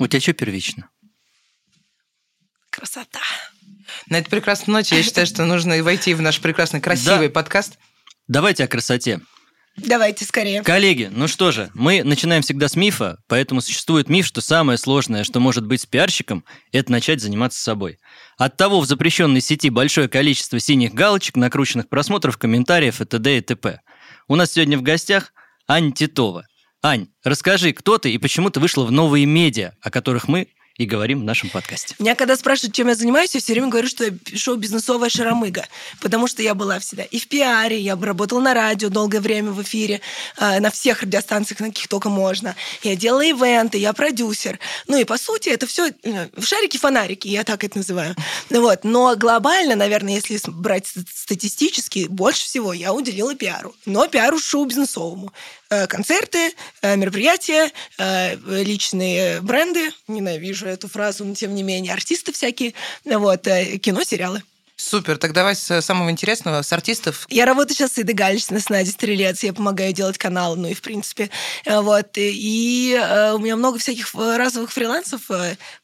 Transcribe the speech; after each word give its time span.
У 0.00 0.06
тебя 0.06 0.18
что 0.20 0.32
первично? 0.32 0.88
Красота. 2.70 3.20
На 4.08 4.18
этой 4.18 4.30
прекрасной 4.30 4.72
ноте 4.72 4.96
я 4.96 5.02
считаю, 5.02 5.26
что 5.26 5.44
нужно 5.44 5.82
войти 5.82 6.14
в 6.14 6.22
наш 6.22 6.40
прекрасный, 6.40 6.80
красивый 6.80 7.28
Да. 7.28 7.34
подкаст. 7.34 7.78
Давайте 8.26 8.64
о 8.64 8.66
красоте. 8.66 9.20
Давайте 9.76 10.24
скорее. 10.24 10.62
Коллеги, 10.62 11.10
ну 11.12 11.28
что 11.28 11.52
же, 11.52 11.70
мы 11.74 12.02
начинаем 12.02 12.42
всегда 12.42 12.68
с 12.68 12.76
мифа, 12.76 13.18
поэтому 13.28 13.60
существует 13.60 14.08
миф, 14.08 14.24
что 14.26 14.40
самое 14.40 14.78
сложное, 14.78 15.22
что 15.22 15.38
может 15.38 15.66
быть 15.66 15.82
с 15.82 15.86
пиарщиком, 15.86 16.46
это 16.72 16.90
начать 16.90 17.20
заниматься 17.20 17.62
собой. 17.62 17.98
Оттого 18.38 18.80
в 18.80 18.86
запрещенной 18.86 19.42
сети 19.42 19.68
большое 19.68 20.08
количество 20.08 20.58
синих 20.60 20.94
галочек, 20.94 21.36
накрученных 21.36 21.90
просмотров, 21.90 22.38
комментариев 22.38 23.02
и 23.02 23.04
т.д. 23.04 23.36
и 23.36 23.40
т.п. 23.42 23.80
У 24.28 24.36
нас 24.36 24.52
сегодня 24.52 24.78
в 24.78 24.82
гостях 24.82 25.34
Аня 25.68 25.92
Титова. 25.92 26.46
Ань, 26.82 27.08
расскажи, 27.24 27.72
кто 27.74 27.98
ты 27.98 28.12
и 28.12 28.18
почему 28.18 28.48
ты 28.48 28.58
вышла 28.58 28.84
в 28.84 28.92
новые 28.92 29.26
медиа, 29.26 29.74
о 29.82 29.90
которых 29.90 30.28
мы 30.28 30.48
и 30.76 30.86
говорим 30.86 31.20
в 31.20 31.24
нашем 31.24 31.50
подкасте. 31.50 31.94
Меня 31.98 32.14
когда 32.14 32.38
спрашивают, 32.38 32.74
чем 32.74 32.88
я 32.88 32.94
занимаюсь, 32.94 33.34
я 33.34 33.40
все 33.40 33.52
время 33.52 33.68
говорю, 33.68 33.86
что 33.86 34.04
я 34.04 34.12
шоу-бизнесовая 34.34 35.10
шаромыга, 35.10 35.66
потому 36.00 36.26
что 36.26 36.40
я 36.40 36.54
была 36.54 36.78
всегда 36.78 37.02
и 37.02 37.18
в 37.18 37.28
пиаре, 37.28 37.78
я 37.78 37.96
работала 37.96 38.40
на 38.40 38.54
радио 38.54 38.88
долгое 38.88 39.20
время 39.20 39.50
в 39.50 39.60
эфире, 39.60 40.00
э, 40.38 40.58
на 40.58 40.70
всех 40.70 41.02
радиостанциях, 41.02 41.60
на 41.60 41.68
каких 41.68 41.88
только 41.88 42.08
можно. 42.08 42.56
Я 42.82 42.96
делала 42.96 43.20
ивенты, 43.20 43.76
я 43.76 43.92
продюсер. 43.92 44.58
Ну 44.86 44.96
и 44.96 45.04
по 45.04 45.18
сути 45.18 45.50
это 45.50 45.66
все 45.66 45.92
шарики-фонарики, 46.40 47.28
я 47.28 47.44
так 47.44 47.62
это 47.62 47.76
называю. 47.76 48.16
Вот. 48.48 48.82
Но 48.82 49.14
глобально, 49.16 49.74
наверное, 49.76 50.14
если 50.14 50.38
брать 50.46 50.86
ст- 50.86 51.06
статистически, 51.14 52.06
больше 52.08 52.44
всего 52.44 52.72
я 52.72 52.94
уделила 52.94 53.34
пиару. 53.34 53.74
Но 53.84 54.08
пиару 54.08 54.38
шоу-бизнесовому. 54.38 55.26
Э, 55.26 55.59
Концерты, 55.88 56.52
э, 56.82 56.96
мероприятия, 56.96 57.70
э, 57.98 58.36
личные 58.62 59.40
бренды. 59.40 59.90
Ненавижу 60.08 60.66
эту 60.66 60.88
фразу, 60.88 61.24
но 61.24 61.34
тем 61.34 61.54
не 61.54 61.62
менее. 61.62 61.92
Артисты 61.92 62.32
всякие. 62.32 62.74
Вот. 63.04 63.46
э, 63.46 63.78
Кино, 63.78 64.02
сериалы. 64.02 64.42
Супер, 64.80 65.18
так 65.18 65.34
давай 65.34 65.54
с 65.54 65.82
самого 65.82 66.10
интересного, 66.10 66.62
с 66.62 66.72
артистов. 66.72 67.26
Я 67.28 67.44
работаю 67.44 67.76
сейчас 67.76 67.92
с 67.92 67.98
Идой 67.98 68.14
Галичной, 68.14 68.60
с 68.60 68.70
Надей 68.70 68.92
Стрелец. 68.92 69.42
Я 69.42 69.52
помогаю 69.52 69.92
делать 69.92 70.16
канал, 70.16 70.56
ну 70.56 70.68
и 70.68 70.74
в 70.74 70.80
принципе. 70.80 71.28
э, 71.66 71.80
Вот. 71.80 72.08
И 72.16 72.98
э, 72.98 73.32
у 73.34 73.38
меня 73.38 73.56
много 73.56 73.78
всяких 73.78 74.14
э, 74.14 74.36
разовых 74.38 74.72
фрилансов. 74.72 75.20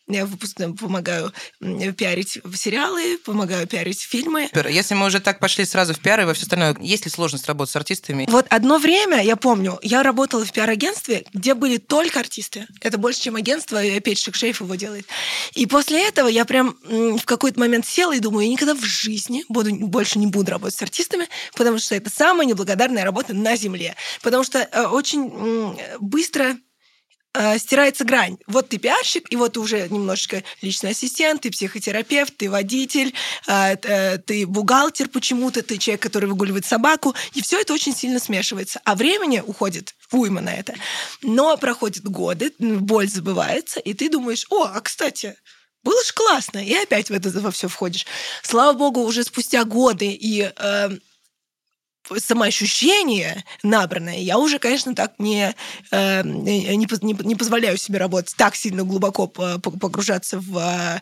Я 0.09 0.25
выпускаю, 0.25 0.75
помогаю 0.75 1.33
пиарить 1.61 2.39
сериалы, 2.55 3.19
помогаю 3.19 3.67
пиарить 3.67 4.01
фильмы. 4.01 4.49
Если 4.69 4.95
мы 4.95 5.07
уже 5.07 5.21
так 5.21 5.41
пошли 5.41 5.65
сразу 5.65 5.95
в 5.95 5.99
пиар 5.99 6.21
и 6.21 6.25
во 6.25 6.35
все 6.35 6.45
остальное, 6.45 6.77
есть 6.81 7.05
ли 7.07 7.11
сложность 7.11 7.47
работать 7.49 7.73
с 7.73 7.77
артистами? 7.77 8.27
Вот 8.29 8.47
одно 8.49 8.79
время, 8.79 9.23
я 9.23 9.35
помню, 9.37 9.79
я 9.83 10.03
работала 10.03 10.45
в 10.45 10.53
пиар-агентстве, 10.53 11.25
где 11.33 11.55
были 11.55 11.79
только 11.79 12.21
артисты. 12.21 12.67
Это 12.81 12.99
больше, 12.99 13.23
чем 13.23 13.37
агентство, 13.37 13.83
и 13.83 13.97
опять 13.97 14.19
Шекшеев 14.19 14.61
его 14.61 14.75
делает. 14.77 15.07
И 15.55 15.67
после 15.67 16.07
этого 16.07 16.29
я 16.29 16.45
прям 16.45 16.77
в 16.85 17.25
какой-то 17.25 17.59
момент 17.59 17.87
села 17.87 18.15
и 18.15 18.21
думаю, 18.21 18.47
я 18.47 18.53
никогда 18.53 18.75
в 18.75 18.85
жизни 18.85 19.45
буду, 19.49 19.75
больше 19.75 20.19
не 20.19 20.27
буду 20.27 20.53
работать 20.53 20.79
с 20.79 20.83
артистами, 20.83 21.29
потому 21.55 21.79
что 21.79 21.95
это 21.97 22.11
самая 22.11 22.47
неблагодарная 22.47 23.05
работа 23.05 23.35
на 23.35 23.57
Земле. 23.57 23.97
Потому 24.23 24.45
что 24.45 24.61
э, 24.61 24.87
очень 24.87 25.77
быстро 25.99 26.57
э, 27.37 27.59
стирается 27.59 28.05
грань. 28.05 28.39
Вот 28.47 28.69
ты 28.69 28.79
пиарщик, 28.79 29.31
и 29.31 29.37
вот 29.37 29.55
ты 29.55 29.61
уже 29.61 29.89
немножечко 29.89 30.43
личный 30.63 30.91
ассистент, 30.91 31.43
ты 31.43 31.51
психотерапевт, 31.51 32.37
ты 32.37 32.51
водитель, 32.51 33.15
э, 33.47 33.77
э, 33.83 34.19
ты 34.19 34.47
бухгалтер 34.47 35.09
почему-то, 35.09 35.63
ты 35.63 35.77
человек, 35.79 36.03
который 36.03 36.29
выгуливает 36.29 36.65
собаку, 36.65 37.15
и 37.35 37.43
все 37.43 37.61
это 37.61 37.73
очень 37.73 37.95
сильно 37.95 38.19
смешивается. 38.19 38.81
А 38.85 38.95
времени 38.95 39.43
уходит 39.47 39.95
уйма 40.13 40.41
на 40.41 40.55
это. 40.55 40.75
Но 41.23 41.57
проходят 41.57 42.05
годы, 42.05 42.53
боль 42.59 43.09
забывается, 43.09 43.81
и 43.81 43.95
ты 43.95 44.09
думаешь, 44.09 44.47
о, 44.51 44.65
а 44.65 44.81
кстати, 44.81 45.37
было 45.83 46.03
ж 46.03 46.13
классно, 46.13 46.59
и 46.59 46.75
опять 46.75 47.11
в 47.11 47.13
это 47.13 47.31
во 47.41 47.51
все 47.51 47.69
входишь. 47.69 48.07
Слава 48.43 48.77
богу, 48.77 49.03
уже 49.03 49.23
спустя 49.23 49.65
годы 49.65 50.11
и 50.11 50.51
э, 50.57 50.91
самоощущение 52.19 53.45
набранное, 53.63 54.19
я 54.19 54.39
уже, 54.39 54.59
конечно, 54.59 54.95
так 54.95 55.15
не, 55.19 55.55
э, 55.91 56.23
не, 56.25 56.67
не, 56.77 57.17
не 57.25 57.35
позволяю 57.35 57.77
себе 57.77 57.99
работать 57.99 58.35
так 58.37 58.55
сильно 58.57 58.85
глубоко 58.85 59.27
по- 59.27 59.59
по- 59.59 59.71
погружаться 59.71 60.39
в 60.39 60.59
э, 60.59 61.01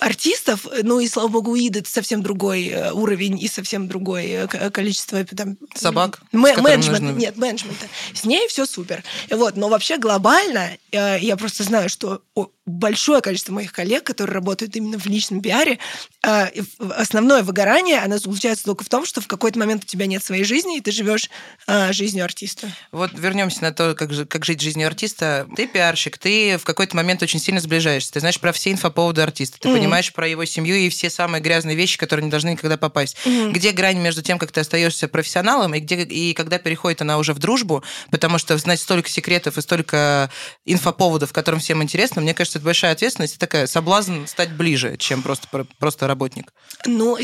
артистов. 0.00 0.66
Ну 0.82 1.00
и, 1.00 1.08
слава 1.08 1.28
богу, 1.28 1.52
у 1.52 1.56
Иды 1.56 1.80
это 1.80 1.90
совсем 1.90 2.22
другой 2.22 2.66
э, 2.68 2.92
уровень 2.92 3.38
и 3.40 3.48
совсем 3.48 3.88
другое 3.88 4.46
количество 4.46 5.24
там, 5.24 5.56
Собак, 5.74 6.20
м- 6.32 6.40
менеджмента. 6.40 7.02
нужно- 7.02 7.18
Нет, 7.18 7.36
менеджмента. 7.36 7.86
С 8.14 8.24
ней 8.24 8.46
все 8.48 8.66
супер. 8.66 9.02
Вот, 9.30 9.56
но 9.56 9.68
вообще 9.68 9.98
глобально 9.98 10.70
э, 10.92 11.18
я 11.20 11.36
просто 11.36 11.62
знаю, 11.64 11.88
что 11.88 12.22
большое 12.66 13.20
количество 13.22 13.52
моих 13.52 13.72
коллег, 13.72 14.02
которые 14.04 14.34
работают 14.34 14.74
именно 14.76 14.98
в 14.98 15.06
личном 15.06 15.40
пиаре, 15.40 15.78
в- 16.22 16.92
основное 16.96 17.42
выгорание, 17.44 17.98
оно 18.00 18.18
заключается 18.18 18.64
только 18.64 18.82
в 18.84 18.88
том, 18.88 19.06
что 19.06 19.20
в 19.20 19.28
какой-то 19.28 19.58
момент 19.58 19.84
у 19.84 19.86
тебя 19.86 20.06
нет 20.06 20.24
своей 20.24 20.42
жизни, 20.44 20.78
и 20.78 20.80
ты 20.80 20.90
живешь 20.90 21.30
э, 21.68 21.92
жизнью 21.92 22.24
артиста. 22.24 22.68
Вот 22.90 23.12
вернемся 23.14 23.62
на 23.62 23.72
то, 23.72 23.94
как, 23.94 24.10
как 24.28 24.44
жить 24.44 24.60
жизнью 24.60 24.88
артиста. 24.88 25.46
Ты 25.54 25.66
пиарщик, 25.68 26.18
ты 26.18 26.58
в 26.58 26.64
какой-то 26.64 26.96
момент 26.96 27.22
очень 27.22 27.38
сильно 27.38 27.60
сближаешься. 27.60 28.12
Ты 28.12 28.20
знаешь 28.20 28.40
про 28.40 28.52
все 28.52 28.72
инфоповоды 28.72 29.22
артиста, 29.22 29.58
ты 29.60 29.68
Мгм. 29.68 29.78
понимаешь 29.78 30.12
про 30.12 30.26
его 30.26 30.44
семью 30.44 30.74
и 30.76 30.88
все 30.88 31.08
самые 31.10 31.40
грязные 31.40 31.76
вещи, 31.76 31.96
которые 31.98 32.24
не 32.24 32.30
должны 32.30 32.50
никогда 32.50 32.76
попасть. 32.76 33.16
Мгм. 33.24 33.52
Где 33.52 33.70
грань 33.70 33.98
между 33.98 34.22
тем, 34.22 34.38
как 34.38 34.50
ты 34.50 34.60
остаешься 34.60 35.06
профессионалом, 35.06 35.74
и, 35.74 35.78
где, 35.80 36.02
и 36.02 36.34
когда 36.34 36.58
переходит 36.58 37.02
она 37.02 37.18
уже 37.18 37.32
в 37.32 37.38
дружбу, 37.38 37.84
потому 38.10 38.38
что 38.38 38.58
знать 38.58 38.80
столько 38.80 39.08
секретов 39.08 39.56
и 39.58 39.62
столько 39.62 40.30
инфоповодов, 40.64 41.32
которым 41.32 41.60
всем 41.60 41.82
интересно, 41.82 42.20
мне 42.22 42.34
кажется, 42.34 42.55
это 42.56 42.64
большая 42.64 42.92
ответственность 42.92 43.36
и 43.36 43.38
такая 43.38 43.66
соблазн 43.66 44.26
стать 44.26 44.52
ближе, 44.52 44.96
чем 44.98 45.22
просто, 45.22 45.48
про- 45.48 45.66
просто 45.78 46.06
работник. 46.06 46.52
Ну, 46.84 47.16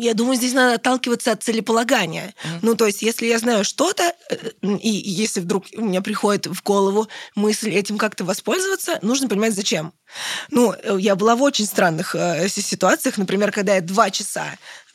я 0.00 0.14
думаю, 0.14 0.36
здесь 0.36 0.52
надо 0.54 0.74
отталкиваться 0.74 1.32
от 1.32 1.42
целеполагания. 1.42 2.34
Ну, 2.62 2.74
то 2.74 2.86
есть, 2.86 3.02
если 3.02 3.26
я 3.26 3.38
знаю 3.38 3.64
что-то, 3.64 4.12
э, 4.30 4.36
и 4.80 4.88
если 4.88 5.40
вдруг 5.40 5.66
у 5.76 5.82
меня 5.82 6.00
приходит 6.02 6.46
в 6.46 6.62
голову 6.62 7.08
мысль 7.34 7.70
этим 7.70 7.98
как-то 7.98 8.24
воспользоваться, 8.24 8.98
нужно 9.02 9.28
понимать, 9.28 9.54
зачем. 9.54 9.92
Ну, 10.50 10.72
э, 10.72 10.96
я 11.00 11.16
была 11.16 11.36
в 11.36 11.42
очень 11.42 11.66
странных 11.66 12.14
э, 12.14 12.48
си- 12.48 12.62
ситуациях, 12.62 13.18
например, 13.18 13.52
когда 13.52 13.74
я 13.74 13.80
два 13.80 14.10
часа 14.10 14.46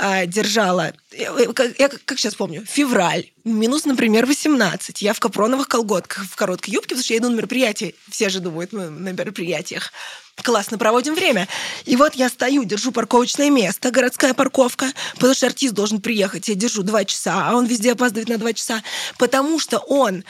э, 0.02 0.26
держала, 0.28 0.94
э, 1.12 1.24
э, 1.24 1.74
я 1.78 1.90
как, 1.90 2.04
как 2.06 2.20
сейчас 2.20 2.36
помню, 2.36 2.66
февраль, 2.66 3.26
минус, 3.44 3.86
например, 3.86 4.26
18, 4.26 5.02
я 5.02 5.14
в 5.14 5.20
капроновых 5.20 5.68
колготках, 5.68 6.26
в 6.26 6.36
короткой 6.36 6.74
юбке, 6.74 6.90
потому 6.90 7.04
что 7.04 7.14
я 7.14 7.20
иду 7.20 7.30
на 7.30 7.36
мероприятие, 7.36 7.94
все 8.10 8.30
же 8.30 8.40
думают, 8.40 8.74
мы 8.74 8.90
на 8.90 9.10
мероприятиях. 9.10 9.92
Классно 10.36 10.78
проводим 10.78 11.14
время. 11.14 11.48
И 11.86 11.96
вот 11.96 12.16
я 12.16 12.28
стою, 12.28 12.64
держу 12.64 12.92
парковочное 12.92 13.52
место, 13.52 13.92
городская 13.92 14.34
парковка, 14.34 14.92
потому 15.16 15.36
что 15.36 15.46
артист 15.46 15.74
должен 15.74 16.02
приехать. 16.02 16.48
Я 16.48 16.56
держу 16.56 16.82
два 16.84 17.06
часа, 17.06 17.50
а 17.50 17.56
он 17.56 17.66
везде 17.66 17.92
опаздывает 17.92 18.30
на 18.30 18.38
два 18.38 18.54
часа, 18.54 18.82
потому 19.20 19.60
что 19.60 19.78
он 19.78 20.24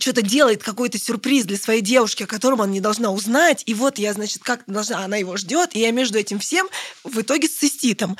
что-то 0.00 0.22
делает, 0.22 0.62
какой-то 0.62 0.98
сюрприз 0.98 1.44
для 1.44 1.56
своей 1.56 1.82
девушки, 1.82 2.24
о 2.24 2.26
котором 2.26 2.62
она 2.62 2.72
не 2.72 2.80
должна 2.80 3.12
узнать. 3.12 3.62
И 3.66 3.74
вот 3.74 3.98
я, 3.98 4.12
значит, 4.12 4.42
как 4.42 4.62
должна, 4.66 5.04
она 5.04 5.16
его 5.16 5.36
ждет, 5.36 5.70
и 5.74 5.80
я 5.80 5.92
между 5.92 6.18
этим 6.18 6.40
всем 6.40 6.68
в 7.04 7.20
итоге 7.20 7.48
с 7.48 7.56
циститом. 7.56 8.16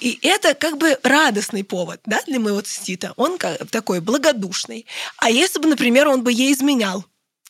И 0.00 0.18
это 0.22 0.54
как 0.54 0.76
бы 0.76 0.98
радостный 1.02 1.64
повод 1.64 2.00
да, 2.04 2.20
для 2.26 2.38
моего 2.38 2.60
цистита. 2.60 3.14
Он 3.16 3.38
такой 3.70 4.00
благодушный. 4.00 4.84
А 5.16 5.30
если 5.30 5.58
бы, 5.58 5.68
например, 5.68 6.08
он 6.08 6.22
бы 6.22 6.32
ей 6.32 6.52
изменял, 6.52 7.04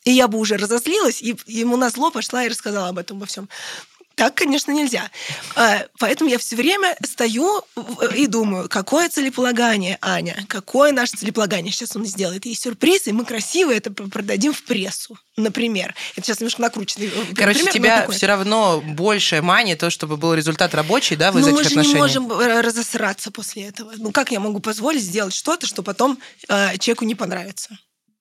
и 0.08 0.12
я 0.12 0.26
бы 0.26 0.38
уже 0.38 0.56
разозлилась, 0.56 1.20
и 1.20 1.36
ему 1.46 1.76
на 1.76 1.91
зло 1.91 2.10
пошла 2.10 2.42
и 2.42 2.48
рассказала 2.48 2.88
об 2.88 2.98
этом 2.98 3.19
во 3.19 3.26
всем. 3.26 3.46
Так, 4.14 4.34
конечно, 4.34 4.72
нельзя. 4.72 5.10
А, 5.54 5.86
Поэтому 6.00 6.30
я 6.30 6.38
все 6.38 6.56
время 6.56 6.96
стою 7.04 7.62
и 8.16 8.26
думаю, 8.26 8.69
какое 8.69 9.10
целеполагание, 9.10 9.98
Аня, 10.00 10.46
какое 10.48 10.92
наше 10.92 11.16
целеполагание. 11.16 11.72
Сейчас 11.72 11.94
он 11.94 12.06
сделает 12.06 12.46
ей 12.46 12.56
сюрприз, 12.56 13.06
и 13.06 13.12
мы 13.12 13.26
красиво 13.26 13.70
это 13.70 13.93
продадим 13.93 14.55
в 14.55 14.64
прессу, 14.64 15.19
например. 15.37 15.94
Это 16.16 16.26
сейчас 16.26 16.40
немножко 16.40 16.62
накрученный 16.62 17.08
э, 17.08 17.34
Короче, 17.37 17.58
пример, 17.64 17.72
тебя 17.72 18.08
все 18.08 18.26
равно 18.26 18.81
больше 18.84 19.43
мани 19.43 19.76
то, 19.76 19.90
чтобы 19.90 20.16
был 20.16 20.32
результат 20.32 20.75
рабочий, 20.75 21.16
да, 21.16 21.31
в 21.31 21.34
Ну, 21.34 21.40
из 21.40 21.52
мы 21.52 21.61
этих 21.61 21.69
же 21.69 21.75
не 21.76 21.81
отношений. 21.82 22.00
можем 22.00 22.32
э, 22.32 22.61
разосраться 22.62 23.31
после 23.31 23.66
этого. 23.66 23.93
Ну, 23.99 24.11
как 24.11 24.32
я 24.32 24.40
могу 24.40 24.58
позволить 24.58 25.02
сделать 25.02 25.34
что-то, 25.34 25.66
что 25.66 25.82
потом 25.82 26.19
э, 26.49 26.78
человеку 26.78 27.04
не 27.04 27.14
понравится? 27.14 27.78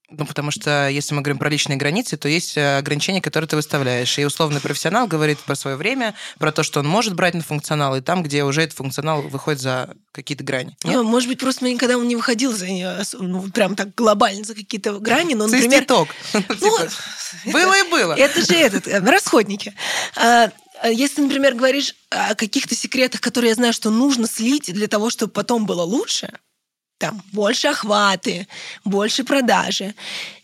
Ну, 0.09 0.25
потому 0.25 0.51
что 0.51 0.88
если 0.88 1.13
мы 1.13 1.21
говорим 1.21 1.38
про 1.38 1.50
личные 1.50 1.75
границы, 1.75 2.15
то 2.15 2.30
есть 2.30 2.56
э, 2.56 2.77
ограничения, 2.77 3.21
которые 3.21 3.50
ты 3.50 3.57
выставляешь. 3.57 4.18
И 4.18 4.25
условный 4.25 4.62
профессионал 4.62 5.06
говорит 5.06 5.38
про 5.39 5.54
свое 5.54 5.75
время, 5.75 6.15
про 6.39 6.54
то, 6.54 6.63
что 6.63 6.80
он 6.80 6.88
может 6.88 7.13
брать 7.13 7.33
на 7.33 7.42
функционал, 7.42 7.94
и 7.98 8.01
там, 8.01 8.24
где 8.24 8.45
уже 8.45 8.62
этот 8.62 8.77
функционал 8.77 9.21
выходит 9.21 9.59
за 9.59 9.94
какие-то 10.13 10.45
грани. 10.45 10.77
Нет? 10.86 10.95
Ну, 10.95 11.04
может 11.04 11.27
быть, 11.27 11.39
просто 11.39 11.65
никогда 11.65 11.98
он 11.98 12.07
не 12.07 12.15
выходил 12.15 12.54
за 12.54 12.68
нее, 12.68 13.04
ну, 13.19 13.50
прям 13.50 13.75
так 13.75 13.94
глобально 13.95 14.45
за 14.45 14.56
какие-то 14.56 15.00
грани, 15.00 15.33
но, 15.33 15.48
например... 15.48 15.80
Циститок. 15.80 16.07
Ну, 16.33 16.42
Типа, 16.56 16.89
Было 17.51 17.77
и 17.77 17.89
было. 17.89 18.13
Это 18.13 18.45
же 18.45 18.54
этот, 18.54 18.88
э, 18.88 19.00
расходники. 19.00 19.74
А, 20.15 20.51
а 20.81 20.89
Если, 20.89 21.21
например, 21.21 21.56
говоришь 21.56 21.95
о 22.09 22.36
каких-то 22.36 22.75
секретах, 22.75 23.19
которые 23.19 23.50
я 23.50 23.56
знаю, 23.56 23.74
что 23.74 23.89
нужно 23.89 24.27
слить 24.27 24.71
для 24.74 24.88
того, 24.88 25.09
чтобы 25.09 25.33
потом 25.33 25.65
было 25.65 25.83
лучше, 25.83 26.31
там 26.98 27.22
больше 27.32 27.68
охваты, 27.68 28.48
больше 28.84 29.24
продажи, 29.24 29.94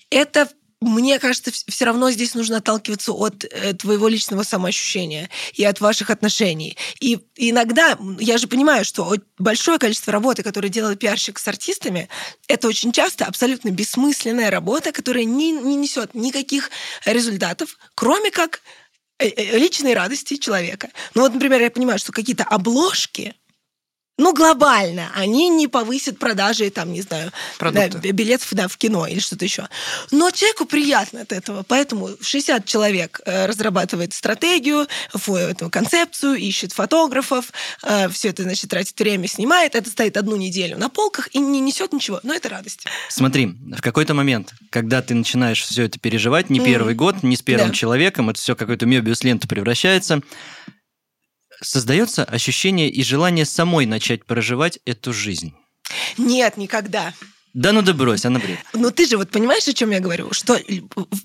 это 0.09 0.47
мне 0.83 1.19
кажется, 1.19 1.51
все 1.67 1.85
равно 1.85 2.11
здесь 2.11 2.35
нужно 2.35 2.57
отталкиваться 2.57 3.13
от 3.13 3.45
э, 3.45 3.73
твоего 3.73 4.07
личного 4.07 4.43
самоощущения 4.43 5.29
и 5.53 5.63
от 5.63 5.79
ваших 5.79 6.09
отношений. 6.09 6.77
И 6.99 7.19
иногда, 7.35 7.97
я 8.19 8.37
же 8.37 8.47
понимаю, 8.47 8.85
что 8.85 9.15
большое 9.37 9.79
количество 9.79 10.11
работы, 10.11 10.43
которое 10.43 10.69
делает 10.69 10.99
пиарщик 10.99 11.39
с 11.39 11.47
артистами, 11.47 12.09
это 12.47 12.67
очень 12.67 12.91
часто 12.91 13.25
абсолютно 13.25 13.69
бессмысленная 13.69 14.51
работа, 14.51 14.91
которая 14.91 15.23
не, 15.23 15.51
не 15.51 15.75
несет 15.75 16.13
никаких 16.13 16.69
результатов, 17.05 17.77
кроме 17.95 18.29
как 18.29 18.61
э, 19.19 19.27
э, 19.27 19.57
личной 19.57 19.93
радости 19.93 20.35
человека. 20.35 20.89
Ну 21.15 21.21
вот, 21.21 21.33
например, 21.33 21.61
я 21.61 21.71
понимаю, 21.71 21.99
что 21.99 22.11
какие-то 22.11 22.43
обложки, 22.43 23.35
ну, 24.17 24.33
глобально, 24.33 25.11
они 25.15 25.49
не 25.49 25.67
повысят 25.67 26.19
продажи, 26.19 26.69
там, 26.69 26.93
не 26.93 27.01
знаю, 27.01 27.31
да, 27.59 27.87
билетов 27.87 28.49
да, 28.51 28.67
в 28.67 28.77
кино 28.77 29.07
или 29.07 29.19
что-то 29.19 29.43
еще. 29.43 29.67
Но 30.11 30.29
человеку 30.29 30.65
приятно 30.65 31.21
от 31.21 31.31
этого, 31.31 31.63
поэтому 31.67 32.09
60 32.21 32.63
человек 32.65 33.21
э, 33.25 33.47
разрабатывает 33.47 34.13
стратегию, 34.13 34.87
эту 35.13 35.69
концепцию, 35.71 36.35
ищет 36.35 36.73
фотографов, 36.73 37.51
э, 37.81 38.07
все 38.09 38.29
это, 38.29 38.43
значит, 38.43 38.69
тратит 38.69 38.99
время, 38.99 39.27
снимает, 39.27 39.73
это 39.73 39.89
стоит 39.89 40.15
одну 40.15 40.35
неделю 40.35 40.77
на 40.77 40.89
полках 40.89 41.29
и 41.33 41.39
не 41.39 41.59
несет 41.59 41.91
ничего, 41.91 42.19
но 42.21 42.35
это 42.35 42.49
радость. 42.49 42.85
Смотри, 43.09 43.55
в 43.75 43.81
какой-то 43.81 44.13
момент, 44.13 44.53
когда 44.69 45.01
ты 45.01 45.15
начинаешь 45.15 45.63
все 45.63 45.85
это 45.85 45.97
переживать, 45.97 46.51
не 46.51 46.59
первый 46.59 46.93
mm. 46.93 46.97
год, 46.97 47.23
не 47.23 47.35
с 47.35 47.41
первым 47.41 47.69
да. 47.69 47.73
человеком, 47.73 48.29
это 48.29 48.39
все 48.39 48.55
какой-то 48.55 48.85
мебиус 48.85 49.23
ленту 49.23 49.47
превращается, 49.47 50.21
создается 51.63 52.23
ощущение 52.23 52.89
и 52.89 53.03
желание 53.03 53.45
самой 53.45 53.85
начать 53.85 54.25
проживать 54.25 54.79
эту 54.85 55.13
жизнь? 55.13 55.53
Нет, 56.17 56.57
никогда. 56.57 57.13
Да 57.53 57.71
ну 57.71 57.83
да 57.83 57.93
брось, 57.93 58.25
она 58.25 58.39
бред. 58.39 58.57
Ну 58.73 58.89
ты 58.89 59.05
же 59.05 59.15
вот 59.17 59.29
понимаешь, 59.29 59.67
о 59.67 59.73
чем 59.73 59.91
я 59.91 59.99
говорю? 59.99 60.33
Что 60.33 60.57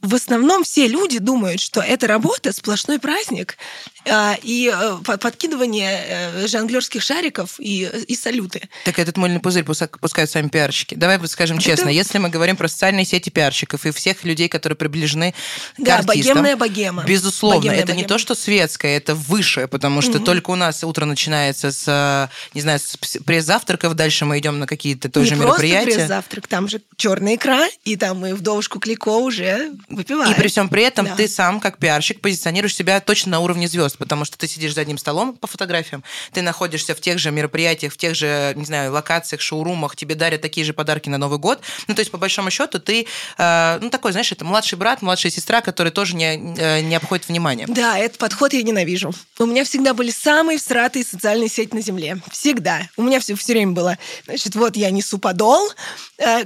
в 0.03 0.15
основном 0.15 0.63
все 0.63 0.87
люди 0.87 1.19
думают, 1.19 1.59
что 1.59 1.81
эта 1.81 2.07
работа 2.07 2.53
сплошной 2.53 2.99
праздник 2.99 3.57
а, 4.05 4.37
и 4.43 4.71
э, 4.71 5.17
подкидывание 5.19 6.05
э, 6.07 6.47
жонглерских 6.47 7.03
шариков 7.03 7.59
и, 7.59 7.89
и 8.07 8.15
салюты. 8.15 8.69
Так 8.85 8.99
этот 8.99 9.17
мыльный 9.17 9.41
пузырь 9.41 9.65
пускают 9.65 10.31
сами 10.31 10.49
пиарщики. 10.49 10.95
Давай 10.95 11.19
скажем 11.29 11.59
честно, 11.59 11.85
Это... 11.85 11.93
если 11.93 12.19
мы 12.19 12.29
говорим 12.29 12.57
про 12.57 12.69
социальные 12.69 13.07
сети 13.07 13.31
пиарщиков 13.31 13.87
и 13.87 13.91
всех 13.91 14.25
людей, 14.25 14.51
которые 14.51 14.77
приближены 14.77 15.33
к 15.79 15.83
да, 15.83 15.97
артистам, 15.97 16.35
богемная 16.35 16.57
богема. 16.57 17.05
Безусловно, 17.05 17.61
богемная 17.61 17.79
это 17.79 17.93
богема. 17.93 18.03
не 18.03 18.07
то, 18.07 18.19
что 18.19 18.35
светское, 18.35 18.99
это 18.99 19.15
высшее, 19.15 19.67
потому 19.67 20.03
что 20.03 20.19
угу. 20.19 20.25
только 20.25 20.51
у 20.51 20.57
нас 20.57 20.85
утро 20.85 21.07
начинается 21.07 21.73
с, 21.73 22.31
не 22.53 22.61
знаю, 22.61 22.79
с 22.81 23.19
пресс-завтраков, 23.25 23.95
дальше 23.95 24.27
мы 24.27 24.39
идем 24.39 24.59
на 24.59 24.67
какие-то 24.67 25.09
тоже 25.09 25.35
мероприятия 25.35 26.18
завтрак, 26.19 26.49
там 26.49 26.69
же 26.69 26.81
черная 26.97 27.37
икра, 27.37 27.67
и 27.85 27.97
там 27.97 28.19
мы 28.19 28.35
вдовушку 28.35 28.81
Клико 28.81 29.19
уже 29.19 29.71
выпиваем. 29.89 30.33
И 30.33 30.35
при 30.35 30.49
всем 30.49 30.69
при 30.69 30.83
этом 30.83 31.07
да. 31.07 31.15
ты 31.15 31.29
сам, 31.29 31.61
как 31.61 31.79
пиарщик, 31.79 32.21
позиционируешь 32.21 32.75
себя 32.75 33.01
точно 33.01 33.33
на 33.33 33.41
уровне 33.41 33.69
звезд, 33.69 33.99
потому 33.99 34.25
что 34.25 34.37
ты 34.37 34.49
сидишь 34.49 34.75
за 34.75 34.81
одним 34.81 34.99
столом 34.99 35.37
по 35.37 35.47
фотографиям, 35.47 36.03
ты 36.33 36.43
находишься 36.43 36.95
в 36.97 37.01
тех 37.01 37.21
же 37.21 37.31
мероприятиях, 37.31 37.93
в 37.93 37.97
тех 37.97 38.17
же, 38.17 38.53
не 38.57 38.65
знаю, 38.65 38.93
локациях, 38.93 39.41
шоурумах, 39.41 39.95
тебе 39.95 40.17
дарят 40.17 40.41
такие 40.41 40.65
же 40.67 40.73
подарки 40.73 41.09
на 41.09 41.19
Новый 41.19 41.39
год. 41.39 41.61
Ну, 41.87 41.95
то 41.95 42.01
есть, 42.01 42.11
по 42.11 42.19
большому 42.19 42.51
счету, 42.51 42.81
ты, 42.81 43.07
э, 43.39 43.79
ну, 43.81 43.91
такой, 43.91 44.11
знаешь, 44.11 44.33
это 44.33 44.45
младший 44.45 44.77
брат, 44.77 45.03
младшая 45.03 45.31
сестра, 45.31 45.61
которые 45.61 45.93
тоже 45.93 46.17
не, 46.17 46.57
э, 46.59 46.81
не 46.81 46.97
обходят 46.97 47.29
внимания. 47.29 47.67
Да, 47.69 47.97
этот 47.97 48.19
подход 48.19 48.53
я 48.53 48.63
ненавижу. 48.63 49.13
У 49.39 49.47
меня 49.47 49.65
всегда 49.65 49.95
были 49.95 50.11
самые 50.11 50.59
всратые 50.59 51.05
социальные 51.05 51.49
сети 51.49 51.75
на 51.75 51.81
Земле. 51.81 52.21
Всегда. 52.33 52.89
У 52.97 53.03
меня 53.03 53.21
все, 53.21 53.37
все 53.37 53.53
время 53.53 53.73
было, 53.73 53.99
значит, 54.27 54.57
вот 54.57 54.77
я 54.77 54.91
несу 54.91 55.19
подол 55.19 55.71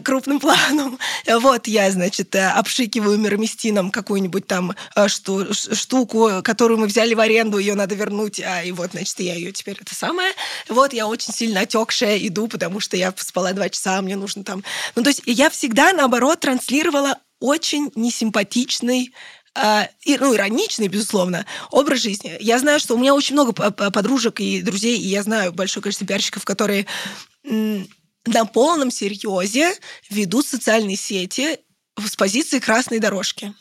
крупным 0.04 0.38
планом. 0.38 0.98
Вот 1.26 1.66
я, 1.66 1.90
значит, 1.90 2.34
э, 2.34 2.46
обшикиваю 2.48 3.18
мироместином 3.18 3.90
какую-нибудь 3.90 4.46
там 4.46 4.74
э, 4.94 5.08
шту, 5.08 5.52
штуку, 5.54 6.42
которую 6.44 6.78
мы 6.78 6.86
взяли 6.86 7.14
в 7.14 7.20
аренду, 7.20 7.58
ее 7.58 7.74
надо 7.74 7.94
вернуть, 7.94 8.40
а 8.40 8.62
и 8.62 8.72
вот, 8.72 8.90
значит, 8.92 9.18
я 9.20 9.34
ее 9.34 9.52
теперь 9.52 9.78
это 9.80 9.94
самое. 9.94 10.32
Вот 10.68 10.92
я 10.92 11.06
очень 11.06 11.32
сильно 11.32 11.60
отекшая 11.60 12.18
иду, 12.18 12.48
потому 12.48 12.80
что 12.80 12.96
я 12.96 13.14
спала 13.16 13.52
два 13.52 13.68
часа, 13.68 14.02
мне 14.02 14.16
нужно 14.16 14.44
там... 14.44 14.62
Ну, 14.94 15.02
то 15.02 15.08
есть 15.08 15.22
я 15.26 15.48
всегда, 15.48 15.92
наоборот, 15.92 16.40
транслировала 16.40 17.18
очень 17.40 17.90
несимпатичный 17.94 19.12
и, 20.04 20.16
ну, 20.18 20.34
ироничный, 20.34 20.88
безусловно, 20.88 21.44
образ 21.70 22.00
жизни. 22.00 22.36
Я 22.40 22.58
знаю, 22.58 22.80
что 22.80 22.94
у 22.94 22.98
меня 22.98 23.14
очень 23.14 23.34
много 23.34 23.52
подружек 23.52 24.40
и 24.40 24.62
друзей, 24.62 24.98
и 24.98 25.08
я 25.08 25.22
знаю 25.22 25.52
большое 25.52 25.82
количество 25.82 26.06
пиарщиков, 26.06 26.44
которые 26.44 26.86
на 28.26 28.44
полном 28.44 28.90
серьезе 28.90 29.74
ведут 30.10 30.46
социальные 30.46 30.96
сети 30.96 31.58
с 31.98 32.16
позиции 32.16 32.58
красной 32.58 32.98
дорожки. 32.98 33.54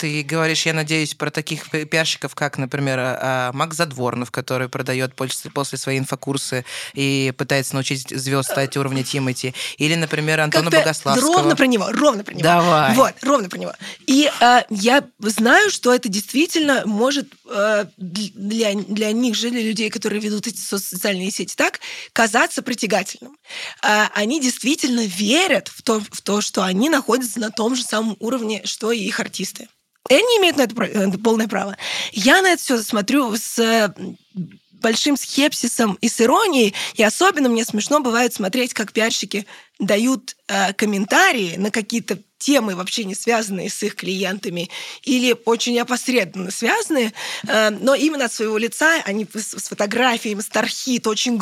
Ты 0.00 0.22
говоришь, 0.22 0.64
я 0.64 0.72
надеюсь, 0.72 1.14
про 1.14 1.30
таких 1.30 1.68
пиарщиков, 1.68 2.34
как, 2.34 2.56
например, 2.56 2.98
а, 2.98 3.18
а, 3.20 3.52
Макс 3.52 3.76
Задворнов, 3.76 4.30
который 4.30 4.70
продает 4.70 5.14
после, 5.14 5.76
свои 5.76 5.98
инфокурсы 5.98 6.64
и 6.94 7.34
пытается 7.36 7.74
научить 7.74 8.08
звезд 8.08 8.50
стать 8.50 8.78
уровня 8.78 9.04
Тимати. 9.04 9.54
Или, 9.76 9.96
например, 9.96 10.40
Антона 10.40 10.70
как 10.70 10.80
Богославского. 10.80 11.34
Ровно 11.34 11.54
про 11.54 11.66
него, 11.66 11.92
ровно 11.92 12.24
про 12.24 12.32
него. 12.32 12.42
Давай. 12.42 12.94
Вот, 12.94 13.12
ровно 13.20 13.50
про 13.50 13.58
него. 13.58 13.74
И 14.06 14.30
э, 14.40 14.60
я 14.70 15.04
знаю, 15.18 15.68
что 15.68 15.92
это 15.94 16.08
действительно 16.08 16.84
может 16.86 17.28
э, 17.50 17.84
для, 17.98 18.72
для 18.72 19.12
них 19.12 19.34
же, 19.34 19.50
для 19.50 19.60
людей, 19.60 19.90
которые 19.90 20.22
ведут 20.22 20.46
эти 20.46 20.56
социальные 20.56 21.30
сети 21.30 21.54
так, 21.54 21.78
казаться 22.14 22.62
притягательным. 22.62 23.36
Э, 23.82 24.06
они 24.14 24.40
действительно 24.40 25.06
верят 25.06 25.68
в 25.68 25.82
то, 25.82 26.00
в 26.00 26.20
то, 26.20 26.40
что 26.40 26.62
они 26.62 26.88
находятся 26.88 27.40
на 27.40 27.50
том 27.50 27.74
же 27.74 27.82
самом 27.82 28.16
уровне, 28.20 28.62
что 28.64 28.92
и 28.92 29.00
их 29.00 29.20
артисты. 29.20 29.68
И 30.08 30.14
они 30.14 30.38
имеют 30.38 30.56
на 30.56 30.62
это 30.62 30.82
э, 30.82 31.18
полное 31.18 31.48
право. 31.48 31.76
Я 32.12 32.42
на 32.42 32.52
это 32.52 32.62
все 32.62 32.82
смотрю 32.82 33.36
с 33.36 33.94
большим 34.80 35.16
скепсисом 35.16 35.98
и 36.00 36.08
с 36.08 36.20
иронией, 36.20 36.74
и 36.94 37.02
особенно 37.02 37.48
мне 37.48 37.64
смешно 37.64 38.00
бывает 38.00 38.34
смотреть, 38.34 38.74
как 38.74 38.92
пиарщики 38.92 39.46
дают 39.78 40.36
э, 40.48 40.72
комментарии 40.72 41.56
на 41.56 41.70
какие-то 41.70 42.18
темы, 42.40 42.74
вообще 42.74 43.04
не 43.04 43.14
связанные 43.14 43.70
с 43.70 43.82
их 43.82 43.94
клиентами, 43.94 44.68
или 45.04 45.36
очень 45.44 45.78
опосредованно 45.78 46.50
связанные, 46.50 47.12
э, 47.46 47.70
но 47.70 47.94
именно 47.94 48.24
от 48.24 48.32
своего 48.32 48.58
лица, 48.58 49.00
они 49.04 49.26
с 49.32 49.68
фотографиями, 49.68 50.40
стархит, 50.40 51.06
очень 51.06 51.38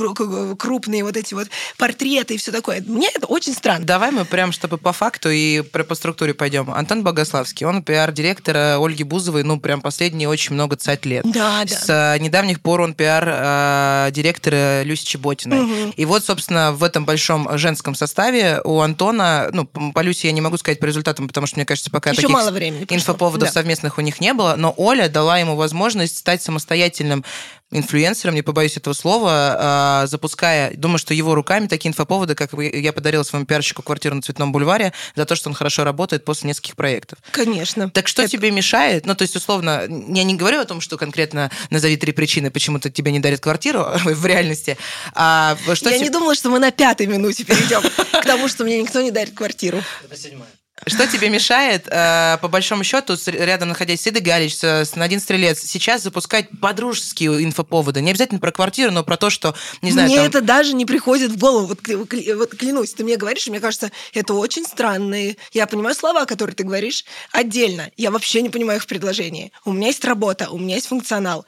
крупные 0.57 1.05
вот 1.05 1.17
эти 1.17 1.35
вот 1.35 1.49
портреты 1.79 2.35
и 2.35 2.37
все 2.37 2.53
такое. 2.53 2.83
Мне 2.87 3.09
это 3.15 3.27
очень 3.27 3.55
странно. 3.55 3.87
Давай 3.87 4.11
мы 4.11 4.25
прям, 4.25 4.53
чтобы 4.53 4.77
по 4.77 4.93
факту 4.93 5.31
и 5.31 5.63
по 5.63 5.95
структуре 5.95 6.35
пойдем. 6.35 6.71
Антон 6.71 7.03
Богославский, 7.03 7.65
он 7.65 7.83
пиар-директор 7.83 8.79
Ольги 8.81 9.05
Бузовой, 9.05 9.45
ну, 9.45 9.61
прям 9.61 9.81
последние 9.81 10.29
очень 10.29 10.55
много 10.55 10.77
цать 10.77 11.07
лет. 11.07 11.25
Да, 11.25 11.65
да. 11.65 11.67
С 11.67 11.89
э, 11.89 12.19
недавних 12.19 12.61
пор 12.61 12.81
он 12.81 12.95
пиар-директор 12.95 14.85
Люси 14.85 15.05
Чеботиной. 15.05 15.61
Угу. 15.61 15.93
И 15.97 16.05
вот, 16.05 16.25
собственно, 16.25 16.73
в 16.73 16.83
этом 16.83 17.05
большом 17.05 17.57
женском 17.57 17.95
составе 17.95 18.61
у 18.65 18.81
Антона, 18.81 19.51
ну, 19.53 19.67
по 19.67 20.01
Люси 20.01 20.27
я 20.27 20.33
не 20.33 20.41
могу 20.41 20.57
сказать 20.57 20.81
результатам, 20.89 21.29
потому 21.29 21.47
что, 21.47 21.57
мне 21.57 21.65
кажется, 21.65 21.91
пока 21.91 22.11
Еще 22.11 22.23
таких 22.23 22.35
мало 22.35 22.51
времени 22.51 22.87
инфоповодов 22.89 23.49
да. 23.49 23.53
совместных 23.53 23.99
у 23.99 24.01
них 24.01 24.21
не 24.21 24.33
было. 24.35 24.55
Но 24.57 24.75
Оля 24.77 25.09
дала 25.09 25.39
ему 25.39 25.57
возможность 25.57 26.19
стать 26.19 26.43
самостоятельным 26.43 27.25
инфлюенсером, 27.71 28.35
не 28.35 28.43
побоюсь 28.43 28.77
этого 28.77 28.95
слова, 28.95 29.57
а, 29.59 30.07
запуская, 30.07 30.73
думаю, 30.75 30.99
что 30.99 31.13
его 31.13 31.35
руками 31.35 31.67
такие 31.67 31.91
инфоповоды, 31.91 32.35
как 32.35 32.53
я 32.55 32.93
подарила 32.93 33.23
своему 33.23 33.47
пиарщику 33.47 33.83
квартиру 33.83 34.15
на 34.15 34.23
Цветном 34.23 34.53
бульваре, 34.53 34.93
за 35.15 35.27
то, 35.27 35.35
что 35.35 35.51
он 35.51 35.55
хорошо 35.55 35.85
работает 35.85 36.25
после 36.25 36.49
нескольких 36.49 36.77
проектов. 36.77 37.19
Конечно. 37.31 37.91
Так 37.91 38.09
что 38.09 38.23
Это... 38.23 38.31
тебе 38.31 38.51
мешает? 38.51 39.05
Ну, 39.05 39.15
то 39.15 39.23
есть, 39.23 39.37
условно, 39.37 39.83
я 39.89 40.25
не 40.25 40.35
говорю 40.35 40.61
о 40.61 40.65
том, 40.65 40.81
что 40.81 40.97
конкретно 40.97 41.51
назови 41.71 41.97
три 41.97 42.13
причины, 42.13 42.51
почему 42.51 42.79
то 42.79 42.91
тебе 42.91 43.13
не 43.13 43.21
дарят 43.21 43.41
квартиру 43.41 43.87
в 44.05 44.27
реальности. 44.27 44.79
А 45.15 45.57
что 45.75 45.91
я 45.91 45.99
не 45.99 46.11
думала, 46.11 46.35
что 46.35 46.51
мы 46.51 46.59
на 46.59 46.71
пятой 46.71 47.07
минуте 47.07 47.45
перейдем 47.45 47.83
к 47.83 48.25
тому, 48.25 48.49
что 48.49 48.65
мне 48.65 48.81
никто 48.81 49.03
не 49.03 49.11
дарит 49.11 49.35
квартиру. 49.35 49.83
Это 50.05 50.17
седьмая. 50.17 50.49
Что 50.87 51.07
тебе 51.07 51.29
мешает, 51.29 51.87
э, 51.89 52.39
по 52.41 52.49
большому 52.49 52.85
счету, 52.85 53.17
рядом 53.27 53.69
находясь 53.69 54.01
Сиды 54.01 54.21
Галич, 54.21 54.63
с 54.63 54.95
Надин 54.97 55.21
Стрелец, 55.21 55.61
сейчас 55.61 56.03
запускать 56.03 56.49
подружеские 56.61 57.45
инфоповоды? 57.45 58.01
Не 58.01 58.11
обязательно 58.11 58.41
про 58.41 58.53
квартиру, 58.53 58.93
но 58.93 59.05
про 59.05 59.17
то, 59.17 59.31
что, 59.31 59.55
не 59.83 59.91
знаю... 59.91 60.09
Мне 60.09 60.17
там... 60.17 60.27
это 60.27 60.41
даже 60.41 60.75
не 60.75 60.87
приходит 60.87 61.33
в 61.33 61.39
голову. 61.39 61.67
Вот, 61.67 61.81
вот 61.87 62.55
клянусь, 62.55 62.95
ты 62.95 63.05
мне 63.05 63.17
говоришь, 63.17 63.47
и 63.47 63.51
мне 63.51 63.61
кажется, 63.61 63.91
это 64.15 64.35
очень 64.35 64.65
странные. 64.65 65.37
Я 65.53 65.67
понимаю 65.67 65.95
слова, 65.95 66.25
которые 66.25 66.55
ты 66.55 66.65
говоришь, 66.65 67.05
отдельно. 67.33 67.91
Я 67.97 68.11
вообще 68.11 68.43
не 68.43 68.51
понимаю 68.51 68.79
их 68.79 68.85
в 68.85 68.87
предложении. 68.87 69.53
У 69.65 69.73
меня 69.73 69.89
есть 69.89 70.05
работа, 70.05 70.49
у 70.51 70.59
меня 70.59 70.77
есть 70.77 70.87
функционал. 70.87 71.45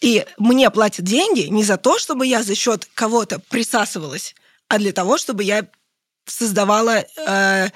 И 0.00 0.24
мне 0.38 0.70
платят 0.70 1.04
деньги 1.04 1.42
не 1.42 1.64
за 1.64 1.76
то, 1.76 1.98
чтобы 1.98 2.26
я 2.26 2.42
за 2.42 2.54
счет 2.54 2.88
кого-то 2.94 3.38
присасывалась, 3.38 4.34
а 4.68 4.78
для 4.78 4.92
того, 4.92 5.18
чтобы 5.18 5.44
я 5.44 5.66
создавала 6.26 7.04
э, 7.16 7.68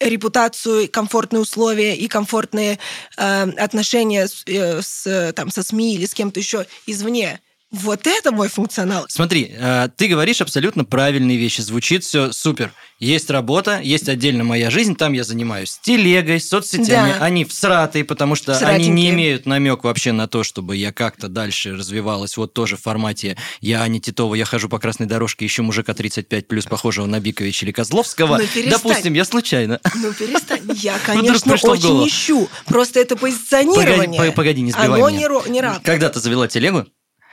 репутацию, 0.00 0.90
комфортные 0.90 1.40
условия 1.40 1.96
и 1.96 2.08
комфортные 2.08 2.78
э, 3.16 3.50
отношения 3.52 4.28
с, 4.28 4.42
э, 4.46 4.82
с, 4.82 5.32
там, 5.34 5.50
со 5.50 5.62
СМИ 5.62 5.94
или 5.94 6.06
с 6.06 6.14
кем-то 6.14 6.40
еще 6.40 6.66
извне. 6.86 7.40
Вот 7.72 8.06
это 8.06 8.30
мой 8.30 8.48
функционал. 8.48 9.06
Смотри, 9.08 9.52
э, 9.52 9.88
ты 9.96 10.06
говоришь 10.06 10.40
абсолютно 10.40 10.84
правильные 10.84 11.36
вещи, 11.36 11.62
звучит 11.62 12.04
все 12.04 12.30
супер. 12.30 12.72
Есть 13.00 13.28
работа, 13.28 13.80
есть 13.80 14.08
отдельно 14.08 14.44
моя 14.44 14.70
жизнь, 14.70 14.94
там 14.94 15.12
я 15.12 15.24
занимаюсь 15.24 15.78
телегой, 15.82 16.40
соцсетями. 16.40 17.12
Да. 17.12 17.16
Они 17.20 17.44
всратые, 17.44 18.04
потому 18.04 18.36
что 18.36 18.56
они 18.56 18.88
не 18.88 19.10
имеют 19.10 19.46
намек 19.46 19.82
вообще 19.82 20.12
на 20.12 20.28
то, 20.28 20.44
чтобы 20.44 20.76
я 20.76 20.92
как-то 20.92 21.28
дальше 21.28 21.74
развивалась. 21.74 22.36
Вот 22.36 22.54
тоже 22.54 22.76
в 22.76 22.82
формате 22.82 23.36
я 23.60 23.82
Аня 23.82 24.00
Титова, 24.00 24.36
я 24.36 24.44
хожу 24.44 24.68
по 24.68 24.78
красной 24.78 25.06
дорожке, 25.06 25.44
ищу 25.44 25.64
мужика 25.64 25.92
35 25.92 26.46
плюс, 26.46 26.66
похожего 26.66 27.06
на 27.06 27.18
Биковича 27.18 27.66
или 27.66 27.72
Козловского. 27.72 28.38
Ну. 28.38 28.70
Допустим, 28.70 29.12
я 29.14 29.24
случайно. 29.24 29.80
Ну, 29.96 30.12
перестань. 30.12 30.62
Я, 30.76 30.98
конечно, 31.04 31.54
очень 31.54 32.06
ищу. 32.06 32.48
Просто 32.66 33.00
это 33.00 33.16
позиционирование. 33.16 34.18
Погоди, 34.18 34.36
погоди, 34.36 34.62
не 34.62 34.70
сбивай 34.72 35.00
Оно 35.00 35.10
меня. 35.10 35.28
не, 35.46 35.50
не. 35.50 35.80
Когда 35.82 36.08
ты 36.10 36.20
завела 36.20 36.48
телегу, 36.48 36.86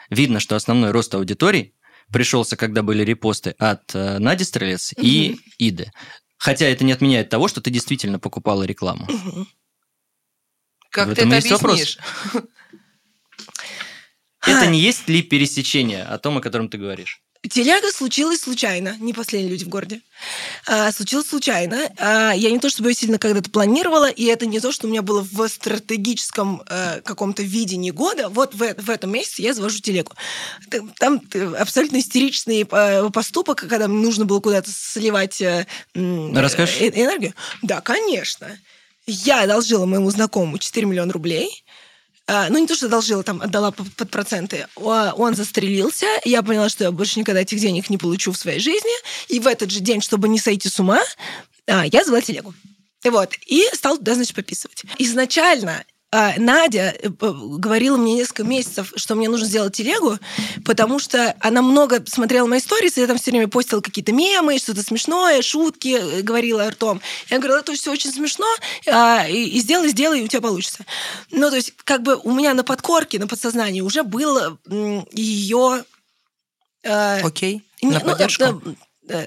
видно, 0.09 0.39
что 0.39 0.55
основной 0.55 0.91
рост 0.91 1.13
аудитории 1.15 1.73
пришелся, 2.11 2.55
когда 2.55 2.83
были 2.83 3.03
репосты 3.03 3.51
от 3.57 3.93
э, 3.95 4.19
Нади 4.19 4.43
Стрелец 4.43 4.93
и 4.97 5.37
Иды. 5.57 5.91
Хотя 6.37 6.65
это 6.67 6.83
не 6.83 6.91
отменяет 6.91 7.29
того, 7.29 7.47
что 7.47 7.61
ты 7.61 7.71
действительно 7.71 8.19
покупала 8.19 8.63
рекламу. 8.63 9.07
Мгм. 9.09 9.47
Как 10.89 11.07
В 11.07 11.15
ты 11.15 11.21
это 11.23 11.49
вопрос. 11.53 11.63
объяснишь? 11.63 11.97
Это 14.45 14.67
не 14.67 14.79
есть 14.79 15.07
ли 15.07 15.21
пересечение 15.23 16.03
о 16.03 16.17
том, 16.19 16.37
о 16.37 16.41
котором 16.41 16.69
ты 16.69 16.77
говоришь? 16.77 17.22
Телега 17.49 17.91
случилась 17.91 18.41
случайно, 18.41 18.95
не 18.99 19.11
последние 19.13 19.51
люди 19.51 19.65
в 19.65 19.69
городе. 19.69 19.99
А, 20.65 20.91
случилось 20.93 21.27
случайно. 21.27 21.89
А, 21.97 22.31
я 22.31 22.49
не 22.51 22.59
то 22.59 22.69
чтобы 22.69 22.89
ее 22.91 22.95
сильно 22.95 23.19
когда-то 23.19 23.49
планировала, 23.49 24.09
и 24.09 24.23
это 24.25 24.45
не 24.45 24.61
то, 24.61 24.71
что 24.71 24.87
у 24.87 24.89
меня 24.89 25.01
было 25.01 25.27
в 25.29 25.47
стратегическом 25.49 26.63
э, 26.69 27.01
каком-то 27.01 27.43
видении 27.43 27.91
года. 27.91 28.29
Вот 28.29 28.55
в, 28.55 28.63
э- 28.63 28.75
в 28.77 28.89
этом 28.89 29.11
месяце 29.11 29.41
я 29.41 29.53
завожу 29.53 29.79
телегу. 29.79 30.13
Там 30.99 31.21
э, 31.33 31.53
абсолютно 31.55 31.99
истеричный 31.99 32.65
э, 32.69 33.09
поступок, 33.09 33.57
когда 33.67 33.89
нужно 33.89 34.23
было 34.23 34.39
куда-то 34.39 34.71
сливать 34.71 35.41
э, 35.41 35.67
Расскажешь? 35.93 36.77
э, 36.79 36.89
энергию. 36.89 37.33
Да, 37.61 37.81
конечно. 37.81 38.57
Я 39.05 39.41
одолжила 39.41 39.85
моему 39.85 40.09
знакомому 40.11 40.57
4 40.57 40.87
миллиона 40.87 41.11
рублей. 41.11 41.62
А, 42.25 42.49
ну, 42.49 42.57
не 42.57 42.67
то, 42.67 42.75
что 42.75 42.85
одолжила, 42.85 43.23
там, 43.23 43.41
отдала 43.41 43.71
по- 43.71 43.83
под 43.83 44.09
проценты. 44.09 44.67
Он 44.75 45.35
застрелился. 45.35 46.05
Я 46.23 46.41
поняла, 46.41 46.69
что 46.69 46.85
я 46.85 46.91
больше 46.91 47.19
никогда 47.19 47.41
этих 47.41 47.59
денег 47.59 47.89
не 47.89 47.97
получу 47.97 48.31
в 48.31 48.37
своей 48.37 48.59
жизни. 48.59 48.91
И 49.27 49.39
в 49.39 49.47
этот 49.47 49.71
же 49.71 49.81
день, 49.81 50.01
чтобы 50.01 50.29
не 50.29 50.39
сойти 50.39 50.69
с 50.69 50.79
ума, 50.79 51.01
а, 51.67 51.85
я 51.85 52.03
завела 52.03 52.21
телегу. 52.21 52.53
Вот. 53.03 53.33
И 53.45 53.67
стал 53.73 53.97
туда, 53.97 54.15
значит, 54.15 54.35
пописывать. 54.35 54.83
Изначально 54.97 55.83
Надя 56.37 56.95
э, 57.01 57.09
говорила 57.09 57.97
мне 57.97 58.13
несколько 58.13 58.43
месяцев, 58.43 58.93
что 58.95 59.15
мне 59.15 59.29
нужно 59.29 59.47
сделать 59.47 59.75
телегу, 59.75 60.19
потому 60.63 60.99
что 60.99 61.35
она 61.39 61.63
много 61.63 62.03
смотрела 62.05 62.45
мои 62.45 62.59
истории, 62.59 62.91
и 62.95 62.99
я 62.99 63.07
там 63.07 63.17
все 63.17 63.31
время 63.31 63.47
постила 63.47 63.81
какие-то 63.81 64.11
мемы, 64.11 64.59
что-то 64.59 64.83
смешное, 64.83 65.41
шутки, 65.41 65.97
э, 65.99 66.21
говорила 66.21 66.69
ртом. 66.69 67.01
Я 67.31 67.39
говорила, 67.39 67.59
это 67.59 67.73
все 67.73 67.91
очень 67.91 68.11
смешно, 68.11 68.45
а, 68.87 69.25
и, 69.27 69.43
и 69.43 69.59
сделай, 69.59 69.89
сделай, 69.89 70.21
и 70.21 70.23
у 70.23 70.27
тебя 70.27 70.41
получится. 70.41 70.85
Ну, 71.31 71.49
то 71.49 71.55
есть, 71.55 71.73
как 71.83 72.03
бы 72.03 72.15
у 72.23 72.31
меня 72.31 72.53
на 72.53 72.63
подкорке, 72.63 73.17
на 73.17 73.27
подсознании 73.27 73.81
уже 73.81 74.03
было 74.03 74.59
ее... 75.11 75.83
э, 76.83 77.21
Окей, 77.21 77.63
не, 77.81 77.91
на 77.91 77.99
ну, 78.01 78.11
поддержку. 78.11 78.43
э, 78.43 78.75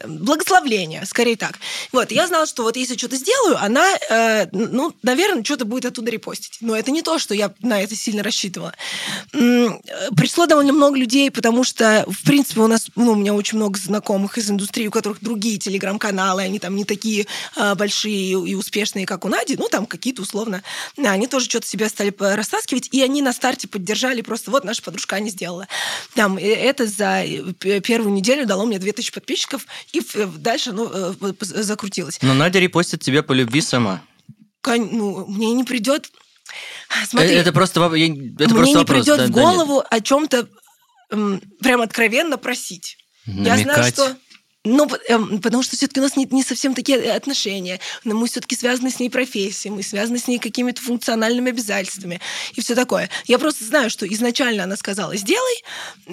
благословление, 0.06 1.04
скорее 1.06 1.37
так. 1.37 1.59
Вот, 1.92 2.11
я 2.11 2.26
знала, 2.26 2.47
что 2.47 2.62
вот 2.62 2.76
если 2.76 2.97
что-то 2.97 3.16
сделаю, 3.16 3.59
она, 3.62 3.85
э, 4.11 4.47
ну, 4.52 4.95
наверное, 5.02 5.45
что-то 5.45 5.64
будет 5.64 5.85
оттуда 5.87 6.11
репостить. 6.11 6.59
Но 6.61 6.76
это 6.76 6.90
не 6.90 7.02
то, 7.02 7.18
что 7.18 7.35
я 7.35 7.52
на 7.61 7.80
это 7.80 7.95
сильно 7.95 8.23
рассчитывала. 8.23 8.73
Э, 9.33 9.68
Пришло 10.16 10.47
довольно 10.47 10.73
много 10.73 10.97
людей, 10.97 11.30
потому 11.30 11.64
что, 11.64 12.04
в 12.09 12.25
принципе, 12.25 12.61
у 12.61 12.66
нас, 12.66 12.88
ну, 12.97 13.12
у 13.12 13.14
меня 13.16 13.35
очень 13.35 13.59
много 13.59 13.78
знакомых 13.78 14.38
из 14.38 14.50
индустрии, 14.50 14.87
у 14.87 14.90
которых 14.90 15.18
другие 15.21 15.59
телеграм-каналы, 15.59 16.42
они 16.42 16.59
там 16.59 16.75
не 16.75 16.85
такие 16.85 17.26
э, 17.56 17.75
большие 17.75 18.33
и 18.49 18.54
успешные, 18.54 19.06
как 19.06 19.25
у 19.25 19.28
Нади, 19.28 19.56
ну, 19.56 19.68
там 19.68 19.87
какие-то 19.87 20.23
условно. 20.23 20.62
Они 20.97 21.26
тоже 21.26 21.47
что-то 21.47 21.66
себя 21.66 21.88
стали 21.88 22.14
растаскивать, 22.18 22.88
и 22.92 23.02
они 23.02 23.23
на 23.23 23.33
старте 23.33 23.68
поддержали 23.68 24.23
просто, 24.23 24.50
вот 24.50 24.64
наша 24.64 24.83
подружка 24.83 25.21
не 25.21 25.30
сделала. 25.30 25.68
Там, 26.14 26.38
э, 26.38 26.42
это 26.42 26.87
за 26.87 27.25
э, 27.25 27.80
первую 27.80 28.12
неделю 28.12 28.47
дало 28.47 28.64
мне 28.64 28.78
2000 28.78 29.12
подписчиков, 29.12 29.65
и 29.92 30.02
э, 30.14 30.26
дальше, 30.26 30.73
ну, 30.73 31.14
закрутилось. 31.40 32.18
Но 32.23 32.35
Надя 32.35 32.58
репостит 32.58 33.02
тебя 33.02 33.23
по 33.23 33.32
любви 33.32 33.61
сама. 33.61 34.02
Ну, 34.66 35.26
мне 35.26 35.52
не 35.52 35.64
придет... 35.64 36.11
Смотри, 37.08 37.30
Э, 37.30 37.40
это 37.40 37.52
просто, 37.52 37.80
это 37.80 37.96
мне 37.96 38.32
просто 38.49 38.66
не 38.66 38.75
вопрос. 38.76 38.87
придет 38.87 39.18
да, 39.18 39.26
в 39.26 39.30
да, 39.30 39.35
нет. 39.35 39.35
голову 39.35 39.85
о 39.88 40.00
чем-то 40.00 40.49
прям 41.08 41.80
откровенно 41.80 42.38
просить. 42.38 42.96
Я 43.26 43.56
знаю, 43.56 43.66
Намекать. 43.66 43.94
что... 43.94 44.16
Ну, 44.66 44.88
потому 44.88 45.62
что 45.62 45.76
все-таки 45.76 46.00
у 46.00 46.02
нас 46.02 46.16
не, 46.16 46.26
не 46.30 46.42
совсем 46.42 46.75
такие 46.75 47.12
отношения. 47.12 47.78
Но 48.04 48.14
мы 48.16 48.26
все-таки 48.26 48.56
связаны 48.56 48.90
с 48.90 48.99
ней 48.99 49.08
профессией, 49.08 49.73
мы 49.73 49.82
связаны 49.82 50.18
с 50.18 50.26
ней 50.26 50.38
какими-то 50.38 50.82
функциональными 50.82 51.50
обязательствами 51.50 52.20
и 52.54 52.61
все 52.61 52.75
такое. 52.75 53.08
Я 53.26 53.38
просто 53.38 53.64
знаю, 53.64 53.90
что 53.90 54.06
изначально 54.06 54.64
она 54.64 54.76
сказала 54.76 55.14
«сделай», 55.16 55.62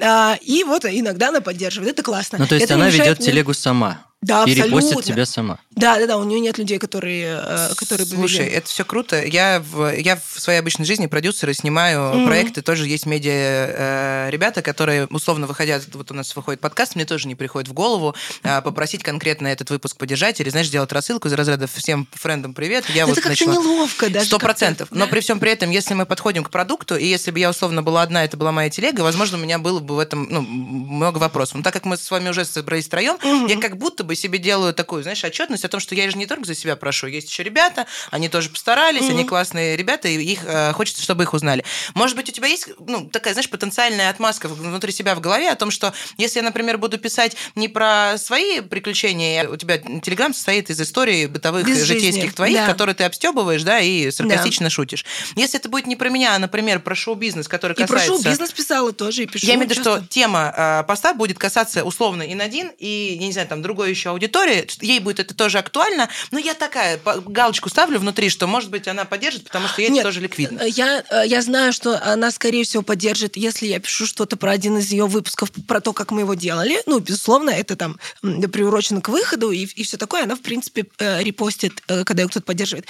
а, 0.01 0.37
и 0.41 0.63
вот 0.63 0.85
иногда 0.85 1.29
она 1.29 1.41
поддерживает. 1.41 1.93
Это 1.93 2.03
классно. 2.03 2.37
Ну, 2.37 2.47
то 2.47 2.55
есть 2.55 2.65
Это 2.65 2.75
она 2.75 2.89
ведет 2.89 3.19
мне- 3.19 3.27
телегу 3.27 3.53
сама. 3.53 4.05
Да, 4.23 4.45
и 4.45 4.53
репостит 4.53 4.73
абсолютно. 4.97 5.03
тебя 5.03 5.25
сама. 5.25 5.59
Да, 5.71 5.99
да, 5.99 6.07
да, 6.07 6.17
у 6.17 6.23
нее 6.23 6.39
нет 6.39 6.57
людей, 6.57 6.79
которые, 6.79 7.41
э, 7.45 7.69
которые 7.75 8.07
бы 8.07 8.15
Слушай, 8.15 8.45
вели. 8.45 8.55
это 8.55 8.67
все 8.69 8.85
круто. 8.85 9.23
Я 9.23 9.59
в, 9.59 9.91
я 9.95 10.15
в 10.15 10.39
своей 10.39 10.59
обычной 10.59 10.85
жизни 10.85 11.07
продюсер 11.07 11.49
и 11.49 11.53
снимаю 11.53 12.13
Мгм. 12.15 12.25
проекты. 12.27 12.61
Тоже 12.61 12.87
есть 12.87 13.05
медиа 13.05 13.31
э, 13.31 14.29
ребята, 14.29 14.61
которые 14.61 15.07
условно 15.07 15.47
выходя, 15.47 15.79
вот 15.93 16.11
у 16.11 16.13
нас 16.13 16.35
выходит 16.35 16.61
подкаст, 16.61 16.95
мне 16.95 17.05
тоже 17.05 17.27
не 17.27 17.35
приходит 17.35 17.69
в 17.69 17.73
голову 17.73 18.15
э, 18.43 18.61
попросить 18.61 19.03
конкретно 19.03 19.47
этот 19.47 19.69
выпуск 19.69 19.97
поддержать 19.97 20.39
или, 20.39 20.49
знаешь, 20.49 20.67
сделать 20.67 20.91
рассылку 20.91 21.27
из 21.27 21.33
разряда 21.33 21.67
всем 21.67 22.07
френдам 22.13 22.53
привет. 22.53 22.85
Я 22.89 23.03
это 23.03 23.07
вот 23.07 23.15
как-то 23.15 23.29
начала... 23.29 23.53
неловко 23.53 24.09
даже. 24.09 24.25
Сто 24.27 24.39
процентов. 24.39 24.89
Но 24.91 25.05
Да. 25.05 25.11
при 25.11 25.19
всем 25.19 25.39
при 25.39 25.51
этом, 25.51 25.69
если 25.69 25.93
мы 25.95 26.05
подходим 26.05 26.43
к 26.43 26.49
продукту, 26.49 26.95
и 26.95 27.05
если 27.05 27.31
бы 27.31 27.39
я 27.39 27.49
условно 27.49 27.83
была 27.83 28.03
одна, 28.03 28.23
это 28.23 28.37
была 28.37 28.51
моя 28.51 28.69
телега, 28.69 29.01
возможно, 29.01 29.37
у 29.37 29.41
меня 29.41 29.59
было 29.59 29.79
бы 29.79 29.95
в 29.95 29.99
этом 29.99 30.27
ну, 30.29 30.41
много 30.41 31.17
вопросов. 31.17 31.55
Но 31.55 31.63
так 31.63 31.73
как 31.73 31.85
мы 31.85 31.97
с 31.97 32.09
вами 32.11 32.29
уже 32.29 32.45
собрались 32.45 32.85
втроем, 32.85 33.17
Мгм. 33.23 33.47
я 33.47 33.57
как 33.59 33.77
будто 33.77 34.03
бы 34.03 34.12
себе 34.15 34.39
делаю 34.39 34.73
такую, 34.73 35.03
знаешь, 35.03 35.23
отчетность 35.23 35.65
о 35.65 35.69
том, 35.69 35.79
что 35.79 35.95
я 35.95 36.09
же 36.09 36.17
не 36.17 36.25
только 36.25 36.45
за 36.45 36.55
себя 36.55 36.75
прошу, 36.75 37.07
есть 37.07 37.29
еще 37.29 37.43
ребята, 37.43 37.85
они 38.11 38.29
тоже 38.29 38.49
постарались, 38.49 39.03
Мгм. 39.03 39.11
они 39.11 39.23
классные 39.25 39.75
ребята, 39.75 40.07
и 40.07 40.17
их 40.17 40.41
э, 40.45 40.73
хочется, 40.73 41.01
чтобы 41.01 41.23
их 41.23 41.33
узнали. 41.33 41.63
Может 41.93 42.15
быть, 42.15 42.29
у 42.29 42.31
тебя 42.31 42.47
есть, 42.47 42.69
ну, 42.79 43.09
такая, 43.09 43.33
знаешь, 43.33 43.49
потенциальная 43.49 44.09
отмазка 44.09 44.47
внутри 44.47 44.91
себя 44.91 45.15
в 45.15 45.21
голове 45.21 45.49
о 45.49 45.55
том, 45.55 45.71
что 45.71 45.93
если 46.17 46.39
я, 46.39 46.43
например, 46.43 46.77
буду 46.77 46.97
писать 46.97 47.35
не 47.55 47.67
про 47.67 48.17
свои 48.17 48.61
приключения, 48.61 49.47
у 49.47 49.55
тебя 49.57 49.77
телеграм 49.77 50.33
состоит 50.33 50.69
из 50.69 50.79
историй 50.81 51.27
бытовых, 51.27 51.67
жизни, 51.67 51.83
житейских 51.83 52.33
твоих, 52.33 52.57
да. 52.57 52.67
которые 52.67 52.95
ты 52.95 53.03
обстебываешь, 53.03 53.63
да, 53.63 53.79
и 53.79 54.11
саркастично 54.11 54.69
шутишь. 54.69 55.05
Если 55.35 55.59
это 55.59 55.69
будет 55.69 55.87
не 55.87 55.95
про 55.95 56.09
меня, 56.09 56.35
а, 56.35 56.39
например, 56.39 56.79
про 56.79 56.95
шоу-бизнес, 56.95 57.47
который 57.47 57.73
И 57.73 57.81
касается... 57.81 58.09
прошу, 58.09 58.23
бизнес 58.23 58.51
писала 58.51 58.91
тоже, 58.93 59.23
и 59.23 59.25
пишу. 59.25 59.45
Я 59.47 59.55
имею 59.55 59.67
в 59.67 59.71
виду, 59.71 59.81
что 59.81 60.03
тема 60.09 60.53
э, 60.55 60.83
поста 60.87 61.13
будет 61.13 61.37
касаться 61.37 61.83
условно 61.83 62.23
и 62.23 62.35
Надин, 62.35 62.71
и, 62.77 63.17
я 63.19 63.25
не 63.25 63.31
знаю, 63.31 63.47
там, 63.47 63.61
другой 63.61 63.89
еще 63.89 64.02
аудитории. 64.09 64.67
Ей 64.81 64.99
будет 64.99 65.19
это 65.19 65.33
тоже 65.33 65.59
актуально. 65.59 66.09
Но 66.31 66.39
я 66.39 66.53
такая 66.53 66.99
галочку 67.25 67.69
ставлю 67.69 67.99
внутри, 67.99 68.29
что, 68.29 68.47
может 68.47 68.69
быть, 68.69 68.87
она 68.87 69.05
поддержит, 69.05 69.45
потому 69.45 69.67
что 69.67 69.81
ей 69.81 69.91
это 69.91 70.03
тоже 70.03 70.19
ликвидно. 70.19 70.59
э, 70.59 70.69
Я, 70.69 71.03
э, 71.09 71.23
я 71.25 71.41
знаю, 71.41 71.73
что 71.73 72.01
она, 72.03 72.31
скорее 72.31 72.63
всего, 72.63 72.83
поддержит, 72.83 73.37
если 73.37 73.67
я 73.67 73.79
пишу 73.79 74.05
что-то 74.05 74.37
про 74.37 74.51
один 74.51 74.77
из 74.77 74.91
ее 74.91 75.07
выпусков, 75.07 75.51
про 75.67 75.81
то, 75.81 75.93
как 75.93 76.11
мы 76.11 76.21
его 76.21 76.33
делали. 76.33 76.81
Ну, 76.85 76.99
безусловно, 76.99 77.49
это 77.49 77.75
там 77.75 77.97
приурочено 78.21 79.01
к 79.01 79.09
выходу 79.09 79.51
и, 79.51 79.65
и 79.65 79.83
все 79.83 79.97
такое. 79.97 80.23
Она, 80.23 80.35
в 80.35 80.41
принципе, 80.41 80.85
э, 80.99 81.23
репостит, 81.23 81.81
когда 82.05 82.23
ее 82.23 82.29
кто-то 82.29 82.45
поддерживает. 82.45 82.87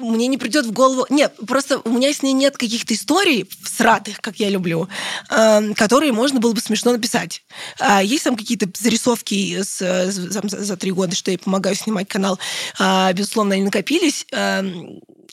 Мне 0.00 0.26
не 0.26 0.36
придет 0.36 0.66
в 0.66 0.72
голову... 0.72 1.06
Нет, 1.08 1.34
просто 1.46 1.80
у 1.84 1.90
меня 1.90 2.12
с 2.12 2.22
ней 2.22 2.32
нет 2.32 2.56
каких-то 2.56 2.94
историй 2.94 3.48
сратых, 3.64 4.20
как 4.20 4.36
я 4.36 4.50
люблю, 4.50 4.88
э, 5.30 5.74
которые 5.74 6.12
можно 6.12 6.40
было 6.40 6.52
бы 6.52 6.60
смешно 6.60 6.92
написать. 6.92 7.42
А 7.78 8.02
есть 8.02 8.24
там 8.24 8.36
какие-то 8.36 8.68
зарисовки 8.78 9.62
с, 9.62 9.80
э, 9.80 10.12
там 10.32 10.48
за, 10.48 10.76
три 10.76 10.90
года, 10.90 11.16
что 11.16 11.30
я 11.30 11.38
помогаю 11.38 11.74
снимать 11.74 12.08
канал. 12.08 12.38
А, 12.78 13.12
безусловно, 13.12 13.54
они 13.54 13.64
накопились. 13.64 14.26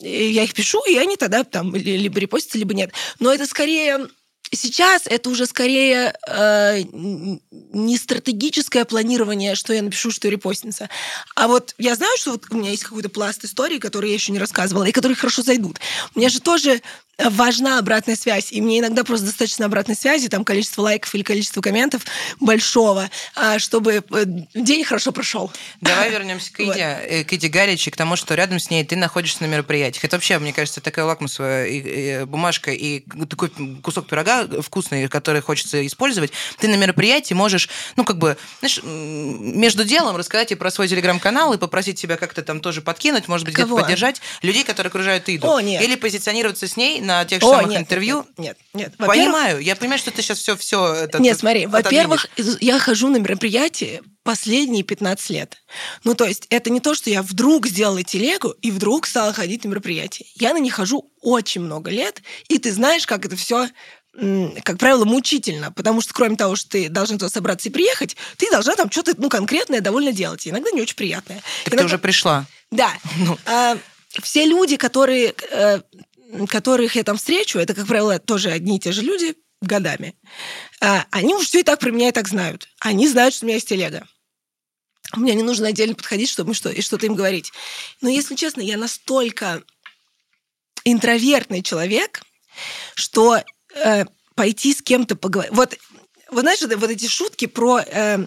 И 0.00 0.32
я 0.32 0.44
их 0.44 0.54
пишу, 0.54 0.82
и 0.84 0.96
они 0.96 1.16
тогда 1.16 1.44
там 1.44 1.74
ли- 1.74 1.96
либо 1.96 2.18
репостятся, 2.18 2.58
либо 2.58 2.74
нет. 2.74 2.92
Но 3.18 3.32
это 3.32 3.46
скорее... 3.46 4.08
Сейчас 4.52 5.02
это 5.06 5.30
уже 5.30 5.46
скорее 5.46 6.14
э, 6.28 6.82
не 6.92 7.96
стратегическое 7.96 8.84
планирование, 8.84 9.54
что 9.54 9.72
я 9.72 9.82
напишу, 9.82 10.10
что 10.10 10.28
репостница. 10.28 10.88
А 11.34 11.48
вот 11.48 11.74
я 11.78 11.94
знаю, 11.94 12.16
что 12.16 12.32
вот 12.32 12.44
у 12.50 12.56
меня 12.56 12.70
есть 12.70 12.84
какой-то 12.84 13.08
пласт 13.08 13.44
историй, 13.44 13.78
которые 13.78 14.10
я 14.10 14.14
еще 14.14 14.32
не 14.32 14.38
рассказывала, 14.38 14.84
и 14.84 14.92
которые 14.92 15.16
хорошо 15.16 15.42
зайдут. 15.42 15.80
У 16.14 16.18
меня 16.18 16.28
же 16.28 16.40
тоже 16.40 16.80
важна 17.18 17.78
обратная 17.78 18.14
связь. 18.16 18.52
И 18.52 18.60
мне 18.60 18.80
иногда 18.80 19.02
просто 19.04 19.26
достаточно 19.26 19.66
обратной 19.66 19.94
связи, 19.96 20.28
там 20.28 20.44
количество 20.44 20.82
лайков 20.82 21.14
или 21.14 21.22
количество 21.22 21.60
комментов 21.62 22.02
большого, 22.40 23.10
а, 23.34 23.58
чтобы 23.58 24.04
э, 24.10 24.24
день 24.54 24.84
хорошо 24.84 25.12
прошел. 25.12 25.50
Давай 25.80 26.10
вернемся 26.10 26.52
к 26.52 26.60
Иде, 26.60 26.68
Вот. 26.68 26.76
э, 26.78 27.24
к 27.24 27.32
Иде 27.32 27.48
Галич 27.48 27.88
и 27.88 27.90
к 27.90 27.96
тому, 27.96 28.16
что 28.16 28.34
рядом 28.34 28.58
с 28.60 28.68
ней 28.70 28.84
ты 28.84 28.96
находишься 28.96 29.42
на 29.42 29.46
мероприятиях. 29.46 30.04
Это 30.04 30.16
вообще, 30.16 30.38
мне 30.38 30.52
кажется, 30.52 30.80
такая 30.80 31.04
лакмусовая 31.06 31.66
и- 31.66 32.20
и 32.20 32.24
бумажка 32.24 32.70
и 32.72 33.00
такой 33.30 33.50
кусок 33.82 34.06
пирога 34.08 34.46
вкусный, 34.60 35.08
который 35.08 35.40
хочется 35.40 35.86
использовать. 35.86 36.32
Ты 36.58 36.68
на 36.68 36.74
мероприятии 36.76 37.32
можешь, 37.34 37.68
ну, 37.96 38.04
как 38.04 38.18
бы, 38.18 38.36
знаешь, 38.60 38.80
между 38.84 39.84
делом 39.84 40.16
рассказать 40.16 40.52
и 40.52 40.54
про 40.54 40.70
свой 40.70 40.88
телеграм-канал 40.88 41.54
и 41.54 41.58
попросить 41.58 41.98
себя 41.98 42.16
как-то 42.16 42.42
там 42.42 42.60
тоже 42.60 42.82
подкинуть, 42.82 43.26
может 43.28 43.46
быть, 43.46 43.54
где-то 43.54 43.74
поддержать 43.74 44.20
людей, 44.42 44.64
которые 44.64 44.88
окружают 44.90 45.28
Иду. 45.28 45.48
О, 45.50 45.60
нет. 45.60 45.82
Или 45.82 45.94
позиционироваться 45.96 46.68
с 46.68 46.76
ней 46.76 47.00
на 47.06 47.24
тех 47.24 47.40
же 47.40 47.46
О, 47.46 47.50
самых 47.52 47.70
нет, 47.70 47.80
интервью. 47.80 48.26
Нет, 48.36 48.58
нет. 48.74 48.92
нет. 48.98 49.08
Понимаю, 49.08 49.60
я 49.60 49.76
понимаю, 49.76 49.98
что 49.98 50.10
ты 50.10 50.22
сейчас 50.22 50.38
все, 50.38 50.56
все 50.56 51.08
Нет, 51.18 51.38
смотри, 51.38 51.66
во-первых, 51.66 52.26
я 52.60 52.78
хожу 52.78 53.08
на 53.08 53.16
мероприятия 53.16 54.02
последние 54.22 54.82
15 54.82 55.30
лет. 55.30 55.56
Ну, 56.04 56.14
то 56.14 56.24
есть 56.24 56.46
это 56.50 56.68
не 56.68 56.80
то, 56.80 56.94
что 56.94 57.08
я 57.08 57.22
вдруг 57.22 57.68
сделала 57.68 58.02
телегу 58.02 58.50
и 58.60 58.70
вдруг 58.70 59.06
стала 59.06 59.32
ходить 59.32 59.64
на 59.64 59.68
мероприятия. 59.68 60.26
Я 60.34 60.52
на 60.52 60.58
них 60.58 60.74
хожу 60.74 61.12
очень 61.22 61.62
много 61.62 61.90
лет, 61.90 62.22
и 62.48 62.58
ты 62.58 62.72
знаешь, 62.72 63.06
как 63.06 63.24
это 63.24 63.36
все 63.36 63.68
как 64.64 64.78
правило, 64.78 65.04
мучительно, 65.04 65.72
потому 65.72 66.00
что 66.00 66.14
кроме 66.14 66.36
того, 66.36 66.56
что 66.56 66.70
ты 66.70 66.88
должна 66.88 67.18
туда 67.18 67.28
собраться 67.28 67.68
и 67.68 67.72
приехать, 67.72 68.16
ты 68.38 68.50
должна 68.50 68.74
там 68.74 68.90
что-то 68.90 69.12
ну, 69.18 69.28
конкретное 69.28 69.82
довольно 69.82 70.12
делать, 70.12 70.46
и 70.46 70.50
иногда 70.50 70.70
не 70.70 70.80
очень 70.80 70.96
приятное. 70.96 71.42
Так 71.64 71.64
ты 71.64 71.70
Иногда- 71.72 71.84
уже 71.84 71.98
пришла. 71.98 72.46
Да. 72.70 72.90
Ну. 73.18 73.38
А, 73.44 73.76
все 74.22 74.46
люди, 74.46 74.76
которые, 74.76 75.34
э, 75.50 75.80
которых 76.48 76.96
я 76.96 77.04
там 77.04 77.16
встречу, 77.16 77.58
это, 77.58 77.74
как 77.74 77.86
правило, 77.86 78.18
тоже 78.18 78.50
одни 78.50 78.76
и 78.76 78.80
те 78.80 78.92
же 78.92 79.02
люди 79.02 79.34
годами. 79.60 80.14
А, 80.80 81.06
они 81.10 81.34
уже 81.34 81.46
все 81.46 81.60
и 81.60 81.62
так 81.62 81.80
про 81.80 81.90
меня 81.90 82.08
и 82.08 82.12
так 82.12 82.28
знают. 82.28 82.68
Они 82.80 83.08
знают, 83.08 83.34
что 83.34 83.44
у 83.44 83.46
меня 83.46 83.56
есть 83.56 83.68
телега. 83.68 84.06
Мне 85.14 85.34
не 85.34 85.42
нужно 85.42 85.68
отдельно 85.68 85.94
подходить, 85.94 86.28
чтобы 86.28 86.54
что, 86.54 86.68
и 86.68 86.80
что-то 86.80 87.06
им 87.06 87.14
говорить. 87.14 87.52
Но, 88.00 88.08
если 88.08 88.34
честно, 88.34 88.60
я 88.60 88.76
настолько 88.76 89.62
интровертный 90.84 91.62
человек, 91.62 92.22
что 92.94 93.42
э, 93.74 94.04
пойти 94.34 94.74
с 94.74 94.82
кем-то 94.82 95.16
поговорить... 95.16 95.52
Вот, 95.52 95.76
вот 96.30 96.40
знаешь, 96.40 96.60
вот, 96.60 96.90
эти 96.90 97.06
шутки 97.06 97.46
про 97.46 97.80
э, 97.80 98.26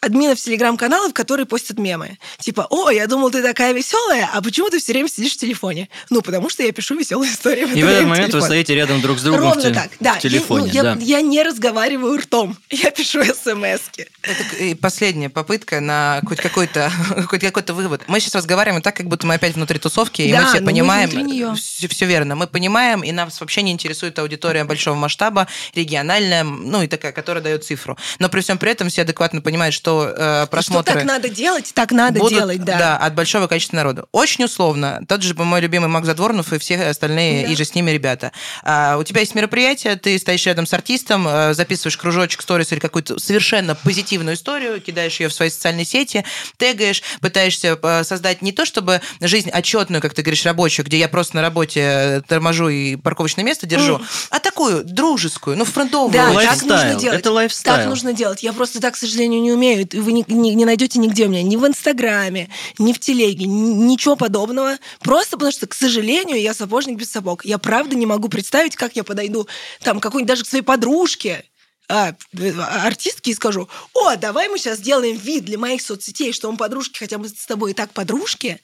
админов 0.00 0.38
телеграм-каналов, 0.40 1.12
которые 1.12 1.46
постят 1.46 1.78
мемы. 1.78 2.18
Типа, 2.38 2.66
о, 2.70 2.90
я 2.90 3.06
думал, 3.06 3.30
ты 3.30 3.42
такая 3.42 3.72
веселая, 3.72 4.28
а 4.32 4.42
почему 4.42 4.70
ты 4.70 4.78
все 4.78 4.92
время 4.92 5.08
сидишь 5.08 5.32
в 5.32 5.36
телефоне? 5.38 5.88
Ну, 6.10 6.22
потому 6.22 6.48
что 6.50 6.62
я 6.62 6.72
пишу 6.72 6.96
веселые 6.96 7.30
истории. 7.32 7.62
И 7.74 7.82
в 7.82 7.86
этот 7.86 8.04
момент 8.06 8.34
вы 8.34 8.42
стоите 8.42 8.74
рядом 8.74 9.00
друг 9.00 9.18
с 9.18 9.22
другом 9.22 9.40
в, 9.40 9.44
Ровно 9.44 9.62
те- 9.62 9.70
так, 9.74 9.90
да. 10.00 10.14
в 10.14 10.18
телефоне. 10.20 10.70
Я, 10.70 10.82
ну, 10.82 10.88
я- 10.90 10.94
да. 10.94 11.00
я 11.02 11.20
не 11.22 11.42
разговариваю 11.42 12.18
ртом, 12.18 12.56
я 12.70 12.90
пишу 12.90 13.22
смс-ки. 13.24 14.08
Это 14.22 14.56
и 14.64 14.74
последняя 14.74 15.28
попытка 15.30 15.80
на 15.80 16.20
хоть 16.26 16.38
какой-то 16.40 16.90
хоть 17.28 17.40
какой-то 17.40 17.74
вывод. 17.74 18.02
Мы 18.06 18.20
сейчас 18.20 18.34
разговариваем 18.34 18.82
так, 18.82 18.96
как 18.96 19.06
будто 19.08 19.26
мы 19.26 19.34
опять 19.34 19.54
внутри 19.54 19.78
тусовки, 19.78 20.22
и 20.22 20.32
Да, 20.32 20.40
мы 20.42 20.46
все 20.48 20.56
но 20.56 20.60
мы 20.62 20.66
понимаем. 20.72 21.10
внутри 21.10 21.30
неё. 21.32 21.54
Все, 21.54 22.06
верно. 22.06 22.34
Мы 22.36 22.46
понимаем, 22.46 23.02
и 23.02 23.12
нас 23.12 23.40
вообще 23.40 23.62
не 23.62 23.72
интересует 23.72 24.18
аудитория 24.18 24.64
большого 24.64 24.94
масштаба, 24.96 25.46
региональная, 25.74 26.44
ну 26.44 26.82
и 26.82 26.88
такая, 26.88 27.12
которая 27.12 27.42
дает 27.42 27.64
цифру. 27.64 27.96
Но 28.18 28.28
при 28.28 28.40
всем 28.40 28.58
при 28.58 28.70
этом 28.72 28.88
все 28.88 29.02
адекватно 29.02 29.40
понимают, 29.40 29.74
что 29.76 30.08
э, 30.08 30.12
Что 30.42 30.46
просмотры... 30.50 30.94
так 30.94 31.04
надо 31.04 31.28
делать, 31.28 31.72
так 31.74 31.92
надо 31.92 32.18
будут, 32.18 32.38
делать, 32.38 32.64
да. 32.64 32.96
от 32.96 33.14
большого 33.14 33.46
количества 33.46 33.76
народа. 33.76 34.06
Очень 34.12 34.44
условно. 34.44 35.02
Тот 35.08 35.22
же 35.22 35.34
мой 35.34 35.60
любимый 35.60 35.88
Мак 35.88 36.04
Задворнов 36.04 36.52
и 36.52 36.58
все 36.58 36.82
остальные, 36.88 37.46
Да. 37.46 37.52
и 37.52 37.56
же 37.56 37.64
с 37.64 37.74
ними 37.74 37.90
ребята. 37.90 38.32
А, 38.64 38.96
у 38.96 39.04
тебя 39.04 39.20
есть 39.20 39.34
мероприятие, 39.34 39.96
ты 39.96 40.18
стоишь 40.18 40.46
рядом 40.46 40.66
с 40.66 40.72
артистом, 40.74 41.26
э, 41.28 41.54
записываешь 41.54 41.96
кружочек, 41.96 42.42
сторис 42.42 42.72
или 42.72 42.80
какую-то 42.80 43.18
совершенно 43.18 43.74
позитивную 43.74 44.34
историю, 44.36 44.80
кидаешь 44.80 45.20
ее 45.20 45.28
в 45.28 45.32
свои 45.32 45.50
социальные 45.50 45.84
сети, 45.84 46.24
тегаешь, 46.56 47.02
пытаешься 47.20 47.78
э, 47.80 48.04
создать 48.04 48.42
не 48.42 48.52
то, 48.52 48.64
чтобы 48.64 49.00
жизнь 49.20 49.50
отчетную, 49.50 50.02
как 50.02 50.14
ты 50.14 50.22
говоришь, 50.22 50.44
рабочую, 50.44 50.86
где 50.86 50.98
я 50.98 51.08
просто 51.08 51.36
на 51.36 51.42
работе 51.42 51.80
э, 51.80 52.22
торможу 52.26 52.68
и 52.68 52.96
парковочное 52.96 53.44
место 53.44 53.66
держу, 53.66 54.00
а 54.30 54.38
такую 54.40 54.84
дружескую, 54.84 55.56
ну, 55.56 55.64
фронтовую. 55.64 56.12
Да, 56.12 56.30
Lifestyle. 56.30 56.68
так 56.68 56.84
нужно 56.84 57.00
делать. 57.00 57.18
Это 57.20 57.30
lifestyle. 57.32 57.76
Так 57.76 57.86
нужно 57.86 58.12
делать. 58.12 58.42
Я 58.42 58.52
просто 58.52 58.80
так, 58.80 58.94
к 58.94 58.96
сожалению, 58.96 59.40
не 59.40 59.52
умею. 59.56 59.86
И 59.90 59.98
Вы 59.98 60.12
не, 60.12 60.24
не- 60.28 60.54
не 60.54 60.64
найдете 60.64 60.98
нигде 60.98 61.26
у 61.26 61.28
меня, 61.28 61.42
ни 61.42 61.56
в 61.56 61.66
Инстаграме, 61.66 62.48
ни 62.78 62.92
в 62.92 62.98
Телеге, 63.00 63.46
ни- 63.46 63.74
ничего 63.90 64.16
подобного. 64.16 64.76
Просто 65.00 65.32
потому 65.36 65.52
что, 65.52 65.66
к 65.66 65.74
сожалению, 65.74 66.40
я 66.40 66.54
сапожник 66.54 66.96
без 66.96 67.10
сапог. 67.10 67.44
Я 67.44 67.58
правда 67.58 67.96
не 67.96 68.06
могу 68.06 68.28
представить, 68.28 68.76
как 68.76 68.94
я 68.96 69.04
подойду 69.04 69.46
там 69.82 70.00
какой-нибудь 70.00 70.28
даже 70.28 70.44
к 70.44 70.48
своей 70.48 70.64
подружке, 70.64 71.44
а, 71.88 72.14
э, 72.36 72.52
артистке 72.82 73.30
и 73.30 73.34
скажу, 73.34 73.68
о, 73.94 74.16
давай 74.16 74.48
мы 74.48 74.58
сейчас 74.58 74.78
сделаем 74.78 75.16
вид 75.16 75.44
для 75.44 75.56
моих 75.56 75.80
соцсетей, 75.80 76.32
что 76.32 76.50
мы 76.50 76.56
подружки, 76.56 76.98
хотя 76.98 77.16
мы 77.16 77.28
с 77.28 77.46
тобой 77.46 77.70
и 77.70 77.74
так 77.74 77.92
подружки, 77.92 78.60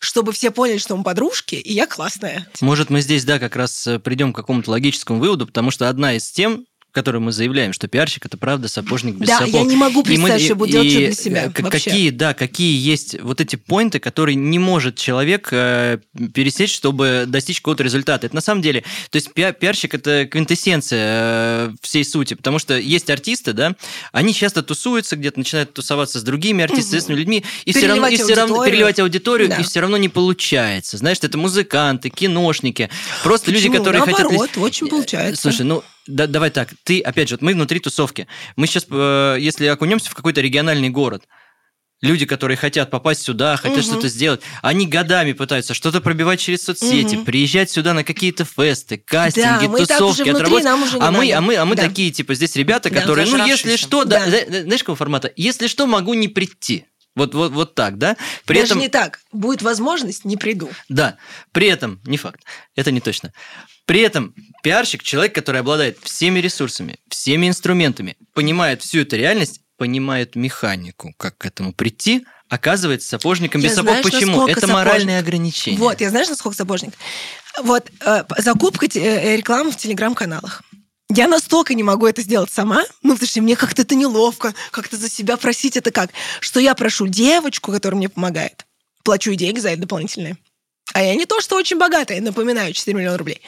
чтобы 0.00 0.32
все 0.32 0.50
поняли, 0.50 0.78
что 0.78 0.96
мы 0.96 1.04
подружки, 1.04 1.54
и 1.54 1.72
я 1.72 1.86
классная. 1.86 2.48
Может, 2.60 2.90
мы 2.90 3.00
здесь, 3.00 3.24
да, 3.24 3.38
как 3.38 3.54
раз 3.54 3.86
э, 3.86 4.00
придем 4.00 4.32
к 4.32 4.36
какому-то 4.36 4.72
логическому 4.72 5.20
выводу, 5.20 5.46
потому 5.46 5.70
что 5.70 5.88
одна 5.88 6.14
из 6.16 6.28
тем, 6.32 6.66
которую 6.94 7.20
мы 7.22 7.32
заявляем, 7.32 7.72
что 7.72 7.88
пиарщик 7.88 8.24
это 8.24 8.36
правда 8.38 8.68
сапожник 8.68 9.16
без 9.16 9.26
Да, 9.28 9.38
сапог. 9.40 9.52
я 9.54 9.62
не 9.64 9.76
могу 9.76 10.00
И 10.02 10.16
мы- 10.16 10.28
представить, 10.28 10.44
что 10.46 10.54
буду 10.54 10.72
делать 10.72 10.88
для 10.88 11.12
себя 11.12 11.44
э, 11.46 11.50
к- 11.50 11.60
вообще. 11.60 11.90
Какие, 11.90 12.10
да, 12.10 12.32
какие 12.34 12.80
есть 12.80 13.20
вот 13.20 13.40
эти 13.40 13.56
поинты, 13.56 13.98
которые 13.98 14.36
не 14.36 14.58
может 14.58 14.96
человек 14.96 15.48
э, 15.50 15.98
пересечь, 16.32 16.72
чтобы 16.74 17.24
достичь 17.26 17.58
какого-то 17.60 17.82
результата. 17.82 18.26
Это 18.26 18.34
на 18.34 18.40
самом 18.40 18.62
деле, 18.62 18.82
то 19.10 19.16
есть 19.16 19.30
пиа- 19.34 19.52
пиарщик 19.52 19.92
это 19.94 20.24
квинтэссенция 20.26 21.68
э, 21.70 21.72
всей 21.82 22.04
сути, 22.04 22.34
потому 22.34 22.58
что 22.58 22.78
есть 22.78 23.10
артисты, 23.10 23.52
да, 23.52 23.74
они 24.12 24.32
часто 24.32 24.62
тусуются 24.62 25.16
где-то, 25.16 25.38
начинают 25.40 25.72
тусоваться 25.74 26.20
с 26.20 26.22
другими 26.22 26.62
артистами, 26.64 27.00
с 27.00 27.08
людьми, 27.08 27.44
и 27.64 27.72
все 27.72 27.88
равно, 27.88 28.06
и 28.06 28.10
Переливать 28.12 28.24
все 28.24 28.34
равно 28.34 28.54
аудиторию. 28.54 28.72
переливать 28.72 28.98
аудиторию, 29.00 29.48
Да. 29.48 29.56
и 29.56 29.62
все 29.64 29.80
равно 29.80 29.96
не 29.96 30.08
получается. 30.08 30.96
Знаешь, 30.96 31.18
это 31.20 31.36
музыканты, 31.38 32.08
киношники, 32.08 32.88
просто 33.24 33.50
люди, 33.50 33.68
Почему? 33.68 33.78
которые 33.84 34.02
хотят... 34.02 34.20
Наоборот, 34.20 34.50
очень 34.58 34.86
получается. 34.88 35.42
Слушай, 35.42 35.66
ну 35.66 35.82
да- 36.06 36.26
давай 36.26 36.50
так, 36.50 36.70
ты, 36.84 37.00
опять 37.00 37.28
же, 37.28 37.34
вот 37.36 37.42
мы 37.42 37.52
внутри 37.54 37.80
тусовки. 37.80 38.26
Мы 38.56 38.66
сейчас, 38.66 38.86
э, 38.90 39.36
если 39.40 39.66
окунемся 39.66 40.10
в 40.10 40.14
какой-то 40.14 40.40
региональный 40.40 40.90
город, 40.90 41.24
люди, 42.02 42.26
которые 42.26 42.56
хотят 42.58 42.90
попасть 42.90 43.22
сюда, 43.22 43.56
хотят 43.56 43.78
Мгм. 43.78 43.86
что-то 43.86 44.08
сделать, 44.08 44.42
они 44.62 44.86
годами 44.86 45.32
пытаются 45.32 45.72
что-то 45.72 46.00
пробивать 46.02 46.40
через 46.40 46.62
соцсети, 46.62 47.14
Мгм. 47.16 47.24
приезжать 47.24 47.70
сюда 47.70 47.94
на 47.94 48.04
какие-то 48.04 48.44
фесты, 48.44 48.96
Да, 49.10 49.24
кастинги, 49.24 49.66
мы 49.68 49.86
так 49.86 49.98
тусовки, 49.98 50.22
внутри, 50.22 50.34
отработать. 50.40 50.64
нам 50.64 50.82
уже 50.82 50.98
а 50.98 51.10
мы, 51.10 51.32
а 51.32 51.40
мы, 51.40 51.56
а 51.56 51.64
мы 51.64 51.76
Да. 51.76 51.84
такие, 51.88 52.10
типа, 52.10 52.34
здесь 52.34 52.56
ребята, 52.56 52.90
Да. 52.90 53.00
которые, 53.00 53.26
ну, 53.26 53.46
если 53.46 53.76
что, 53.76 54.04
да, 54.04 54.26
Да. 54.26 54.30
зна- 54.30 54.62
знаешь, 54.62 54.80
какого 54.80 54.96
формата? 54.96 55.32
Если 55.36 55.66
что, 55.66 55.86
могу 55.86 56.12
не 56.14 56.28
прийти. 56.28 56.84
Вот, 57.16 57.32
вот, 57.32 57.52
вот 57.52 57.76
так, 57.76 57.96
да? 57.96 58.16
При 58.44 58.56
Даже 58.56 58.66
этом, 58.72 58.80
не 58.80 58.88
так. 58.88 59.20
Будет 59.32 59.62
возможность, 59.62 60.24
не 60.24 60.36
приду. 60.36 60.68
да, 60.88 61.16
при 61.52 61.68
этом, 61.68 62.00
не 62.04 62.16
факт, 62.16 62.40
это 62.74 62.90
не 62.90 63.00
точно. 63.00 63.32
При 63.86 64.00
этом 64.00 64.34
пиарщик, 64.62 65.02
человек, 65.02 65.34
который 65.34 65.60
обладает 65.60 65.98
всеми 66.02 66.38
ресурсами, 66.38 66.98
всеми 67.08 67.48
инструментами, 67.48 68.16
понимает 68.32 68.82
всю 68.82 69.00
эту 69.00 69.16
реальность, 69.16 69.60
понимает 69.76 70.36
механику, 70.36 71.12
как 71.18 71.36
к 71.36 71.46
этому 71.46 71.72
прийти, 71.72 72.24
оказывается 72.48 73.08
сапожником 73.08 73.60
Я 73.60 73.68
без 73.68 73.74
сапог. 73.74 73.90
знаешь, 73.90 74.04
Почему? 74.04 74.46
Это 74.46 74.60
сапожник. 74.60 74.72
моральное 74.74 75.18
ограничение. 75.20 75.78
Вот, 75.80 76.00
я 76.00 76.10
знаешь, 76.10 76.28
насколько 76.28 76.56
сапожник? 76.56 76.94
Вот, 77.62 77.90
э, 78.00 78.24
закупка 78.38 78.88
те- 78.88 79.00
э, 79.00 79.36
рекламы 79.36 79.70
в 79.70 79.76
телеграм-каналах. 79.76 80.62
Я 81.10 81.28
настолько 81.28 81.74
не 81.74 81.82
могу 81.82 82.06
это 82.06 82.22
сделать 82.22 82.50
сама, 82.50 82.82
ну, 83.02 83.12
потому 83.12 83.28
что 83.28 83.42
мне 83.42 83.56
как-то 83.56 83.82
это 83.82 83.94
неловко, 83.94 84.54
как-то 84.70 84.96
за 84.96 85.10
себя 85.10 85.36
просить 85.36 85.76
это 85.76 85.90
как, 85.90 86.10
что 86.40 86.58
я 86.60 86.74
прошу 86.74 87.06
девочку, 87.06 87.70
которая 87.72 87.98
мне 87.98 88.08
помогает, 88.08 88.64
плачу 89.04 89.30
ей 89.30 89.36
деньги 89.36 89.58
за 89.60 89.70
это 89.70 89.82
дополнительные. 89.82 90.38
А 90.92 91.02
я 91.02 91.14
не 91.14 91.24
то, 91.24 91.40
что 91.40 91.56
очень 91.56 91.78
богатая, 91.78 92.20
напоминаю, 92.20 92.72
4 92.74 92.96
миллиона 92.96 93.16
рублей. 93.16 93.40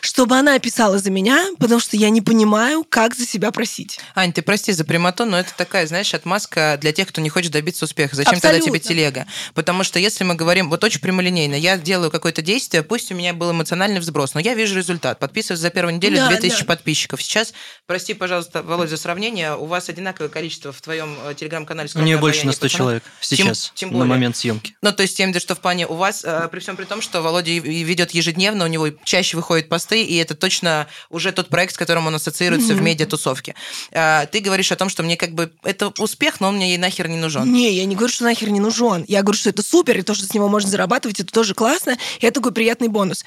Чтобы 0.00 0.36
она 0.36 0.58
писала 0.58 0.98
за 0.98 1.10
меня, 1.10 1.50
потому 1.60 1.78
что 1.80 1.96
я 1.96 2.10
не 2.10 2.20
понимаю, 2.20 2.84
как 2.88 3.14
за 3.14 3.24
себя 3.26 3.52
просить. 3.52 4.00
Ань, 4.16 4.32
ты 4.32 4.42
прости 4.42 4.72
за 4.72 4.84
прямоту, 4.84 5.24
но 5.24 5.38
это 5.38 5.54
такая, 5.56 5.86
знаешь, 5.86 6.12
отмазка 6.14 6.76
для 6.80 6.92
тех, 6.92 7.08
кто 7.08 7.20
не 7.20 7.28
хочет 7.30 7.52
добиться 7.52 7.84
успеха. 7.84 8.16
Зачем 8.16 8.34
тогда 8.40 8.58
тебе 8.58 8.76
Абсолютно. 8.78 8.88
телега? 8.88 9.26
Потому 9.54 9.84
что 9.84 10.00
если 10.00 10.24
мы 10.24 10.34
говорим, 10.34 10.68
вот 10.68 10.82
очень 10.82 11.00
прямолинейно, 11.00 11.54
я 11.54 11.78
делаю 11.78 12.10
какое-то 12.10 12.42
действие, 12.42 12.82
пусть 12.82 13.10
у 13.12 13.14
меня 13.14 13.32
был 13.34 13.52
эмоциональный 13.52 14.00
взброс, 14.00 14.34
но 14.34 14.40
я 14.40 14.54
вижу 14.54 14.76
результат. 14.76 15.20
Подписываюсь 15.20 15.60
за 15.60 15.70
первую 15.70 15.94
неделю 15.94 16.16
Да, 16.16 16.28
2000 16.28 16.58
да. 16.60 16.64
подписчиков. 16.66 17.22
Сейчас, 17.22 17.54
прости, 17.86 18.14
пожалуйста, 18.14 18.62
Володь, 18.64 18.90
за 18.90 18.96
сравнение, 18.96 19.54
у 19.56 19.66
вас 19.66 19.88
одинаковое 19.88 20.28
количество 20.28 20.72
в 20.72 20.80
твоем 20.82 21.16
э, 21.24 21.34
телеграм-канале. 21.34 21.88
У 21.94 21.98
нее 22.00 22.16
«Скромное 22.16 22.18
больше 22.18 22.46
на 22.46 22.50
обаяние 22.50 22.56
100 22.56 22.66
пацана». 22.66 22.78
человек 22.78 23.02
Тем- 23.20 23.38
сейчас, 23.38 23.72
тем 23.76 23.90
на 23.90 23.98
более. 23.98 24.08
момент 24.10 24.36
съемки. 24.36 24.76
Ну, 24.82 24.92
то 24.92 25.02
есть, 25.02 25.16
я 25.20 25.24
имею 25.24 25.34
в 25.34 25.36
виду, 25.36 25.42
что 25.44 25.54
в 25.54 25.60
плане 25.60 25.86
у 25.86 25.94
вас, 25.94 26.24
э, 26.24 26.48
при 26.50 26.63
всем 26.64 26.76
при 26.76 26.84
том, 26.84 27.00
что 27.02 27.20
Володя 27.22 27.50
и- 27.52 27.60
ведет 27.60 28.12
ежедневно, 28.12 28.64
у 28.64 28.68
него 28.68 28.88
чаще 29.04 29.36
выходят 29.36 29.68
посты, 29.68 30.02
и 30.02 30.16
это 30.16 30.34
точно 30.34 30.86
уже 31.10 31.30
тот 31.32 31.48
проект, 31.48 31.74
с 31.74 31.76
которым 31.76 32.06
он 32.06 32.14
ассоциируется 32.14 32.74
в 32.74 32.80
медиатусовке. 32.82 33.54
Э, 33.92 34.26
Ты 34.32 34.40
говоришь 34.40 34.72
о 34.72 34.76
том, 34.76 34.88
что 34.88 35.02
мне 35.02 35.16
как 35.16 35.32
бы 35.34 35.52
это 35.62 35.92
успех, 35.98 36.40
но 36.40 36.48
он 36.48 36.56
мне 36.56 36.74
и 36.74 36.78
нахер 36.78 37.08
не 37.08 37.16
нужен. 37.18 37.52
Не, 37.52 37.72
я 37.72 37.84
не 37.84 37.94
говорю, 37.94 38.12
что 38.12 38.24
нахер 38.24 38.48
не 38.50 38.60
нужен. 38.60 39.04
Я 39.08 39.22
говорю, 39.22 39.38
что 39.38 39.50
это 39.50 39.62
супер, 39.62 39.98
и 39.98 40.02
то, 40.02 40.14
что 40.14 40.24
с 40.26 40.32
него 40.34 40.48
можно 40.48 40.70
зарабатывать, 40.70 41.20
это 41.20 41.30
тоже 41.32 41.54
классно, 41.54 41.98
и 42.20 42.26
это 42.26 42.40
такой 42.40 42.52
приятный 42.52 42.88
бонус. 42.88 43.24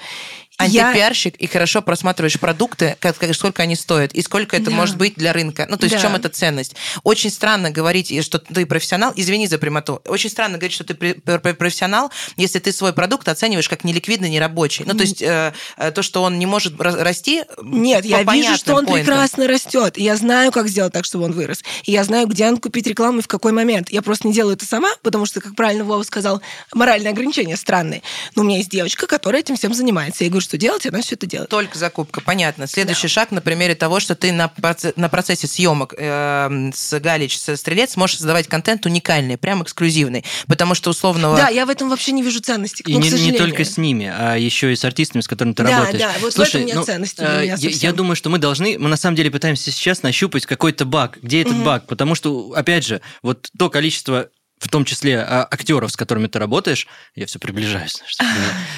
Я- 0.60 0.88
антипиарщик 0.88 1.36
и 1.36 1.46
хорошо 1.46 1.82
просматриваешь 1.82 2.38
продукты, 2.40 2.96
как, 2.98 3.16
как- 3.16 3.32
сколько 3.34 3.62
они 3.62 3.76
стоят 3.76 4.12
и 4.12 4.22
сколько 4.22 4.56
это 4.56 4.66
Да. 4.66 4.76
может 4.76 4.96
быть 4.96 5.14
для 5.14 5.32
рынка. 5.32 5.66
Ну, 5.70 5.76
то 5.76 5.84
есть 5.84 5.94
в 5.94 5.98
Да. 5.98 6.02
чем 6.02 6.16
эта 6.16 6.28
ценность. 6.28 6.74
Очень 7.04 7.30
странно 7.30 7.70
говорить, 7.70 8.24
что 8.24 8.40
ты 8.40 8.66
профессионал, 8.66 9.12
извини 9.14 9.46
за 9.46 9.58
прямоту, 9.58 10.02
очень 10.04 10.30
странно 10.30 10.58
говорить, 10.58 10.72
что 10.74 10.82
ты 10.82 10.94
профессионал, 10.94 12.10
если 12.36 12.58
ты 12.58 12.72
свой 12.72 12.92
продукт 12.92 13.28
оцениваешь 13.28 13.68
как 13.68 13.84
неликвидный, 13.84 14.30
нерабочий. 14.30 14.84
Ну, 14.84 14.94
то 14.94 15.02
есть 15.04 15.22
э, 15.22 15.52
э, 15.76 15.90
то, 15.92 16.02
что 16.02 16.22
он 16.24 16.38
не 16.40 16.46
может 16.46 16.74
ра- 16.74 17.02
расти 17.04 17.44
Нет, 17.62 18.04
я 18.04 18.22
вижу, 18.24 18.56
что 18.56 18.74
он 18.74 18.86
поинтам. 18.86 19.06
прекрасно 19.06 19.46
растет. 19.46 19.96
И 19.96 20.02
я 20.02 20.16
знаю, 20.16 20.50
как 20.50 20.68
сделать 20.68 20.92
так, 20.92 21.04
чтобы 21.04 21.26
он 21.26 21.32
вырос. 21.32 21.62
И 21.84 21.92
я 21.92 22.02
знаю, 22.02 22.26
где 22.26 22.48
он 22.48 22.56
купить 22.58 22.86
рекламу 22.88 23.20
и 23.20 23.22
в 23.22 23.28
какой 23.28 23.52
момент. 23.52 23.90
Я 23.90 24.02
просто 24.02 24.26
не 24.26 24.34
делаю 24.34 24.56
это 24.56 24.66
сама, 24.66 24.90
потому 25.02 25.24
что, 25.24 25.40
как 25.40 25.54
правильно 25.54 25.84
Вова 25.84 26.02
сказал, 26.02 26.42
моральные 26.74 27.10
ограничения 27.10 27.56
странные. 27.56 28.02
Но 28.34 28.42
у 28.42 28.44
меня 28.44 28.56
есть 28.58 28.70
девочка, 28.70 29.06
которая 29.06 29.42
этим 29.42 29.56
всем 29.56 29.72
занимается. 29.72 30.24
Я 30.24 30.30
говорю, 30.30 30.47
что 30.48 30.56
делать, 30.56 30.86
и 30.86 30.88
она 30.88 31.02
все 31.02 31.14
это 31.14 31.26
делает. 31.26 31.50
Только 31.50 31.78
закупка, 31.78 32.20
понятно. 32.20 32.66
Следующий 32.66 33.08
шаг 33.08 33.30
на 33.30 33.40
примере 33.40 33.74
того, 33.74 34.00
что 34.00 34.14
ты 34.14 34.32
на, 34.32 34.50
на 34.96 35.08
процессе 35.08 35.46
съемок 35.46 35.94
э, 35.96 36.70
с 36.74 36.98
Галич, 36.98 37.38
со 37.38 37.56
Стрелец 37.56 37.96
можешь 37.96 38.16
создавать 38.16 38.48
контент 38.48 38.86
уникальный, 38.86 39.36
прям 39.36 39.62
эксклюзивный. 39.62 40.24
Потому 40.46 40.74
что 40.74 40.90
условного... 40.90 41.36
Да, 41.36 41.48
я 41.48 41.66
в 41.66 41.70
этом 41.70 41.90
вообще 41.90 42.12
не 42.12 42.22
вижу 42.22 42.40
ценности. 42.40 42.82
И 42.82 42.94
ну, 42.94 43.00
к 43.00 43.04
не, 43.04 43.30
не 43.30 43.32
только 43.32 43.64
с 43.64 43.76
ними, 43.76 44.10
а 44.12 44.36
еще 44.36 44.72
и 44.72 44.76
с 44.76 44.84
артистами, 44.84 45.20
с 45.20 45.28
которыми 45.28 45.52
ты 45.52 45.64
Да, 45.64 45.80
работаешь. 45.80 46.00
да, 46.00 46.12
вот 46.20 46.32
в 46.32 46.34
Слушай, 46.34 46.62
этом 46.62 46.66
нет 46.66 46.76
ну, 46.76 46.84
ценности 46.84 47.16
для 47.16 47.28
э, 47.28 47.42
меня 47.42 47.56
я, 47.58 47.68
я 47.70 47.92
думаю, 47.92 48.16
что 48.16 48.30
мы 48.30 48.38
должны, 48.38 48.78
мы 48.78 48.88
на 48.88 48.96
самом 48.96 49.16
деле 49.16 49.30
пытаемся 49.30 49.70
сейчас 49.70 50.02
нащупать 50.02 50.46
какой-то 50.46 50.86
баг. 50.86 51.18
Где 51.22 51.42
этот 51.42 51.56
баг? 51.62 51.86
Потому 51.86 52.14
что, 52.14 52.52
опять 52.54 52.84
же, 52.84 53.00
вот 53.22 53.48
то 53.58 53.68
количество 53.68 54.28
в 54.58 54.68
том 54.68 54.84
числе 54.84 55.20
а, 55.20 55.46
актеров, 55.50 55.90
с 55.92 55.96
которыми 55.96 56.26
ты 56.26 56.38
работаешь, 56.38 56.86
я 57.14 57.26
все 57.26 57.38
приближаюсь, 57.38 58.02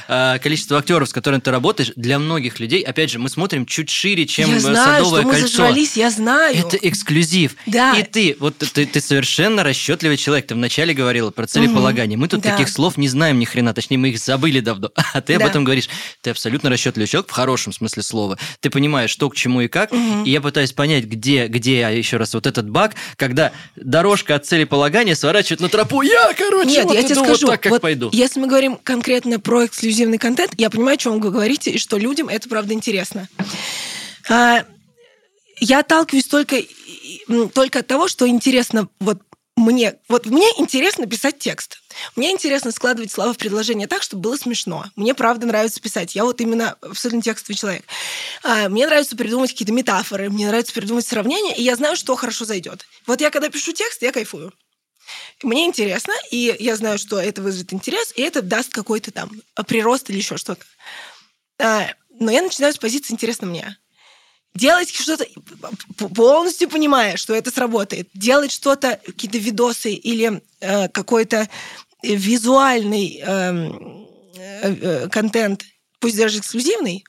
а, 0.09 0.39
количество 0.39 0.79
актеров, 0.79 1.09
с 1.09 1.13
которыми 1.13 1.41
ты 1.41 1.51
работаешь, 1.51 1.93
для 1.97 2.19
многих 2.19 2.61
людей, 2.61 2.83
опять 2.83 3.11
же, 3.11 3.19
мы 3.19 3.29
смотрим 3.29 3.67
чуть 3.67 3.91
шире, 3.91 4.27
чем 4.27 4.51
я 4.51 4.57
э, 4.57 4.61
знаю, 4.61 5.05
садовое 5.05 5.23
что 5.23 5.29
мы 5.33 5.41
зажрались, 5.41 5.97
я 5.97 6.11
знаю. 6.11 6.57
Это 6.57 6.77
эксклюзив. 6.77 7.57
Да. 7.67 7.97
И 7.99 8.03
ты, 8.03 8.37
вот 8.39 8.59
ты, 8.59 8.87
ты 8.87 9.01
совершенно 9.01 9.63
расчетливый 9.63 10.17
человек. 10.17 10.47
Ты 10.47 10.55
вначале 10.55 10.95
говорила 10.95 11.31
про 11.31 11.47
целеполагание. 11.47 12.19
Мы 12.19 12.29
тут 12.29 12.41
Да. 12.43 12.51
таких 12.51 12.69
слов 12.69 12.97
не 12.97 13.09
знаем 13.09 13.39
ни 13.39 13.45
хрена, 13.45 13.73
точнее, 13.75 13.99
мы 13.99 14.11
их 14.11 14.19
забыли 14.19 14.61
давно. 14.61 14.91
А 15.13 15.21
ты 15.21 15.35
об 15.35 15.41
Да. 15.41 15.47
этом 15.47 15.65
говоришь. 15.65 15.89
Ты 16.21 16.31
абсолютно 16.31 16.71
расчетливый 16.71 17.09
человек 17.09 17.31
в 17.31 17.33
хорошем 17.33 17.73
смысле 17.73 18.03
слова. 18.03 18.39
Ты 18.61 18.71
понимаешь, 18.71 19.11
что 19.11 19.29
к 19.31 19.37
чему 19.37 19.63
и 19.63 19.69
как. 19.69 19.93
И 19.93 20.31
я 20.31 20.41
пытаюсь 20.41 20.73
понять, 20.73 21.05
где, 21.05 21.47
где, 21.47 21.85
а 21.85 21.91
еще 21.91 22.17
раз, 22.17 22.35
вот 22.35 22.47
этот 22.47 22.69
баг, 22.69 22.95
когда 23.17 23.53
дорожка 23.77 24.35
от 24.37 24.47
целеполагания 24.47 25.15
сворачивает 25.15 25.61
на 25.61 25.69
тропу. 25.71 26.03
Я, 26.03 26.33
короче, 26.35 26.71
Нет, 26.71 26.85
вот 26.85 26.95
я 26.95 27.03
тебе 27.03 27.15
вот 27.17 27.25
скажу, 27.27 27.47
так, 27.47 27.63
как 27.63 27.71
вот 27.73 27.83
пойду. 27.83 28.11
если 28.13 28.41
мы 28.41 28.47
говорим 28.47 28.77
конкретно 28.77 29.41
про 29.41 29.67
эксклюзивный 29.67 30.19
контент, 30.19 30.53
я 30.59 30.71
понимаю, 30.71 30.95
о 30.95 30.99
чем 30.99 31.21
вы 31.21 31.31
говорите, 31.31 31.71
и 31.71 31.79
что 31.79 31.97
людям 31.97 32.29
это 32.29 32.49
правда 32.49 32.75
интересно. 32.75 33.29
А, 34.29 34.65
я 35.61 35.81
отталкиваюсь 35.81 36.27
только, 36.27 36.57
только 37.55 37.81
от 37.81 37.87
того, 37.87 38.09
что 38.09 38.29
интересно 38.29 38.89
вот 38.99 39.19
мне. 39.57 39.97
Вот 40.09 40.27
мне 40.27 40.47
интересно 40.57 41.07
писать 41.07 41.39
текст. 41.39 41.79
Мне 42.17 42.31
интересно 42.31 42.73
складывать 42.73 43.13
слова 43.13 43.33
в 43.33 43.37
предложение 43.37 43.87
так, 43.87 44.03
чтобы 44.03 44.23
было 44.23 44.37
смешно. 44.37 44.87
Мне 44.97 45.15
правда 45.15 45.47
нравится 45.47 45.81
писать. 45.81 46.15
Я 46.15 46.25
вот 46.25 46.41
именно 46.41 46.77
абсолютно 46.81 47.23
текстовый 47.23 47.57
человек. 47.57 47.85
А, 48.43 48.69
Мне 48.69 48.87
нравится 48.87 49.17
придумать 49.17 49.51
какие-то 49.51 49.73
метафоры, 49.73 50.31
мне 50.31 50.47
нравится 50.49 50.73
придумать 50.73 51.07
сравнения, 51.07 51.55
и 51.55 51.63
я 51.63 51.77
знаю, 51.77 51.97
что 51.97 52.17
хорошо 52.17 52.45
зайдет. 52.45 52.87
Вот 53.07 53.21
я 53.21 53.31
когда 53.31 53.49
пишу 53.49 53.73
текст, 53.73 54.03
я 54.03 54.13
кайфую. 54.13 54.53
Мне 55.43 55.67
интересно, 55.67 56.13
и 56.31 56.55
я 56.59 56.77
знаю, 56.77 56.99
что 56.99 57.19
это 57.19 57.41
вызовет 57.41 57.73
интерес, 57.73 58.13
и 58.15 58.23
это 58.23 58.43
даст 58.43 58.73
какой-то 58.73 59.11
там 59.11 59.31
прирост 59.67 60.11
или 60.11 60.19
еще 60.19 60.37
что-то. 60.37 60.65
А, 61.59 61.89
Но 62.19 62.31
я 62.31 62.43
начинаю 62.43 62.73
с 62.73 62.79
позиции 62.79 63.13
«интересно 63.13 63.47
мне». 63.47 63.77
Делать 64.55 64.93
что-то, 64.93 65.27
полностью 66.15 66.69
понимая, 66.69 67.17
что 67.17 67.35
это 67.35 67.53
сработает. 67.53 68.09
Делать 68.15 68.51
что-то, 68.51 69.01
какие-то 69.07 69.39
видосы 69.39 69.93
или 69.93 70.43
э, 70.61 70.89
какой-то 70.89 71.49
визуальный 72.03 73.19
эм, 73.19 74.07
э, 74.37 74.75
э, 74.75 75.09
контент, 75.09 75.65
пусть 76.01 76.17
даже 76.17 76.41
эксклюзивный, 76.41 77.05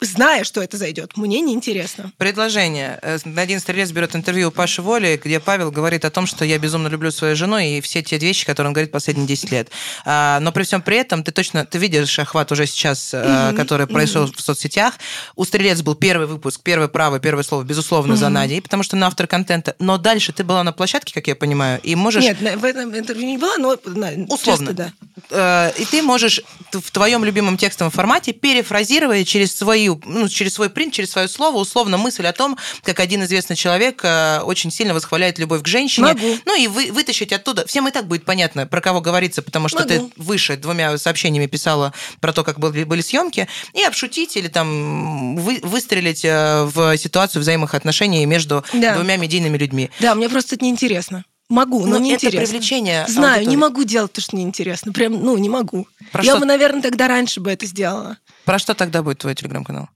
зная, 0.00 0.44
что 0.44 0.62
это 0.62 0.76
зайдет, 0.76 1.16
мне 1.16 1.40
неинтересно. 1.40 2.12
Предложение. 2.18 2.98
Э, 3.02 3.18
Один 3.36 3.60
стрелец 3.60 3.90
берет 3.90 4.14
интервью 4.14 4.48
у 4.48 4.50
Паши 4.50 4.80
Воли, 4.82 5.20
где 5.22 5.40
Павел 5.40 5.70
говорит 5.72 6.04
о 6.04 6.10
том, 6.10 6.26
что 6.26 6.44
я 6.44 6.58
безумно 6.58 6.88
люблю 6.88 7.10
свою 7.10 7.34
жену 7.36 7.58
и 7.58 7.80
все 7.80 8.02
те 8.02 8.16
вещи, 8.18 8.46
которые 8.46 8.68
он 8.68 8.74
говорит 8.74 8.92
последние 8.92 9.26
10 9.26 9.50
лет. 9.50 9.68
А, 10.04 10.38
Но 10.40 10.52
при 10.52 10.62
всем 10.62 10.82
при 10.82 10.96
этом 10.98 11.24
ты 11.24 11.32
точно 11.32 11.64
ты 11.66 11.78
видишь 11.78 12.18
охват 12.18 12.52
уже 12.52 12.66
сейчас, 12.66 13.12
Мгм, 13.12 13.56
который 13.56 13.86
произошел 13.86 14.30
в 14.32 14.40
соцсетях. 14.40 14.94
У 15.36 15.44
стрелец 15.44 15.82
был 15.82 15.94
первый 15.94 16.26
выпуск, 16.26 16.60
первое 16.62 16.88
право, 16.88 17.18
первое 17.18 17.42
слово, 17.42 17.62
безусловно, 17.64 18.16
за 18.16 18.26
Мгм. 18.26 18.34
Надей, 18.34 18.62
потому 18.62 18.82
что 18.82 18.96
она 18.96 19.06
автор 19.08 19.26
контента. 19.26 19.74
Но 19.78 19.98
дальше 19.98 20.32
ты 20.32 20.44
была 20.44 20.62
на 20.62 20.72
площадке, 20.72 21.12
как 21.12 21.26
я 21.26 21.34
понимаю, 21.36 21.80
и 21.82 21.94
можешь... 21.94 22.22
Нет, 22.22 22.40
на- 22.40 22.56
в 22.56 22.64
этом 22.64 22.96
интервью 22.96 23.26
не 23.26 23.38
было, 23.38 23.56
но 23.58 23.76
на- 23.84 24.12
Условно. 24.32 24.66
часто 24.66 24.72
да. 24.74 24.92
Э, 25.30 25.72
и 25.80 25.84
ты 25.84 26.02
можешь 26.02 26.40
в 26.72 26.90
твоем 26.90 27.24
любимом 27.24 27.56
текстовом 27.56 27.90
формате 27.90 28.32
перефразировать 28.32 29.26
через 29.26 29.54
свою, 29.88 30.00
ну, 30.04 30.28
через 30.28 30.54
свой 30.54 30.70
принт, 30.70 30.92
через 30.92 31.10
свое 31.10 31.28
слово, 31.28 31.56
условно 31.58 31.96
мысль 31.96 32.26
о 32.26 32.32
том, 32.32 32.56
как 32.82 33.00
один 33.00 33.22
известный 33.24 33.56
человек 33.56 34.00
э, 34.04 34.40
очень 34.40 34.70
сильно 34.70 34.94
восхваляет 34.94 35.38
любовь 35.38 35.62
к 35.62 35.66
женщине. 35.66 36.06
Могу. 36.08 36.36
Ну 36.44 36.60
и 36.60 36.66
вы, 36.66 36.92
вытащить 36.92 37.32
оттуда. 37.32 37.66
Всем 37.66 37.88
и 37.88 37.90
так 37.90 38.06
будет 38.06 38.24
понятно, 38.24 38.66
про 38.66 38.80
кого 38.80 39.00
говорится, 39.00 39.42
потому 39.42 39.68
что 39.68 39.78
Могу. 39.78 39.88
ты 39.88 40.02
выше 40.16 40.56
двумя 40.56 40.96
сообщениями 40.98 41.46
писала 41.46 41.92
про 42.20 42.32
то, 42.32 42.44
как 42.44 42.58
были, 42.58 42.84
были 42.84 43.00
съемки, 43.00 43.48
и 43.74 43.82
обшутить 43.82 44.36
или 44.36 44.48
там 44.48 45.36
вы- 45.36 45.60
выстрелить 45.62 46.24
э, 46.24 46.64
в 46.64 46.96
ситуацию 46.98 47.42
взаимоотношений 47.42 48.24
между 48.26 48.64
Да. 48.72 48.94
двумя 48.94 49.16
медийными 49.16 49.56
людьми. 49.56 49.90
Да, 50.00 50.14
мне 50.14 50.28
просто 50.28 50.54
это 50.56 50.64
неинтересно. 50.64 51.24
Могу, 51.48 51.80
но, 51.80 51.86
Но 51.86 51.96
это 51.96 52.04
неинтересно. 52.04 52.40
привлечение 52.40 53.06
Знаю, 53.08 53.34
аудитории. 53.36 53.50
не 53.50 53.56
могу 53.56 53.84
делать 53.84 54.12
то, 54.12 54.20
что 54.20 54.36
неинтересно. 54.36 54.92
Прям, 54.92 55.14
ну, 55.14 55.36
не 55.38 55.48
могу. 55.48 55.88
Про 56.12 56.22
Я 56.22 56.32
что- 56.32 56.40
бы, 56.40 56.46
наверное, 56.46 56.82
тогда 56.82 57.08
раньше 57.08 57.40
бы 57.40 57.50
это 57.50 57.64
сделала. 57.64 58.18
Про 58.44 58.58
что 58.58 58.74
тогда 58.74 59.02
будет 59.02 59.18
твой 59.18 59.34
телеграм-канал? 59.34 59.88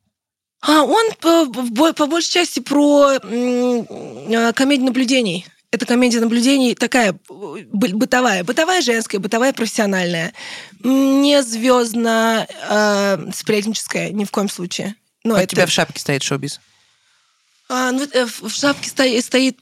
А 0.62 0.82
он 0.82 1.10
по, 1.20 1.44
по- 1.46 1.92
по 1.92 2.06
большей 2.06 2.30
части 2.30 2.60
про 2.60 3.18
э, 3.22 4.52
комедию 4.54 4.86
наблюдений. 4.86 5.44
Это 5.70 5.86
комедия 5.86 6.20
наблюдений 6.20 6.74
такая 6.74 7.12
э, 7.12 7.14
бы- 7.28 7.88
бытовая. 7.96 8.44
Бытовая 8.44 8.80
женская, 8.80 9.18
бытовая 9.18 9.52
профессиональная. 9.52 10.32
Не 10.82 11.42
звездно 11.42 12.46
сплетническая 13.34 14.10
ни 14.10 14.24
в 14.24 14.30
коем 14.30 14.48
случае. 14.48 14.94
Ну, 15.24 15.34
У 15.34 15.36
это- 15.36 15.48
тебя 15.48 15.66
в 15.66 15.70
шапке 15.70 16.00
стоит 16.00 16.22
шоу-биз. 16.22 16.60
А, 17.68 17.90
ну, 17.92 18.06
э, 18.10 18.26
в 18.26 18.42
в 18.48 18.54
шапке 18.54 18.88
стоит, 18.90 19.24
стоит 19.24 19.58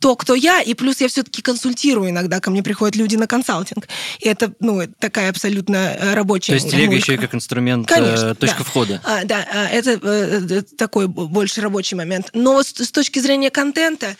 то, 0.00 0.16
кто 0.16 0.34
я, 0.34 0.60
и 0.60 0.74
плюс 0.74 1.00
я 1.00 1.08
все-таки 1.08 1.42
консультирую 1.42 2.10
иногда, 2.10 2.40
ко 2.40 2.50
мне 2.50 2.62
приходят 2.62 2.94
люди 2.96 3.16
на 3.16 3.26
консалтинг. 3.26 3.88
И 4.20 4.28
это, 4.28 4.52
ну, 4.60 4.82
такая 4.98 5.30
абсолютно 5.30 5.76
э, 5.76 6.14
рабочая 6.14 6.52
То 6.52 6.54
есть 6.54 6.70
телега 6.70 6.94
еще 6.94 7.14
и 7.14 7.16
как 7.16 7.34
инструмент, 7.34 7.90
э, 7.90 7.94
Конечно, 7.94 8.34
точка 8.34 8.58
да. 8.58 8.64
входа. 8.64 9.00
А, 9.04 9.24
да, 9.24 9.46
а, 9.50 9.66
это 9.68 9.98
э, 10.02 10.46
э, 10.50 10.62
такой 10.76 11.08
больше 11.08 11.60
рабочий 11.60 11.96
момент. 11.96 12.30
Но 12.34 12.62
с, 12.62 12.68
с 12.68 12.92
точки 12.92 13.18
зрения 13.18 13.50
контента, 13.50 14.16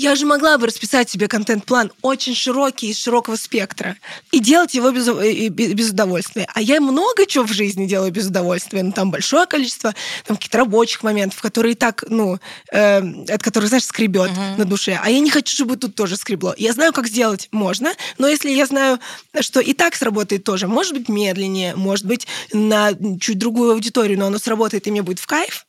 я 0.00 0.14
же 0.14 0.24
могла 0.24 0.56
бы 0.56 0.66
расписать 0.66 1.10
себе 1.10 1.28
контент-план 1.28 1.92
очень 2.00 2.34
широкий, 2.34 2.88
из 2.88 2.98
широкого 2.98 3.36
спектра, 3.36 3.96
и 4.32 4.40
делать 4.40 4.74
его 4.74 4.90
без, 4.90 5.06
э, 5.08 5.48
без 5.48 5.90
удовольствия. 5.90 6.46
А 6.54 6.62
я 6.62 6.80
много 6.80 7.26
чего 7.26 7.44
в 7.44 7.52
жизни 7.52 7.86
делаю 7.86 8.10
без 8.10 8.26
удовольствия. 8.26 8.82
Ну, 8.82 8.92
там 8.92 9.10
большое 9.10 9.46
количество 9.46 9.94
там, 10.24 10.36
каких-то 10.36 10.58
рабочих 10.58 11.02
моментов, 11.02 11.42
которые 11.42 11.72
и 11.72 11.74
так, 11.74 12.04
ну, 12.08 12.38
э, 12.72 12.98
от 13.28 13.42
которых, 13.42 13.68
знаешь, 13.68 13.84
скребет 13.84 14.30
на 14.56 14.64
душе. 14.64 14.98
А 15.02 15.10
я 15.10 15.20
не 15.20 15.30
хочу, 15.30 15.54
чтобы 15.54 15.76
тут 15.76 15.94
тоже 15.94 16.16
скребло. 16.16 16.54
Я 16.56 16.72
знаю, 16.72 16.94
как 16.94 17.06
сделать 17.06 17.48
можно, 17.52 17.92
но 18.16 18.26
если 18.26 18.50
я 18.50 18.64
знаю, 18.64 18.98
что 19.40 19.60
и 19.60 19.74
так 19.74 19.94
сработает 19.94 20.44
тоже, 20.44 20.66
может 20.66 20.94
быть, 20.94 21.10
медленнее, 21.10 21.76
может 21.76 22.06
быть, 22.06 22.26
на 22.52 22.92
чуть 23.20 23.38
другую 23.38 23.72
аудиторию, 23.72 24.18
но 24.18 24.26
оно 24.26 24.38
сработает, 24.38 24.86
и 24.86 24.90
мне 24.90 25.02
будет 25.02 25.18
в 25.18 25.26
кайф, 25.26 25.66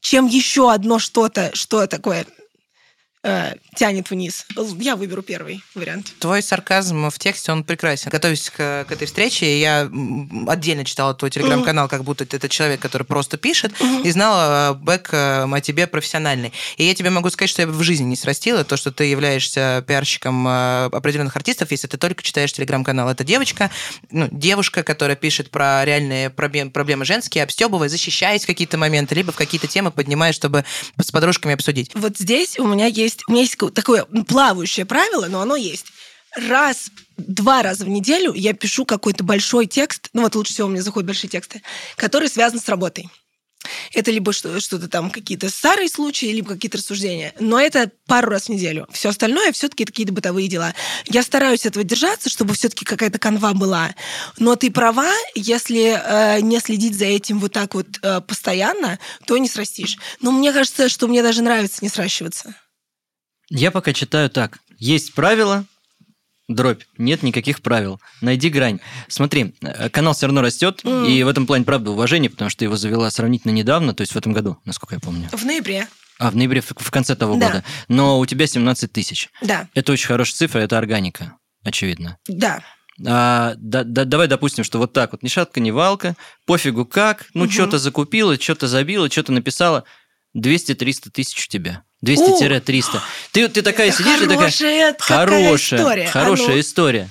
чем 0.00 0.26
еще 0.26 0.72
одно 0.72 0.98
что-то, 0.98 1.50
что 1.54 1.86
такое 1.86 2.26
э, 3.22 3.54
тянет 3.76 4.10
вниз. 4.10 4.46
Я 4.78 4.96
выберу 4.96 5.22
первый 5.22 5.62
вариант. 5.74 6.12
Твой 6.18 6.42
сарказм 6.42 7.10
в 7.10 7.18
тексте, 7.18 7.52
он 7.52 7.64
прекрасен. 7.64 8.10
Готовясь 8.10 8.50
к, 8.50 8.84
к 8.88 8.92
этой 8.92 9.06
встрече, 9.06 9.60
я 9.60 9.90
отдельно 10.46 10.84
читала 10.84 11.14
твой 11.14 11.30
телеграм-канал, 11.30 11.88
как 11.88 12.04
будто 12.04 12.24
это 12.24 12.48
человек, 12.48 12.80
который 12.80 13.04
просто 13.04 13.36
пишет, 13.36 13.72
и 14.04 14.10
знала 14.10 14.72
э, 14.72 14.74
бэк 14.74 15.08
э, 15.12 15.48
о 15.50 15.60
тебе 15.60 15.86
профессиональный. 15.86 16.52
И 16.76 16.84
я 16.84 16.94
тебе 16.94 17.10
могу 17.10 17.30
сказать, 17.30 17.50
что 17.50 17.62
я 17.62 17.66
бы 17.66 17.72
в 17.74 17.82
жизни 17.82 18.04
не 18.04 18.16
срастила 18.16 18.64
то, 18.64 18.76
что 18.76 18.90
ты 18.90 19.04
являешься 19.04 19.84
пиарщиком 19.86 20.46
э, 20.46 20.84
определенных 20.86 21.36
артистов, 21.36 21.70
если 21.70 21.86
ты 21.86 21.96
только 21.96 22.22
читаешь 22.22 22.52
телеграм-канал. 22.52 23.08
Это 23.08 23.24
девочка, 23.24 23.70
ну, 24.10 24.28
девушка, 24.30 24.82
которая 24.82 25.16
пишет 25.16 25.50
про 25.50 25.84
реальные 25.84 26.30
проблем- 26.30 26.70
проблемы 26.70 27.04
женские, 27.04 27.44
обстебывая, 27.44 27.88
защищаясь 27.88 28.44
в 28.44 28.46
какие-то 28.46 28.78
моменты, 28.78 29.14
либо 29.14 29.32
в 29.32 29.36
какие-то 29.36 29.66
темы 29.66 29.90
поднимая, 29.90 30.32
чтобы 30.32 30.64
с 31.00 31.10
подружками 31.10 31.54
обсудить. 31.54 31.90
Вот 31.94 32.16
здесь 32.18 32.58
у 32.58 32.66
меня 32.66 32.86
есть, 32.86 33.09
у 33.26 33.32
меня 33.32 33.42
есть 33.42 33.56
такое 33.74 34.04
плавающее 34.04 34.86
правило, 34.86 35.26
но 35.26 35.40
оно 35.40 35.56
есть. 35.56 35.86
раз, 36.36 36.90
два 37.16 37.62
раза 37.62 37.84
в 37.84 37.88
неделю 37.88 38.32
я 38.34 38.52
пишу 38.52 38.84
какой-то 38.84 39.24
большой 39.24 39.66
текст, 39.66 40.08
ну 40.12 40.22
вот 40.22 40.34
лучше 40.34 40.52
всего 40.52 40.68
у 40.68 40.70
меня 40.70 40.82
заходят 40.82 41.06
большие 41.06 41.30
тексты, 41.30 41.62
который 41.96 42.28
связан 42.28 42.60
с 42.60 42.68
работой. 42.68 43.08
Это 43.92 44.10
либо 44.10 44.32
что-то 44.32 44.88
там, 44.88 45.10
какие-то 45.10 45.50
старые 45.50 45.88
случаи, 45.88 46.26
либо 46.26 46.54
какие-то 46.54 46.78
рассуждения. 46.78 47.34
Но 47.40 47.60
это 47.60 47.90
пару 48.06 48.30
раз 48.30 48.46
в 48.46 48.48
неделю. 48.48 48.86
Все 48.90 49.10
остальное 49.10 49.52
все-таки 49.52 49.84
какие-то 49.84 50.12
бытовые 50.12 50.48
дела. 50.48 50.74
Я 51.06 51.22
стараюсь 51.22 51.66
этого 51.66 51.84
держаться, 51.84 52.30
чтобы 52.30 52.54
все-таки 52.54 52.84
какая-то 52.84 53.18
канва 53.18 53.52
была. 53.52 53.94
Но 54.38 54.56
ты 54.56 54.70
права, 54.70 55.12
если 55.34 56.00
э, 56.02 56.40
не 56.40 56.58
следить 56.60 56.96
за 56.96 57.04
этим 57.04 57.38
вот 57.38 57.52
так 57.52 57.74
вот 57.74 57.86
э, 58.02 58.22
постоянно, 58.22 58.98
то 59.26 59.36
не 59.36 59.48
срастишь. 59.48 59.98
Но 60.20 60.32
мне 60.32 60.52
кажется, 60.52 60.88
что 60.88 61.06
мне 61.06 61.22
даже 61.22 61.42
нравится 61.42 61.78
не 61.82 61.90
сращиваться. 61.90 62.54
Я 63.50 63.70
пока 63.70 63.92
читаю 63.92 64.30
так. 64.30 64.60
Есть 64.78 65.12
правила, 65.14 65.66
дробь. 66.48 66.82
Нет 66.98 67.22
никаких 67.22 67.62
правил. 67.62 68.00
Найди 68.20 68.48
грань. 68.48 68.80
Смотри, 69.08 69.54
э, 69.60 69.90
канал 69.90 70.14
все 70.14 70.26
равно 70.26 70.40
растет, 70.40 70.80
mm. 70.84 71.10
и 71.10 71.22
в 71.24 71.28
этом 71.28 71.46
плане, 71.46 71.64
правда, 71.64 71.90
уважение, 71.90 72.30
потому 72.30 72.48
что 72.48 72.64
его 72.64 72.76
завела 72.76 73.10
сравнительно 73.10 73.52
недавно, 73.52 73.92
то 73.92 74.02
есть 74.02 74.14
в 74.14 74.16
этом 74.16 74.32
году, 74.32 74.58
насколько 74.64 74.94
я 74.94 75.00
помню. 75.00 75.28
В 75.32 75.44
ноябре. 75.44 75.88
А, 76.18 76.30
в 76.30 76.36
ноябре, 76.36 76.60
в 76.60 76.90
конце 76.90 77.16
того 77.16 77.36
да. 77.36 77.46
года. 77.46 77.64
Но 77.88 78.18
у 78.20 78.26
тебя 78.26 78.46
17 78.46 78.92
тысяч. 78.92 79.28
Да. 79.42 79.68
Это 79.74 79.92
очень 79.92 80.06
хорошая 80.06 80.36
цифра, 80.36 80.60
это 80.60 80.78
органика, 80.78 81.36
очевидно. 81.64 82.18
Да. 82.28 82.62
А, 83.06 83.54
да, 83.56 83.82
да, 83.82 84.04
давай 84.04 84.28
допустим, 84.28 84.62
что 84.62 84.78
вот 84.78 84.92
так 84.92 85.12
вот, 85.12 85.22
ни 85.22 85.28
шатка, 85.28 85.60
ни 85.60 85.70
валка, 85.70 86.16
пофигу 86.46 86.84
как, 86.84 87.26
ну, 87.34 87.44
угу. 87.44 87.50
что-то 87.50 87.78
закупила, 87.78 88.38
что-то 88.38 88.68
забила, 88.68 89.10
что-то 89.10 89.32
написала, 89.32 89.84
200-300 90.36 91.10
тысяч 91.10 91.46
у 91.46 91.50
тебя. 91.50 91.82
200-300. 92.04 93.00
Ты, 93.32 93.48
ты 93.48 93.62
такая 93.62 93.92
сидишь 93.92 94.22
и 94.22 94.26
такая... 94.26 94.50
Хорошая, 94.98 95.80
история. 95.80 96.06
хорошая 96.06 96.46
Оно... 96.46 96.60
история. 96.60 97.08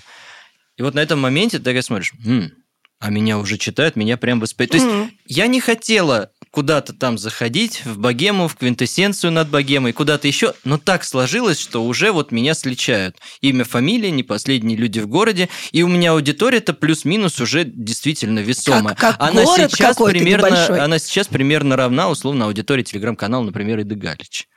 И 0.77 0.81
вот 0.81 0.93
на 0.93 0.99
этом 0.99 1.19
моменте 1.19 1.57
ты 1.57 1.65
такая 1.65 1.81
смотришь, 1.81 2.13
М, 2.25 2.51
а 2.99 3.09
меня 3.11 3.37
уже 3.37 3.57
читают, 3.57 3.95
меня 3.95 4.17
прям 4.17 4.39
воспитывают. 4.39 4.91
То 4.91 4.97
есть 4.97 5.13
я 5.25 5.47
не 5.47 5.61
хотела 5.61 6.31
куда-то 6.51 6.93
там 6.93 7.17
заходить, 7.17 7.85
в 7.85 7.97
богему, 7.97 8.47
в 8.47 8.55
квинтэссенцию 8.55 9.31
над 9.31 9.49
богемой, 9.49 9.93
куда-то 9.93 10.27
еще, 10.27 10.53
но 10.63 10.77
так 10.77 11.03
сложилось, 11.05 11.59
что 11.59 11.83
уже 11.85 12.11
вот 12.11 12.31
меня 12.31 12.53
сличают. 12.53 13.17
Имя, 13.39 13.63
фамилия, 13.63 14.11
не 14.11 14.23
последние 14.23 14.77
люди 14.77 14.99
в 14.99 15.07
городе, 15.07 15.47
и 15.71 15.83
у 15.83 15.87
меня 15.87 16.11
аудитория-то 16.11 16.73
плюс-минус 16.73 17.39
уже 17.39 17.63
действительно 17.63 18.39
весомая. 18.39 18.95
Как, 18.95 19.17
как 19.17 19.29
она 19.29 19.43
город 19.43 19.71
сейчас 19.71 19.95
примерно, 19.95 20.83
она 20.83 20.99
сейчас 20.99 21.27
примерно 21.27 21.75
равна 21.77 22.09
условно 22.09 22.45
аудитории 22.45 22.83
телеграм-канала, 22.83 23.43
например, 23.43 23.81
Иды 23.81 23.95
Галич. 23.95 24.47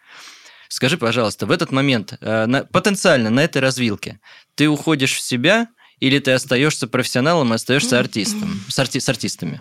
Скажи, 0.73 0.97
пожалуйста, 0.97 1.45
в 1.45 1.51
этот 1.51 1.71
момент 1.71 2.15
э, 2.23 2.47
на, 2.47 2.65
потенциально 2.65 3.29
на 3.29 3.41
этой 3.41 3.61
развилке 3.61 4.21
ты 4.55 4.71
уходишь 4.71 5.13
в 5.13 5.21
себя 5.21 5.69
или 6.01 6.19
ты 6.19 6.31
остаешься 6.31 6.89
профессионалом 6.89 7.53
и 7.53 7.57
остаешься 7.57 7.99
артистом, 7.99 8.59
с, 8.71 8.79
арти, 8.79 8.99
с 8.99 9.07
артистами? 9.07 9.61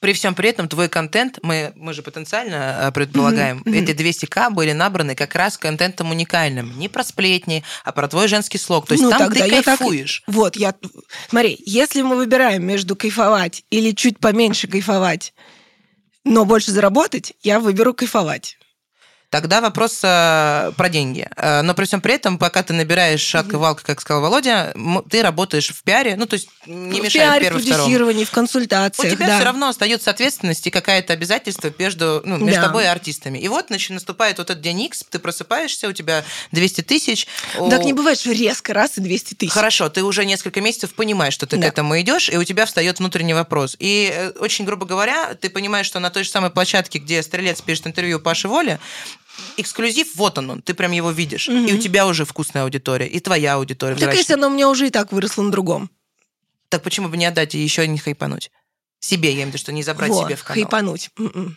при 0.00 0.14
всем 0.14 0.34
при 0.34 0.48
этом 0.48 0.68
твой 0.68 0.88
контент, 0.88 1.38
мы, 1.42 1.74
мы 1.76 1.92
же 1.92 2.00
потенциально 2.02 2.78
э, 2.80 2.92
предполагаем, 2.92 3.62
mm-hmm. 3.62 3.82
эти 3.82 3.90
200к 3.90 4.50
были 4.50 4.72
набраны 4.72 5.14
как 5.14 5.34
раз 5.34 5.58
контентом 5.58 6.10
уникальным. 6.10 6.78
Не 6.78 6.88
про 6.88 7.04
сплетни, 7.04 7.62
а 7.84 7.92
про 7.92 8.08
твой 8.08 8.26
женский 8.26 8.56
слог. 8.56 8.86
То 8.86 8.94
есть 8.94 9.04
ну, 9.04 9.10
там 9.10 9.30
ты 9.30 9.62
кайфуешь. 9.62 10.22
Так... 10.24 10.34
Вот, 10.34 10.56
я... 10.56 10.74
Смотри, 11.28 11.60
если 11.66 12.00
мы 12.00 12.16
выбираем 12.16 12.66
между 12.66 12.96
кайфовать 12.96 13.64
или 13.68 13.92
чуть 13.92 14.18
поменьше 14.18 14.66
кайфовать, 14.66 15.34
но 16.24 16.46
больше 16.46 16.72
заработать, 16.72 17.34
я 17.42 17.60
выберу 17.60 17.92
кайфовать. 17.92 18.56
Тогда 19.32 19.62
вопрос 19.62 19.98
э, 20.02 20.72
про 20.76 20.88
деньги. 20.90 21.26
Э, 21.36 21.62
но 21.62 21.72
при 21.72 21.86
всем 21.86 22.02
при 22.02 22.12
этом, 22.12 22.36
пока 22.36 22.62
ты 22.62 22.74
набираешь 22.74 23.22
шатка 23.22 23.56
валка, 23.56 23.82
как 23.82 24.02
сказал 24.02 24.20
Володя, 24.20 24.74
ты 25.08 25.22
работаешь 25.22 25.70
в 25.70 25.82
пиаре, 25.82 26.16
ну 26.16 26.26
то 26.26 26.34
есть 26.34 26.50
не 26.66 27.00
в 27.00 27.04
мешает 27.04 27.30
пиаре, 27.30 27.44
первый, 27.46 27.62
в 27.62 27.66
продюсировании, 27.66 28.24
в 28.26 28.30
консультациях. 28.30 29.10
У 29.10 29.16
тебя 29.16 29.28
да. 29.28 29.36
все 29.36 29.46
равно 29.46 29.68
остается 29.68 30.10
ответственность 30.10 30.66
и 30.66 30.70
какая-то 30.70 31.14
обязательство 31.14 31.72
между, 31.78 32.20
ну, 32.26 32.36
между 32.36 32.60
да. 32.60 32.66
тобой 32.66 32.84
и 32.84 32.86
артистами. 32.88 33.38
И 33.38 33.48
вот 33.48 33.68
значит, 33.68 33.88
наступает 33.92 34.36
вот 34.36 34.50
этот 34.50 34.62
день 34.62 34.82
X, 34.82 35.02
ты 35.08 35.18
просыпаешься, 35.18 35.88
у 35.88 35.92
тебя 35.92 36.24
200 36.50 36.82
тысяч. 36.82 37.26
Так 37.54 37.80
у... 37.80 37.84
не 37.84 37.94
бывает, 37.94 38.18
что 38.20 38.32
резко 38.32 38.74
раз 38.74 38.98
и 38.98 39.00
200 39.00 39.32
тысяч. 39.36 39.52
Хорошо, 39.52 39.88
ты 39.88 40.04
уже 40.04 40.26
несколько 40.26 40.60
месяцев 40.60 40.92
понимаешь, 40.92 41.32
что 41.32 41.46
ты 41.46 41.56
да. 41.56 41.62
к 41.62 41.72
этому 41.72 41.98
идешь, 41.98 42.28
и 42.28 42.36
у 42.36 42.44
тебя 42.44 42.66
встает 42.66 42.98
внутренний 42.98 43.32
вопрос. 43.32 43.76
И 43.78 44.12
э, 44.14 44.32
очень 44.40 44.66
грубо 44.66 44.84
говоря, 44.84 45.32
ты 45.32 45.48
понимаешь, 45.48 45.86
что 45.86 46.00
на 46.00 46.10
той 46.10 46.24
же 46.24 46.28
самой 46.28 46.50
площадке, 46.50 46.98
где 46.98 47.22
Стрелец 47.22 47.62
пишет 47.62 47.86
интервью 47.86 48.20
Паши 48.20 48.46
Воли, 48.46 48.78
эксклюзив, 49.56 50.14
вот 50.16 50.38
он, 50.38 50.50
он, 50.50 50.62
ты 50.62 50.74
прям 50.74 50.92
его 50.92 51.10
видишь. 51.10 51.48
Угу. 51.48 51.58
И 51.58 51.72
у 51.74 51.78
тебя 51.78 52.06
уже 52.06 52.24
вкусная 52.24 52.64
аудитория, 52.64 53.06
и 53.06 53.20
твоя 53.20 53.54
аудитория. 53.54 53.96
Так 53.96 54.14
если 54.14 54.34
она 54.34 54.48
у 54.48 54.50
меня 54.50 54.68
уже 54.68 54.86
и 54.86 54.90
так 54.90 55.12
выросла 55.12 55.42
на 55.42 55.50
другом. 55.50 55.90
Так 56.68 56.82
почему 56.82 57.08
бы 57.08 57.16
не 57.16 57.26
отдать 57.26 57.54
и 57.54 57.58
еще 57.58 57.86
не 57.86 57.98
хайпануть? 57.98 58.50
Себе, 58.98 59.30
я 59.30 59.34
имею 59.34 59.46
в 59.46 59.48
виду, 59.48 59.58
что 59.58 59.72
не 59.72 59.82
забрать 59.82 60.10
вот, 60.10 60.24
себе 60.24 60.36
в 60.36 60.44
канал. 60.44 60.62
хайпануть. 60.62 61.10
М-м. 61.18 61.56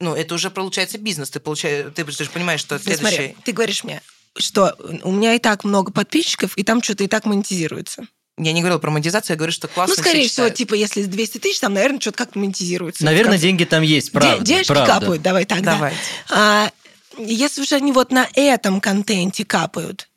Ну, 0.00 0.14
это 0.14 0.34
уже 0.34 0.50
получается 0.50 0.98
бизнес. 0.98 1.30
Ты, 1.30 1.40
получаешь, 1.40 1.92
ты, 1.94 2.04
ты 2.04 2.24
же 2.24 2.30
понимаешь, 2.30 2.60
что 2.60 2.78
следующий... 2.78 3.16
Смотри, 3.16 3.36
ты 3.44 3.52
говоришь 3.52 3.84
мне, 3.84 4.02
что 4.36 4.76
у 5.02 5.12
меня 5.12 5.34
и 5.34 5.38
так 5.38 5.64
много 5.64 5.92
подписчиков, 5.92 6.56
и 6.56 6.64
там 6.64 6.82
что-то 6.82 7.04
и 7.04 7.08
так 7.08 7.24
монетизируется. 7.24 8.06
Я 8.38 8.52
не 8.52 8.60
говорила 8.60 8.78
про 8.78 8.90
монетизацию, 8.90 9.34
я 9.34 9.38
говорю, 9.38 9.52
что 9.52 9.68
классно 9.68 9.94
Ну, 9.96 10.02
скорее 10.02 10.28
всего, 10.28 10.48
типа, 10.48 10.74
если 10.74 11.02
200 11.02 11.38
тысяч, 11.38 11.60
там, 11.60 11.74
наверное, 11.74 12.00
что-то 12.00 12.18
как-то 12.18 12.38
монетизируется. 12.38 13.04
Наверное, 13.04 13.38
деньги 13.38 13.64
там 13.64 13.82
есть, 13.82 14.12
правда. 14.12 14.44
Денежки 14.44 14.68
правда. 14.68 14.92
капают, 14.92 15.22
давай 15.22 15.44
так, 15.44 15.62
Давайте. 15.62 15.96
да. 16.28 16.36
А, 16.36 16.72
если 17.18 17.62
уже 17.62 17.74
они 17.74 17.92
вот 17.92 18.12
на 18.12 18.28
этом 18.34 18.80
контенте 18.80 19.44
капают, 19.44 20.08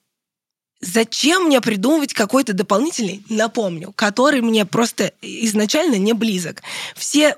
зачем 0.82 1.46
мне 1.46 1.62
придумывать 1.62 2.14
какой-то 2.14 2.54
дополнительный, 2.54 3.24
напомню, 3.30 3.94
который 3.96 4.42
мне 4.42 4.66
просто 4.66 5.14
изначально 5.22 5.96
не 5.96 6.14
близок. 6.14 6.62
Все 6.96 7.38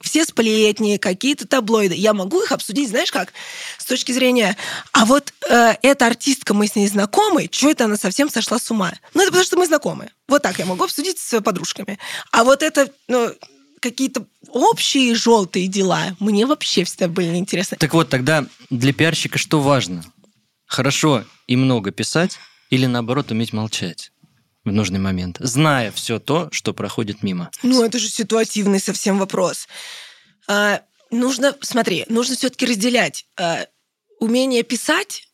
все 0.00 0.24
сплетни, 0.24 0.96
какие-то 0.96 1.46
таблоиды. 1.46 1.94
Я 1.94 2.14
могу 2.14 2.42
их 2.42 2.52
обсудить, 2.52 2.88
знаешь 2.88 3.10
как? 3.10 3.32
С 3.78 3.84
точки 3.84 4.12
зрения, 4.12 4.56
а 4.92 5.04
вот 5.04 5.32
э, 5.48 5.74
эта 5.82 6.06
артистка, 6.06 6.54
мы 6.54 6.66
с 6.66 6.76
ней 6.76 6.86
знакомы, 6.88 7.48
что 7.50 7.70
это 7.70 7.84
она 7.84 7.96
совсем 7.96 8.30
сошла 8.30 8.58
с 8.58 8.70
ума? 8.70 8.92
Ну, 9.14 9.22
это 9.22 9.30
потому 9.30 9.44
что 9.44 9.56
мы 9.56 9.66
знакомы. 9.66 10.10
Вот 10.28 10.42
так 10.42 10.58
я 10.58 10.66
могу 10.66 10.84
обсудить 10.84 11.18
с 11.18 11.40
подружками. 11.40 11.98
А 12.30 12.44
вот 12.44 12.62
это, 12.62 12.90
ну, 13.08 13.32
какие-то 13.80 14.26
общие 14.48 15.14
желтые 15.14 15.66
дела 15.68 16.16
мне 16.20 16.46
вообще 16.46 16.84
всегда 16.84 17.08
были 17.08 17.28
неинтересны. 17.28 17.76
Так 17.76 17.94
вот, 17.94 18.08
тогда 18.08 18.46
для 18.70 18.92
пиарщика 18.92 19.38
что 19.38 19.60
важно? 19.60 20.04
Хорошо 20.66 21.24
и 21.46 21.56
много 21.56 21.90
писать 21.90 22.38
или, 22.70 22.86
наоборот, 22.86 23.30
уметь 23.30 23.52
молчать? 23.52 24.12
В 24.68 24.72
нужный 24.72 24.98
момент, 24.98 25.36
зная 25.40 25.90
все 25.92 26.18
то, 26.18 26.48
что 26.52 26.72
проходит 26.74 27.22
мимо. 27.22 27.50
Ну, 27.62 27.84
это 27.84 27.98
же 27.98 28.08
ситуативный 28.08 28.80
совсем 28.80 29.18
вопрос. 29.18 29.68
А, 30.46 30.82
нужно, 31.10 31.56
смотри, 31.60 32.04
нужно 32.08 32.36
все-таки 32.36 32.66
разделять 32.66 33.26
а, 33.36 33.66
умение 34.20 34.62
писать 34.62 35.27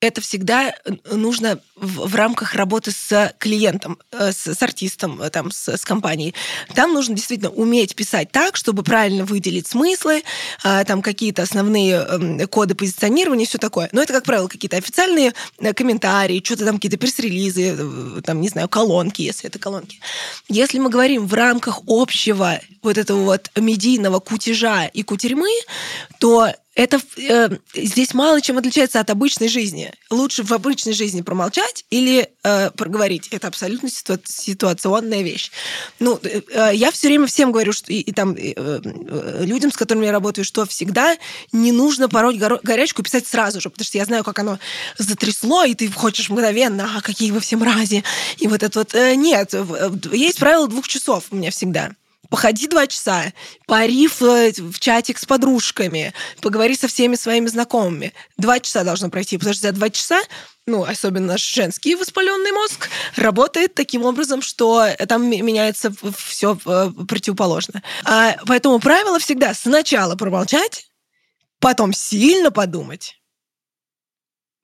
это 0.00 0.20
всегда 0.20 0.68
э, 0.68 0.92
нужно 1.12 1.58
в, 1.74 2.08
в 2.08 2.14
рамках 2.14 2.54
работы 2.54 2.90
с 2.90 3.34
клиентом, 3.38 3.98
э, 4.12 4.32
с, 4.32 4.46
с 4.46 4.62
артистом, 4.62 5.22
э, 5.22 5.30
там, 5.30 5.50
с, 5.50 5.68
с 5.68 5.84
компанией. 5.84 6.34
Там 6.74 6.92
нужно 6.92 7.14
действительно 7.14 7.50
уметь 7.50 7.94
писать 7.94 8.30
так, 8.30 8.56
чтобы 8.56 8.82
правильно 8.82 9.24
выделить 9.24 9.66
смыслы, 9.66 10.22
а, 10.62 10.84
там 10.84 11.00
какие-то 11.00 11.42
основные 11.42 11.94
эм, 11.96 12.46
коды 12.48 12.74
позиционирования, 12.74 13.46
все 13.46 13.58
такое. 13.58 13.88
Но 13.92 14.02
это, 14.02 14.12
как 14.12 14.24
правило, 14.24 14.48
какие-то 14.48 14.76
официальные 14.76 15.32
комментарии, 15.74 16.42
что-то 16.44 16.66
там 16.66 16.76
какие-то 16.76 16.98
пресс-релизы, 16.98 18.20
там, 18.22 18.40
не 18.40 18.48
знаю, 18.48 18.68
колонки, 18.68 19.22
если 19.22 19.48
это 19.48 19.58
колонки. 19.58 20.00
Если 20.48 20.78
мы 20.78 20.90
говорим 20.90 21.26
в 21.26 21.34
рамках 21.34 21.80
общего 21.86 22.60
вот 22.82 22.98
этого 22.98 23.22
вот 23.22 23.50
медийного 23.56 24.20
кутежа 24.20 24.86
и 24.86 25.02
кутерьмы, 25.02 25.50
то 26.18 26.52
это 26.76 27.00
э, 27.16 27.48
здесь 27.74 28.12
мало 28.12 28.40
чем 28.42 28.58
отличается 28.58 29.00
от 29.00 29.08
обычной 29.08 29.48
жизни. 29.48 29.92
Лучше 30.10 30.42
в 30.42 30.52
обычной 30.52 30.92
жизни 30.92 31.22
промолчать 31.22 31.86
или 31.88 32.28
э, 32.44 32.70
проговорить. 32.70 33.28
Это 33.30 33.48
абсолютно 33.48 33.88
ситу- 33.88 34.20
ситуационная 34.24 35.22
вещь. 35.22 35.50
Ну, 36.00 36.20
э, 36.22 36.42
э, 36.50 36.70
я 36.74 36.90
все 36.92 37.08
время 37.08 37.26
всем 37.26 37.50
говорю, 37.50 37.72
что 37.72 37.90
и, 37.90 38.00
и 38.00 38.12
там 38.12 38.34
э, 38.34 38.52
э, 38.54 39.44
людям, 39.44 39.72
с 39.72 39.76
которыми 39.76 40.04
я 40.04 40.12
работаю, 40.12 40.44
что 40.44 40.66
всегда 40.66 41.16
не 41.50 41.72
нужно 41.72 42.10
пороть 42.10 42.36
горо- 42.36 42.60
горячку 42.62 43.02
писать 43.02 43.26
сразу 43.26 43.58
же, 43.60 43.70
потому 43.70 43.86
что 43.86 43.96
я 43.96 44.04
знаю, 44.04 44.22
как 44.22 44.38
оно 44.38 44.58
затрясло, 44.98 45.64
и 45.64 45.74
ты 45.74 45.90
хочешь 45.90 46.28
мгновенно, 46.28 46.90
а 46.94 47.00
какие 47.00 47.30
вы 47.30 47.40
все 47.40 47.56
мрази. 47.56 48.04
И 48.36 48.48
вот 48.48 48.62
это 48.62 48.80
вот... 48.80 48.94
Э, 48.94 49.14
нет, 49.14 49.54
есть 50.12 50.38
правило 50.38 50.68
двух 50.68 50.86
часов 50.88 51.24
у 51.30 51.36
меня 51.36 51.50
всегда 51.50 51.92
походи 52.30 52.66
два 52.66 52.86
часа, 52.86 53.32
пари 53.66 54.08
в, 54.08 54.20
в 54.20 54.78
чатик 54.80 55.18
с 55.18 55.24
подружками, 55.24 56.12
поговори 56.40 56.74
со 56.74 56.88
всеми 56.88 57.16
своими 57.16 57.46
знакомыми. 57.46 58.12
Два 58.36 58.60
часа 58.60 58.84
должно 58.84 59.10
пройти, 59.10 59.38
потому 59.38 59.54
что 59.54 59.68
за 59.68 59.72
два 59.72 59.90
часа 59.90 60.20
ну, 60.66 60.82
особенно 60.82 61.26
наш 61.28 61.42
женский 61.42 61.94
воспаленный 61.94 62.50
мозг, 62.50 62.88
работает 63.14 63.74
таким 63.74 64.04
образом, 64.04 64.42
что 64.42 64.88
там 65.08 65.28
меняется 65.28 65.92
все 66.16 66.58
э, 66.66 66.90
противоположно. 67.06 67.84
А, 68.04 68.36
поэтому 68.46 68.80
правило 68.80 69.20
всегда 69.20 69.54
сначала 69.54 70.16
промолчать, 70.16 70.90
потом 71.60 71.92
сильно 71.92 72.50
подумать, 72.50 73.22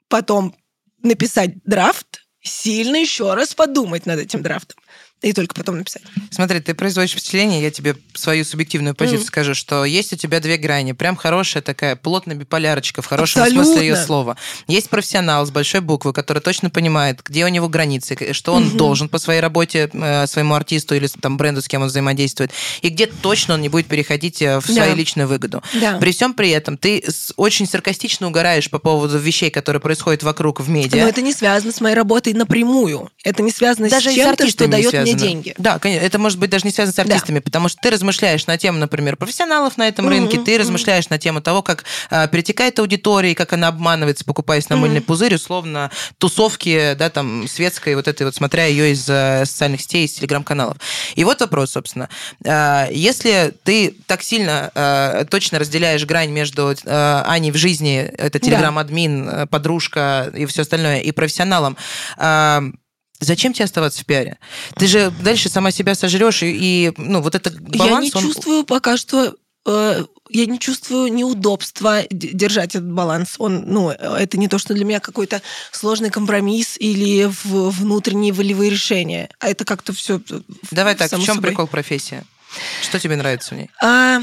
потом 0.08 0.56
написать 1.02 1.62
драфт, 1.64 2.26
сильно 2.40 2.96
еще 2.96 3.34
раз 3.34 3.54
подумать 3.54 4.04
над 4.04 4.18
этим 4.18 4.42
драфтом 4.42 4.82
и 5.22 5.32
только 5.32 5.54
потом 5.54 5.78
написать. 5.78 6.02
Смотри, 6.30 6.60
ты 6.60 6.74
производишь 6.74 7.12
впечатление, 7.12 7.62
я 7.62 7.70
тебе 7.70 7.96
свою 8.14 8.44
субъективную 8.44 8.94
позицию 8.94 9.22
mm. 9.22 9.26
скажу, 9.26 9.54
что 9.54 9.84
есть 9.84 10.12
у 10.12 10.16
тебя 10.16 10.40
две 10.40 10.56
грани, 10.56 10.92
прям 10.92 11.16
хорошая 11.16 11.62
такая 11.62 11.94
плотная 11.94 12.34
биполярочка 12.34 13.02
в 13.02 13.06
хорошем 13.06 13.42
Абсолютно. 13.42 13.64
смысле 13.64 13.86
ее 13.86 13.96
слова. 13.96 14.36
Есть 14.66 14.90
профессионал 14.90 15.46
с 15.46 15.50
большой 15.50 15.80
буквы, 15.80 16.12
который 16.12 16.40
точно 16.40 16.70
понимает, 16.70 17.20
где 17.24 17.44
у 17.44 17.48
него 17.48 17.68
границы, 17.68 18.32
что 18.32 18.52
он 18.52 18.64
mm-hmm. 18.64 18.76
должен 18.76 19.08
по 19.08 19.18
своей 19.18 19.40
работе 19.40 19.88
э, 19.92 20.26
своему 20.26 20.54
артисту 20.54 20.96
или 20.96 21.06
там 21.06 21.36
бренду, 21.36 21.62
с 21.62 21.68
кем 21.68 21.82
он 21.82 21.88
взаимодействует, 21.88 22.50
и 22.82 22.88
где 22.88 23.06
точно 23.06 23.54
он 23.54 23.60
не 23.60 23.68
будет 23.68 23.86
переходить 23.86 24.42
э, 24.42 24.58
в 24.58 24.66
да. 24.66 24.74
свою 24.74 24.96
личную 24.96 25.28
выгоду. 25.28 25.62
Да. 25.80 25.98
При 25.98 26.10
всем 26.10 26.34
при 26.34 26.50
этом 26.50 26.76
ты 26.76 27.04
очень 27.36 27.66
саркастично 27.66 28.26
угораешь 28.26 28.68
по 28.70 28.80
поводу 28.80 29.18
вещей, 29.18 29.50
которые 29.50 29.80
происходят 29.80 30.24
вокруг 30.24 30.60
в 30.60 30.68
медиа. 30.68 31.02
Но 31.02 31.08
это 31.08 31.22
не 31.22 31.32
связано 31.32 31.72
с 31.72 31.80
моей 31.80 31.94
работой 31.94 32.32
напрямую. 32.32 33.10
Это 33.22 33.42
не 33.42 33.52
связано 33.52 33.88
Даже 33.88 34.10
с 34.10 34.14
чем-то, 34.14 34.48
что 34.48 34.66
дает 34.66 34.92
мне 34.92 35.11
связано. 35.12 35.30
деньги. 35.30 35.54
Да, 35.58 35.78
конечно. 35.78 36.04
Это 36.04 36.18
может 36.18 36.38
быть 36.38 36.50
даже 36.50 36.64
не 36.64 36.70
связано 36.70 36.94
с 36.94 36.98
артистами, 36.98 37.38
да. 37.38 37.42
потому 37.42 37.68
что 37.68 37.78
ты 37.80 37.90
размышляешь 37.90 38.46
на 38.46 38.58
тему, 38.58 38.78
например, 38.78 39.16
профессионалов 39.16 39.76
на 39.76 39.88
этом 39.88 40.06
mm-hmm. 40.06 40.10
рынке, 40.10 40.38
ты 40.38 40.58
размышляешь 40.58 41.08
на 41.08 41.18
тему 41.18 41.40
того, 41.40 41.62
как 41.62 41.84
э, 42.10 42.28
перетекает 42.28 42.78
аудитория, 42.78 43.34
как 43.34 43.52
она 43.52 43.68
обманывается, 43.68 44.24
покупаясь 44.24 44.68
на 44.68 44.74
mm-hmm. 44.74 44.78
мыльный 44.78 45.00
пузырь, 45.00 45.34
условно, 45.34 45.90
тусовки, 46.18 46.94
да, 46.94 47.10
там, 47.10 47.46
светской, 47.48 47.94
вот 47.94 48.08
этой 48.08 48.24
вот, 48.24 48.34
смотря 48.34 48.66
ее 48.66 48.92
из 48.92 49.08
э, 49.08 49.44
социальных 49.44 49.80
сетей, 49.80 50.06
из 50.06 50.12
телеграм-каналов. 50.12 50.76
И 51.14 51.24
вот 51.24 51.40
вопрос, 51.40 51.72
собственно. 51.72 52.08
Э, 52.44 52.88
если 52.90 53.54
ты 53.64 53.96
так 54.06 54.22
сильно 54.22 54.70
э, 54.74 55.24
точно 55.30 55.58
разделяешь 55.58 56.04
грань 56.04 56.30
между 56.30 56.74
э, 56.84 57.22
Аней 57.26 57.50
в 57.50 57.56
жизни, 57.56 57.98
это 57.98 58.38
телеграм-админ, 58.38 59.26
да. 59.26 59.46
подружка 59.46 60.30
и 60.34 60.46
все 60.46 60.62
остальное, 60.62 61.00
и 61.00 61.12
профессионалом, 61.12 61.76
э, 62.18 62.60
Зачем 63.22 63.52
тебе 63.52 63.64
оставаться 63.64 64.02
в 64.02 64.04
пиаре? 64.06 64.38
Ты 64.76 64.86
же 64.86 65.12
дальше 65.22 65.48
сама 65.48 65.70
себя 65.70 65.94
сожрешь, 65.94 66.42
и, 66.42 66.50
и 66.88 66.92
ну, 66.96 67.22
вот 67.22 67.34
этот 67.34 67.58
баланс... 67.60 67.90
Я 67.90 68.00
не 68.00 68.12
он... 68.14 68.22
чувствую 68.22 68.64
пока 68.64 68.96
что 68.96 69.36
э, 69.64 70.04
я 70.28 70.46
не 70.46 70.58
чувствую 70.58 71.12
неудобства 71.12 72.02
держать 72.10 72.74
этот 72.74 72.90
баланс. 72.90 73.36
Он, 73.38 73.62
ну, 73.66 73.90
это 73.90 74.38
не 74.38 74.48
то, 74.48 74.58
что 74.58 74.74
для 74.74 74.84
меня 74.84 74.98
какой-то 74.98 75.40
сложный 75.70 76.10
компромисс 76.10 76.76
или 76.78 77.30
внутренние 77.44 78.32
волевые 78.32 78.70
решения, 78.70 79.30
а 79.38 79.48
это 79.48 79.64
как-то 79.64 79.92
все. 79.92 80.20
Давай 80.72 80.96
так, 80.96 81.12
в 81.12 81.16
чем 81.16 81.36
собой. 81.36 81.50
прикол 81.50 81.68
профессии? 81.68 82.24
Что 82.82 82.98
тебе 82.98 83.16
нравится 83.16 83.54
в 83.54 83.58
ней? 83.58 83.70
А, 83.80 84.20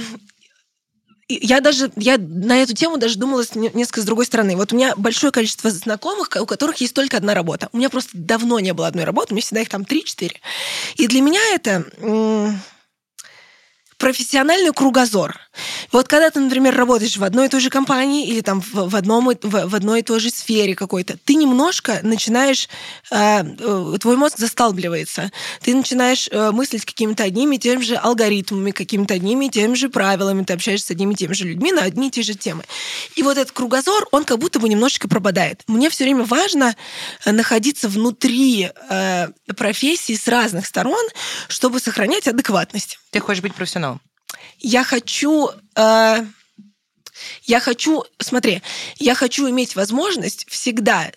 я 1.29 1.61
даже, 1.61 1.91
я 1.95 2.17
на 2.17 2.61
эту 2.61 2.73
тему 2.73 2.97
даже 2.97 3.17
думала 3.17 3.43
с, 3.43 3.53
несколько 3.55 4.01
с 4.01 4.05
другой 4.05 4.25
стороны. 4.25 4.55
Вот 4.55 4.73
у 4.73 4.75
меня 4.75 4.95
большое 4.95 5.31
количество 5.31 5.69
знакомых, 5.69 6.29
у 6.39 6.45
которых 6.45 6.77
есть 6.77 6.93
только 6.93 7.17
одна 7.17 7.33
работа. 7.33 7.69
У 7.71 7.77
меня 7.77 7.89
просто 7.89 8.11
давно 8.13 8.59
не 8.59 8.73
было 8.73 8.87
одной 8.87 9.05
работы, 9.05 9.33
у 9.33 9.35
меня 9.35 9.43
всегда 9.43 9.61
их 9.61 9.69
там 9.69 9.83
3-4. 9.83 10.31
И 10.95 11.07
для 11.07 11.21
меня 11.21 11.41
это 11.53 11.85
профессиональный 13.99 14.71
кругозор. 14.71 15.37
Вот 15.91 16.07
когда 16.07 16.29
ты, 16.29 16.39
например, 16.39 16.75
работаешь 16.75 17.17
в 17.17 17.23
одной 17.23 17.47
и 17.47 17.49
той 17.49 17.59
же 17.59 17.69
компании 17.69 18.27
или 18.27 18.39
там 18.39 18.61
в, 18.61 18.95
одном, 18.95 19.29
в, 19.41 19.75
одной 19.75 19.99
и 19.99 20.03
той 20.03 20.21
же 20.21 20.29
сфере 20.29 20.73
какой-то, 20.73 21.17
ты 21.17 21.35
немножко 21.35 21.99
начинаешь, 22.01 22.69
э, 23.11 23.43
э, 23.43 23.97
твой 23.99 24.15
мозг 24.15 24.37
засталбливается. 24.37 25.31
Ты 25.61 25.75
начинаешь 25.75 26.29
э, 26.31 26.51
мыслить 26.51 26.85
какими-то 26.85 27.23
одними 27.23 27.57
и 27.57 27.59
теми 27.59 27.81
же 27.81 27.95
алгоритмами, 27.95 28.71
какими-то 28.71 29.15
одними 29.15 29.45
и 29.45 29.49
теми 29.49 29.75
же 29.75 29.89
правилами, 29.89 30.45
ты 30.45 30.53
общаешься 30.53 30.87
с 30.87 30.91
одними 30.91 31.13
и 31.13 31.17
теми 31.17 31.33
же 31.33 31.45
людьми 31.45 31.73
на 31.73 31.83
одни 31.83 32.07
и 32.07 32.11
те 32.11 32.21
же 32.21 32.35
темы. 32.35 32.63
И 33.15 33.21
вот 33.21 33.37
этот 33.37 33.51
кругозор, 33.51 34.07
он 34.11 34.23
как 34.23 34.39
будто 34.39 34.59
бы 34.59 34.69
немножечко 34.69 35.09
пропадает. 35.09 35.63
Мне 35.67 35.89
все 35.89 36.05
время 36.05 36.23
важно 36.23 36.75
находиться 37.25 37.89
внутри 37.89 38.69
профессии 39.57 40.15
с 40.15 40.27
разных 40.27 40.65
сторон, 40.65 41.05
чтобы 41.49 41.81
сохранять 41.81 42.27
адекватность. 42.27 42.97
Ты 43.11 43.19
хочешь 43.19 43.41
быть 43.41 43.55
профессионалом? 43.55 44.01
Я 44.59 44.83
хочу... 44.83 45.49
Э, 45.75 46.25
я 47.43 47.59
хочу... 47.59 48.03
Смотри, 48.19 48.61
я 48.97 49.15
хочу 49.15 49.49
иметь 49.49 49.75
возможность 49.75 50.49
всегда 50.49 51.11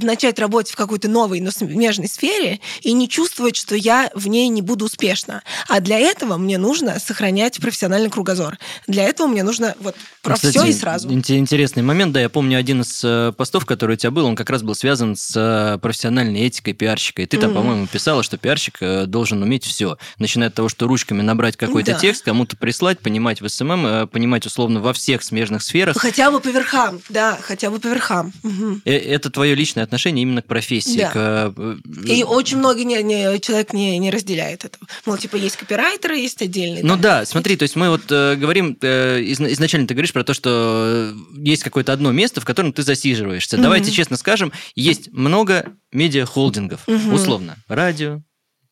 начать 0.00 0.38
работать 0.38 0.72
в 0.72 0.76
какой-то 0.76 1.08
новой, 1.08 1.40
но 1.40 1.50
смежной 1.50 2.08
сфере 2.08 2.60
и 2.82 2.92
не 2.92 3.08
чувствовать, 3.08 3.56
что 3.56 3.76
я 3.76 4.10
в 4.14 4.26
ней 4.28 4.48
не 4.48 4.62
буду 4.62 4.86
успешна. 4.86 5.42
А 5.68 5.80
для 5.80 5.98
этого 5.98 6.36
мне 6.36 6.58
нужно 6.58 6.98
сохранять 6.98 7.60
профессиональный 7.60 8.10
кругозор. 8.10 8.58
Для 8.86 9.04
этого 9.04 9.26
мне 9.26 9.42
нужно 9.42 9.74
вот 9.80 9.94
про 10.22 10.34
Кстати, 10.34 10.58
все 10.58 10.66
и 10.66 10.72
сразу. 10.72 11.10
Интересный 11.10 11.82
момент, 11.82 12.12
да, 12.12 12.20
я 12.20 12.28
помню 12.28 12.58
один 12.58 12.80
из 12.80 13.02
э, 13.04 13.32
постов, 13.36 13.66
который 13.66 13.94
у 13.94 13.96
тебя 13.96 14.10
был, 14.10 14.26
он 14.26 14.36
как 14.36 14.50
раз 14.50 14.62
был 14.62 14.74
связан 14.74 15.16
с 15.16 15.32
э, 15.36 15.78
профессиональной 15.78 16.40
этикой 16.46 16.72
пиарщика. 16.72 17.22
И 17.22 17.26
ты 17.26 17.38
там, 17.38 17.50
mm-hmm. 17.50 17.54
по-моему, 17.54 17.86
писала, 17.86 18.22
что 18.22 18.36
пиарщик 18.36 18.78
э, 18.80 19.06
должен 19.06 19.42
уметь 19.42 19.64
все, 19.64 19.96
начиная 20.18 20.48
от 20.48 20.54
того, 20.54 20.68
что 20.68 20.86
ручками 20.86 21.22
набрать 21.22 21.56
какой-то 21.56 21.92
да. 21.92 21.98
текст, 21.98 22.24
кому-то 22.24 22.56
прислать, 22.56 22.98
понимать 22.98 23.40
в 23.40 23.48
SMM, 23.48 24.08
понимать 24.08 24.46
условно 24.46 24.80
во 24.80 24.92
всех 24.92 25.22
смежных 25.22 25.62
сферах. 25.62 25.96
Хотя 25.96 26.30
бы 26.30 26.40
по 26.40 26.48
верхам, 26.48 27.00
да, 27.08 27.38
хотя 27.40 27.70
бы 27.70 27.78
по 27.78 27.86
верхам. 27.86 28.32
Угу. 28.42 28.80
Это 28.84 29.30
твое 29.30 29.54
личное 29.54 29.83
отношение 29.84 30.22
именно 30.22 30.42
к 30.42 30.46
профессии. 30.46 30.98
Да. 30.98 31.10
К... 31.10 31.54
Э, 31.56 31.76
и 32.06 32.22
очень 32.24 32.58
много 32.58 32.84
не, 32.84 33.02
не, 33.02 33.40
человек 33.40 33.72
не, 33.72 33.98
не 33.98 34.10
разделяет 34.10 34.64
это. 34.64 34.78
Мол, 35.06 35.16
типа, 35.16 35.36
есть 35.36 35.56
копирайтеры, 35.56 36.16
есть 36.18 36.42
отдельные. 36.42 36.82
Ну 36.82 36.96
да, 36.96 37.20
да 37.20 37.26
смотри, 37.26 37.56
то 37.56 37.62
есть 37.62 37.76
мы 37.76 37.90
вот 37.90 38.10
э, 38.10 38.36
говорим, 38.36 38.76
э, 38.80 39.22
изначально 39.32 39.86
ты 39.86 39.94
говоришь 39.94 40.12
про 40.12 40.24
то, 40.24 40.34
что 40.34 41.12
есть 41.36 41.62
какое-то 41.62 41.92
одно 41.92 42.12
место, 42.12 42.40
в 42.40 42.44
котором 42.44 42.72
ты 42.72 42.82
засиживаешься. 42.82 43.56
Mm-hmm. 43.56 43.62
Давайте 43.62 43.92
честно 43.92 44.16
скажем, 44.16 44.52
есть 44.74 45.12
много 45.12 45.72
медиахолдингов, 45.92 46.80
mm-hmm. 46.86 47.14
условно, 47.14 47.56
радио, 47.68 48.22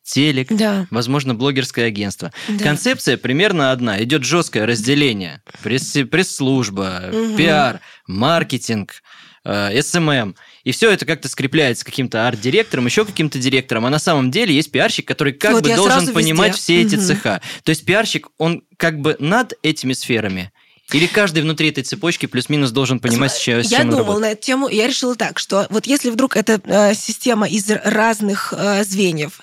телек, 0.03 0.49
да. 0.49 0.87
возможно, 0.91 1.33
блогерское 1.33 1.87
агентство. 1.87 2.31
Да. 2.47 2.63
Концепция 2.63 3.17
примерно 3.17 3.71
одна. 3.71 4.01
Идет 4.03 4.23
жесткое 4.23 4.65
разделение. 4.65 5.41
Пресс- 5.63 6.05
пресс-служба, 6.05 7.09
угу. 7.11 7.37
пиар, 7.37 7.79
маркетинг, 8.07 9.01
э, 9.45 9.81
SMM. 9.81 10.35
И 10.63 10.71
все 10.71 10.91
это 10.91 11.05
как-то 11.05 11.27
скрепляется 11.27 11.83
каким-то 11.83 12.27
арт-директором, 12.27 12.85
еще 12.85 13.05
каким-то 13.05 13.37
директором. 13.37 13.85
А 13.85 13.89
на 13.89 13.99
самом 13.99 14.31
деле 14.31 14.55
есть 14.55 14.71
пиарщик, 14.71 15.07
который 15.07 15.33
как 15.33 15.53
вот 15.53 15.63
бы 15.63 15.75
должен 15.75 16.13
понимать 16.13 16.53
везде. 16.53 16.61
все 16.61 16.81
эти 16.81 16.95
угу. 16.95 17.05
цеха. 17.05 17.41
То 17.63 17.69
есть 17.69 17.85
пиарщик, 17.85 18.29
он 18.37 18.63
как 18.77 18.99
бы 18.99 19.17
над 19.19 19.53
этими 19.61 19.93
сферами. 19.93 20.51
Или 20.91 21.07
каждый 21.07 21.41
внутри 21.41 21.69
этой 21.69 21.83
цепочки 21.83 22.25
плюс-минус 22.25 22.71
должен 22.71 22.99
понимать, 22.99 23.31
с 23.31 23.39
чем 23.39 23.61
Я 23.61 23.83
думала 23.83 24.19
на 24.19 24.31
эту 24.31 24.41
тему, 24.41 24.69
я 24.69 24.87
решила 24.87 25.15
так, 25.15 25.39
что 25.39 25.65
вот 25.69 25.85
если 25.85 26.09
вдруг 26.09 26.35
эта 26.35 26.61
э, 26.65 26.93
система 26.93 27.47
из 27.47 27.69
разных 27.69 28.53
э, 28.55 28.83
звеньев, 28.83 29.41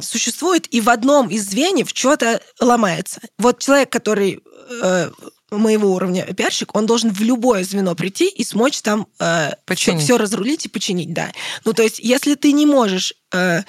существует, 0.00 0.72
и 0.72 0.80
в 0.80 0.88
одном 0.88 1.28
из 1.28 1.48
звеньев 1.48 1.88
что-то 1.92 2.40
ломается. 2.60 3.20
Вот 3.38 3.58
человек, 3.58 3.90
который 3.90 4.40
э, 4.82 5.10
моего 5.50 5.92
уровня 5.92 6.24
пиарщик, 6.34 6.74
он 6.74 6.86
должен 6.86 7.12
в 7.12 7.20
любое 7.20 7.64
звено 7.64 7.94
прийти 7.94 8.28
и 8.28 8.44
смочь 8.44 8.82
там 8.82 9.06
э, 9.20 9.52
все 9.74 10.18
разрулить 10.18 10.66
и 10.66 10.68
починить, 10.68 11.12
да. 11.12 11.32
Ну, 11.64 11.72
то 11.72 11.82
есть, 11.82 11.98
если 11.98 12.34
ты 12.34 12.52
не 12.52 12.66
можешь 12.66 13.14
э, 13.32 13.62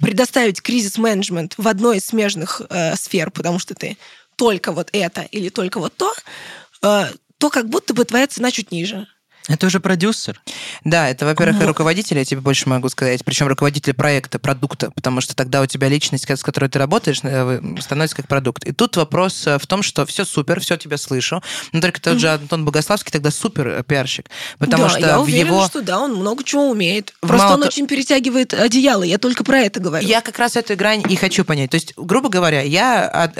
предоставить 0.00 0.62
кризис-менеджмент 0.62 1.54
в 1.56 1.68
одной 1.68 1.98
из 1.98 2.06
смежных 2.06 2.62
э, 2.68 2.96
сфер, 2.96 3.30
потому 3.30 3.58
что 3.58 3.74
ты 3.74 3.96
только 4.36 4.72
вот 4.72 4.90
это 4.92 5.22
или 5.22 5.48
только 5.48 5.78
вот 5.78 5.94
то, 5.96 6.12
э, 6.82 7.10
то 7.38 7.50
как 7.50 7.68
будто 7.68 7.94
бы 7.94 8.04
твоя 8.04 8.26
цена 8.26 8.50
чуть 8.50 8.70
ниже. 8.70 9.06
Это 9.48 9.66
уже 9.66 9.78
продюсер. 9.78 10.40
Да, 10.84 11.08
это, 11.08 11.24
во-первых, 11.24 11.62
и 11.62 11.64
руководитель, 11.64 12.18
я 12.18 12.24
тебе 12.24 12.40
больше 12.40 12.68
могу 12.68 12.88
сказать. 12.88 13.24
Причем 13.24 13.46
руководитель 13.46 13.94
проекта, 13.94 14.38
продукта, 14.38 14.90
потому 14.90 15.20
что 15.20 15.36
тогда 15.36 15.62
у 15.62 15.66
тебя 15.66 15.88
личность, 15.88 16.28
с 16.28 16.42
которой 16.42 16.68
ты 16.68 16.78
работаешь, 16.78 17.20
э, 17.22 17.60
становится 17.80 18.16
как 18.16 18.26
продукт. 18.26 18.64
И 18.64 18.72
тут 18.72 18.96
вопрос 18.96 19.46
э, 19.46 19.58
в 19.58 19.66
том, 19.66 19.82
что 19.82 20.04
все 20.04 20.24
супер, 20.24 20.60
все 20.60 20.76
тебя 20.76 20.96
слышу, 20.96 21.42
но 21.72 21.80
только 21.80 22.00
тот 22.00 22.18
же 22.18 22.28
Антон 22.28 22.64
Богославский 22.64 23.12
тогда 23.12 23.30
супер 23.30 23.68
э, 23.68 23.82
пиарщик. 23.84 24.28
Потому 24.58 24.84
да, 24.84 24.88
что 24.90 25.00
я 25.00 25.20
уверена, 25.20 25.46
его... 25.46 25.66
что 25.66 25.80
да, 25.80 26.00
он 26.00 26.14
много 26.14 26.42
чего 26.42 26.68
умеет. 26.68 27.14
Просто 27.20 27.46
Мало 27.46 27.54
он 27.54 27.62
то... 27.62 27.68
очень 27.68 27.86
перетягивает 27.86 28.52
одеяло, 28.52 29.04
я 29.04 29.18
только 29.18 29.44
про 29.44 29.60
это 29.60 29.78
говорю. 29.78 30.06
Я 30.06 30.22
как 30.22 30.38
раз 30.38 30.56
эту 30.56 30.74
грань 30.76 31.04
и 31.08 31.14
хочу 31.14 31.44
понять. 31.44 31.70
То 31.70 31.76
есть, 31.76 31.94
грубо 31.96 32.28
говоря, 32.28 32.62
я, 32.62 33.32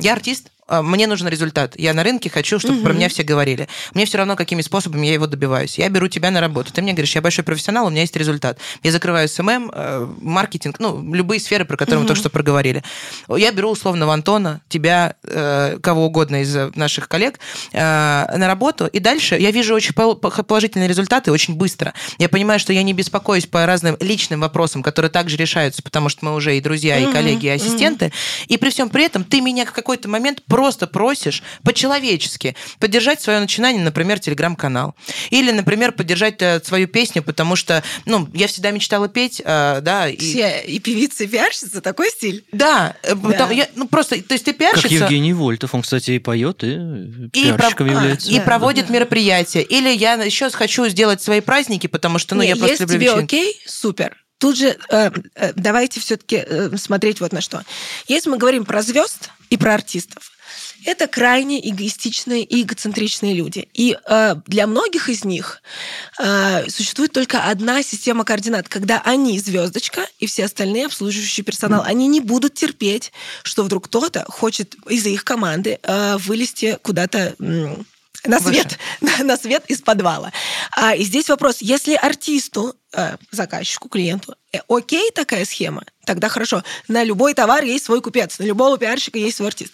я 0.00 0.12
артист, 0.12 0.48
а, 0.48 0.55
мне 0.68 1.06
нужен 1.06 1.28
результат. 1.28 1.74
Я 1.78 1.94
на 1.94 2.02
рынке 2.02 2.30
хочу, 2.30 2.58
чтобы 2.58 2.76
угу. 2.78 2.84
про 2.84 2.92
меня 2.92 3.08
все 3.08 3.22
говорили. 3.22 3.68
Мне 3.94 4.06
все 4.06 4.18
равно, 4.18 4.36
какими 4.36 4.62
способами 4.62 5.06
я 5.06 5.14
его 5.14 5.26
добиваюсь. 5.26 5.78
Я 5.78 5.88
беру 5.88 6.08
тебя 6.08 6.30
на 6.30 6.40
работу. 6.40 6.72
Ты 6.72 6.82
мне 6.82 6.92
говоришь, 6.92 7.14
я 7.14 7.22
большой 7.22 7.44
профессионал, 7.44 7.86
у 7.86 7.90
меня 7.90 8.02
есть 8.02 8.16
результат. 8.16 8.58
Я 8.82 8.92
закрываю 8.92 9.28
SMM, 9.28 9.70
э, 9.72 10.08
маркетинг, 10.20 10.78
ну, 10.78 11.14
любые 11.14 11.40
сферы, 11.40 11.64
про 11.64 11.76
которые 11.76 11.98
угу. 11.98 12.04
мы 12.04 12.08
только 12.08 12.20
что 12.20 12.30
проговорили. 12.30 12.82
Я 13.28 13.52
беру 13.52 13.70
условного 13.70 14.12
Антона, 14.12 14.60
тебя, 14.68 15.16
э, 15.22 15.78
кого 15.82 16.06
угодно 16.06 16.42
из 16.42 16.54
наших 16.74 17.08
коллег 17.08 17.38
э, 17.72 17.78
на 17.78 18.46
работу, 18.46 18.86
и 18.86 18.98
дальше 18.98 19.36
я 19.36 19.50
вижу 19.50 19.74
очень 19.74 19.94
положительные 19.94 20.88
результаты 20.88 21.30
очень 21.30 21.54
быстро. 21.54 21.94
Я 22.18 22.28
понимаю, 22.28 22.58
что 22.58 22.72
я 22.72 22.82
не 22.82 22.92
беспокоюсь 22.92 23.46
по 23.46 23.66
разным 23.66 23.96
личным 24.00 24.40
вопросам, 24.40 24.82
которые 24.82 25.10
также 25.10 25.36
решаются, 25.36 25.82
потому 25.82 26.08
что 26.08 26.24
мы 26.24 26.34
уже 26.34 26.56
и 26.56 26.60
друзья, 26.60 26.98
и 26.98 27.12
коллеги, 27.12 27.46
и 27.46 27.50
ассистенты. 27.50 28.12
И 28.48 28.56
при 28.56 28.70
всем 28.70 28.88
при 28.88 29.04
этом 29.04 29.24
ты 29.24 29.40
меня 29.40 29.64
в 29.64 29.72
какой-то 29.72 30.08
момент 30.08 30.42
просто 30.56 30.86
просишь 30.86 31.42
по-человечески 31.64 32.56
поддержать 32.78 33.20
свое 33.20 33.40
начинание, 33.40 33.82
например, 33.84 34.18
телеграм-канал. 34.20 34.94
Или, 35.28 35.50
например, 35.50 35.92
поддержать 35.92 36.40
э, 36.40 36.62
свою 36.64 36.88
песню, 36.88 37.22
потому 37.22 37.56
что, 37.56 37.82
ну, 38.06 38.26
я 38.32 38.46
всегда 38.46 38.70
мечтала 38.70 39.08
петь, 39.08 39.42
э, 39.44 39.80
да. 39.82 40.08
И... 40.08 40.16
Все, 40.16 40.62
и 40.66 40.78
певицы, 40.78 41.24
и 41.24 41.26
пиарщицы, 41.26 41.82
такой 41.82 42.08
стиль. 42.08 42.46
Да, 42.52 42.96
э, 43.02 43.14
потому- 43.14 43.52
я- 43.52 43.68
ну 43.74 43.86
просто, 43.86 44.18
то 44.22 44.32
есть 44.32 44.46
ты 44.46 44.54
пиарщица... 44.54 44.84
Как 44.88 44.90
Евгений 44.92 45.34
Вольтов, 45.34 45.74
он, 45.74 45.82
кстати, 45.82 46.12
и 46.12 46.18
поет, 46.18 46.64
и 46.64 46.68
и, 47.34 47.52
пиарщиком 47.52 47.86
пров- 47.88 47.96
является. 47.98 48.30
и 48.30 48.38
Да, 48.38 48.44
проводит 48.44 48.86
да. 48.86 48.94
мероприятия. 48.94 49.60
Или 49.60 49.90
я 49.90 50.14
еще 50.14 50.48
хочу 50.48 50.88
сделать 50.88 51.20
свои 51.20 51.42
праздники, 51.42 51.86
потому 51.86 52.18
что, 52.18 52.34
ну, 52.34 52.40
Не, 52.42 52.48
я 52.48 52.56
просто 52.56 52.84
если 52.84 52.84
люблю 52.84 52.98
тебе 52.98 53.10
вечеринки. 53.10 53.34
окей, 53.36 53.60
супер. 53.66 54.16
Тут 54.38 54.56
же 54.56 54.74
э, 54.90 55.10
э, 55.34 55.52
давайте 55.54 56.00
все-таки 56.00 56.42
смотреть 56.78 57.20
вот 57.20 57.32
на 57.34 57.42
что. 57.42 57.62
Если 58.08 58.30
мы 58.30 58.38
говорим 58.38 58.64
про 58.64 58.80
звезд 58.80 59.28
и 59.50 59.58
про 59.58 59.74
артистов, 59.74 60.30
это 60.86 61.08
крайне 61.08 61.58
эгоистичные 61.68 62.44
и 62.44 62.62
эгоцентричные 62.62 63.34
люди. 63.34 63.68
И 63.74 63.98
э, 64.08 64.36
для 64.46 64.66
многих 64.66 65.08
из 65.08 65.24
них 65.24 65.60
э, 66.18 66.70
существует 66.70 67.12
только 67.12 67.42
одна 67.42 67.82
система 67.82 68.24
координат, 68.24 68.68
когда 68.68 69.02
они 69.04 69.38
звездочка 69.40 70.06
и 70.20 70.26
все 70.26 70.44
остальные 70.44 70.86
обслуживающий 70.86 71.42
персонал, 71.42 71.82
они 71.84 72.06
не 72.06 72.20
будут 72.20 72.54
терпеть, 72.54 73.12
что 73.42 73.64
вдруг 73.64 73.86
кто-то 73.86 74.24
хочет 74.28 74.76
из 74.88 75.04
их 75.06 75.24
команды 75.24 75.80
э, 75.82 76.16
вылезти 76.18 76.78
куда-то 76.82 77.34
на 78.24 78.40
свет, 78.40 78.78
на, 79.00 79.24
на 79.24 79.36
свет 79.36 79.64
из 79.68 79.82
подвала. 79.82 80.32
А, 80.76 80.94
и 80.94 81.02
здесь 81.02 81.28
вопрос, 81.28 81.58
если 81.60 81.94
артисту, 81.94 82.76
э, 82.96 83.16
заказчику, 83.30 83.88
клиенту, 83.88 84.34
э, 84.52 84.58
окей 84.68 85.10
такая 85.12 85.44
схема, 85.44 85.84
тогда 86.04 86.28
хорошо. 86.28 86.64
На 86.88 87.04
любой 87.04 87.34
товар 87.34 87.62
есть 87.62 87.84
свой 87.84 88.00
купец, 88.00 88.38
на 88.38 88.44
любого 88.44 88.78
пиарщика 88.78 89.18
есть 89.18 89.36
свой 89.36 89.48
артист. 89.48 89.72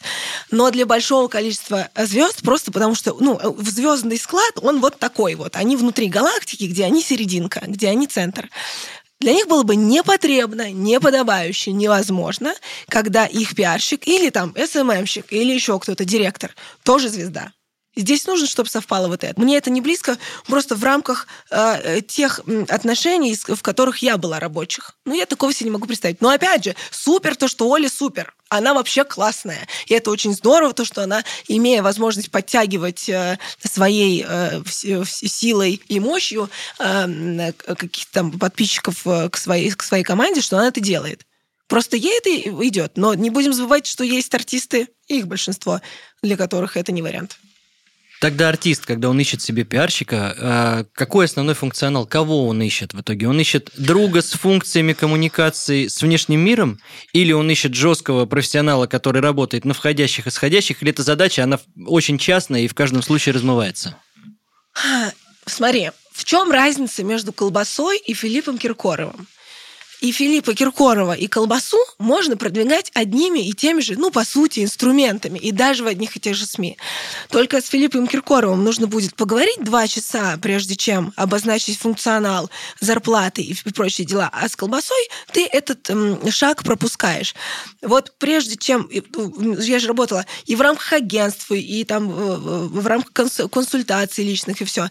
Но 0.50 0.70
для 0.70 0.84
большого 0.84 1.28
количества 1.28 1.88
звезд, 1.96 2.42
просто 2.42 2.72
потому 2.72 2.94
что 2.94 3.16
ну, 3.18 3.38
в 3.38 3.68
звездный 3.68 4.18
склад, 4.18 4.52
он 4.60 4.80
вот 4.80 4.98
такой 4.98 5.34
вот. 5.36 5.56
Они 5.56 5.76
внутри 5.76 6.08
галактики, 6.08 6.64
где 6.64 6.84
они 6.84 7.02
серединка, 7.02 7.62
где 7.66 7.88
они 7.88 8.06
центр. 8.06 8.50
Для 9.20 9.32
них 9.32 9.46
было 9.46 9.62
бы 9.62 9.76
непотребно, 9.76 10.72
неподобающе, 10.72 11.70
невозможно, 11.70 12.54
когда 12.88 13.24
их 13.24 13.54
пиарщик 13.54 14.08
или 14.08 14.30
там 14.30 14.52
СММщик 14.56 15.32
или 15.32 15.52
еще 15.52 15.78
кто-то, 15.78 16.04
директор, 16.04 16.52
тоже 16.82 17.08
звезда. 17.08 17.52
Здесь 17.94 18.26
нужно, 18.26 18.46
чтобы 18.46 18.70
совпало 18.70 19.08
вот 19.08 19.22
это. 19.22 19.38
Мне 19.38 19.58
это 19.58 19.70
не 19.70 19.82
близко, 19.82 20.16
просто 20.46 20.74
в 20.74 20.82
рамках 20.82 21.26
э, 21.50 22.00
тех 22.00 22.40
отношений, 22.68 23.36
в 23.36 23.60
которых 23.60 23.98
я 23.98 24.16
была 24.16 24.40
рабочих. 24.40 24.96
Ну, 25.04 25.14
я 25.14 25.26
такого 25.26 25.52
себе 25.52 25.66
не 25.66 25.72
могу 25.72 25.86
представить. 25.86 26.22
Но 26.22 26.30
опять 26.30 26.64
же, 26.64 26.74
супер 26.90 27.36
то, 27.36 27.48
что 27.48 27.68
Оля 27.68 27.90
супер. 27.90 28.34
Она 28.48 28.72
вообще 28.72 29.04
классная. 29.04 29.66
И 29.86 29.94
это 29.94 30.10
очень 30.10 30.34
здорово, 30.34 30.72
то, 30.72 30.84
что 30.84 31.02
она, 31.02 31.22
имея 31.48 31.82
возможность 31.82 32.30
подтягивать 32.30 33.08
э, 33.10 33.38
своей 33.62 34.24
э, 34.26 34.62
силой 34.66 35.80
и 35.88 36.00
мощью 36.00 36.48
э, 36.78 37.52
к- 37.52 37.74
каких-то 37.76 38.12
там 38.12 38.38
подписчиков 38.38 39.06
э, 39.06 39.28
к 39.28 39.36
своей, 39.36 39.70
к 39.70 39.82
своей 39.82 40.04
команде, 40.04 40.40
что 40.40 40.56
она 40.56 40.68
это 40.68 40.80
делает. 40.80 41.26
Просто 41.68 41.96
ей 41.96 42.18
это 42.18 42.30
идет. 42.66 42.92
Но 42.96 43.14
не 43.14 43.30
будем 43.30 43.52
забывать, 43.52 43.86
что 43.86 44.02
есть 44.04 44.34
артисты, 44.34 44.88
их 45.08 45.26
большинство, 45.26 45.80
для 46.22 46.36
которых 46.36 46.76
это 46.76 46.92
не 46.92 47.02
вариант. 47.02 47.38
Тогда 48.22 48.50
артист, 48.50 48.86
когда 48.86 49.10
он 49.10 49.18
ищет 49.18 49.42
себе 49.42 49.64
пиарщика, 49.64 50.36
э, 50.38 50.84
какой 50.94 51.24
основной 51.24 51.56
функционал? 51.56 52.06
Кого 52.06 52.46
он 52.46 52.62
ищет 52.62 52.94
в 52.94 53.00
итоге? 53.00 53.26
Он 53.26 53.40
ищет 53.40 53.70
друга 53.76 54.22
с 54.22 54.30
функциями 54.30 54.92
коммуникации 54.92 55.88
с 55.88 56.00
внешним 56.00 56.38
миром? 56.38 56.78
Или 57.12 57.32
он 57.32 57.50
ищет 57.50 57.74
жесткого 57.74 58.26
профессионала, 58.26 58.86
который 58.86 59.20
работает 59.20 59.64
на 59.64 59.74
входящих 59.74 60.28
и 60.28 60.30
сходящих? 60.30 60.82
Или 60.82 60.92
эта 60.92 61.02
задача, 61.02 61.42
она 61.42 61.58
очень 61.84 62.16
частная 62.16 62.60
и 62.60 62.68
в 62.68 62.74
каждом 62.74 63.02
случае 63.02 63.34
размывается? 63.34 63.96
Смотри, 65.46 65.90
в 66.12 66.24
чем 66.24 66.52
разница 66.52 67.02
между 67.02 67.32
колбасой 67.32 67.98
и 67.98 68.14
Филиппом 68.14 68.56
Киркоровым? 68.56 69.26
И 70.02 70.10
Филиппа 70.10 70.52
Киркорова, 70.52 71.12
и 71.12 71.28
колбасу 71.28 71.78
можно 72.00 72.36
продвигать 72.36 72.90
одними 72.92 73.38
и 73.38 73.52
теми 73.52 73.80
же, 73.80 73.94
ну, 73.96 74.10
по 74.10 74.24
сути, 74.24 74.64
инструментами, 74.64 75.38
и 75.38 75.52
даже 75.52 75.84
в 75.84 75.86
одних 75.86 76.16
и 76.16 76.20
тех 76.20 76.34
же 76.34 76.44
СМИ. 76.44 76.76
Только 77.30 77.60
с 77.60 77.68
Филиппом 77.68 78.08
Киркоровым 78.08 78.64
нужно 78.64 78.88
будет 78.88 79.14
поговорить 79.14 79.62
два 79.62 79.86
часа, 79.86 80.36
прежде 80.42 80.74
чем 80.74 81.12
обозначить 81.14 81.78
функционал, 81.78 82.50
зарплаты 82.80 83.42
и 83.42 83.54
прочие 83.70 84.04
дела. 84.04 84.28
А 84.32 84.48
с 84.48 84.56
колбасой 84.56 85.08
ты 85.32 85.46
этот 85.46 85.88
м, 85.88 86.32
шаг 86.32 86.64
пропускаешь. 86.64 87.36
Вот 87.80 88.12
прежде 88.18 88.56
чем... 88.56 88.90
ну, 89.14 89.56
Я 89.60 89.78
же 89.78 89.86
работала 89.86 90.26
и 90.46 90.56
в 90.56 90.60
рамках 90.62 90.94
агентства, 90.94 91.54
и 91.54 91.84
там 91.84 92.10
э, 92.10 92.36
в 92.36 92.84
рамках 92.88 93.12
конс- 93.12 93.48
консультаций 93.48 94.24
личных, 94.24 94.62
и 94.62 94.64
все. 94.64 94.88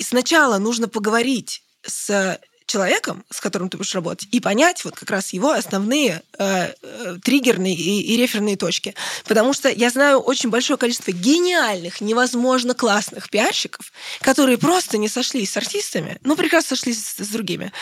Сначала 0.00 0.56
нужно 0.56 0.88
поговорить 0.88 1.60
с 1.86 2.38
человеком, 2.68 3.24
с 3.30 3.40
которым 3.40 3.68
ты 3.68 3.76
будешь 3.78 3.94
работать, 3.94 4.28
и 4.30 4.40
понять 4.40 4.84
вот 4.84 4.94
как 4.94 5.10
раз 5.10 5.32
его 5.32 5.50
основные 5.50 6.22
э, 6.38 6.72
э, 6.82 7.16
триггерные 7.24 7.74
и, 7.74 8.14
и 8.14 8.16
реферные 8.16 8.56
точки. 8.56 8.94
Потому 9.26 9.52
что 9.52 9.68
я 9.68 9.90
знаю 9.90 10.20
очень 10.20 10.50
большое 10.50 10.78
количество 10.78 11.10
гениальных, 11.10 12.00
невозможно 12.00 12.74
классных 12.74 13.30
пиарщиков, 13.30 13.90
которые 14.20 14.58
просто 14.58 14.98
не 14.98 15.08
сошлись 15.08 15.50
с 15.50 15.56
артистами, 15.56 16.18
но 16.22 16.36
прекрасно 16.36 16.76
сошлись 16.76 17.04
с, 17.04 17.24
с 17.24 17.28
другими. 17.28 17.72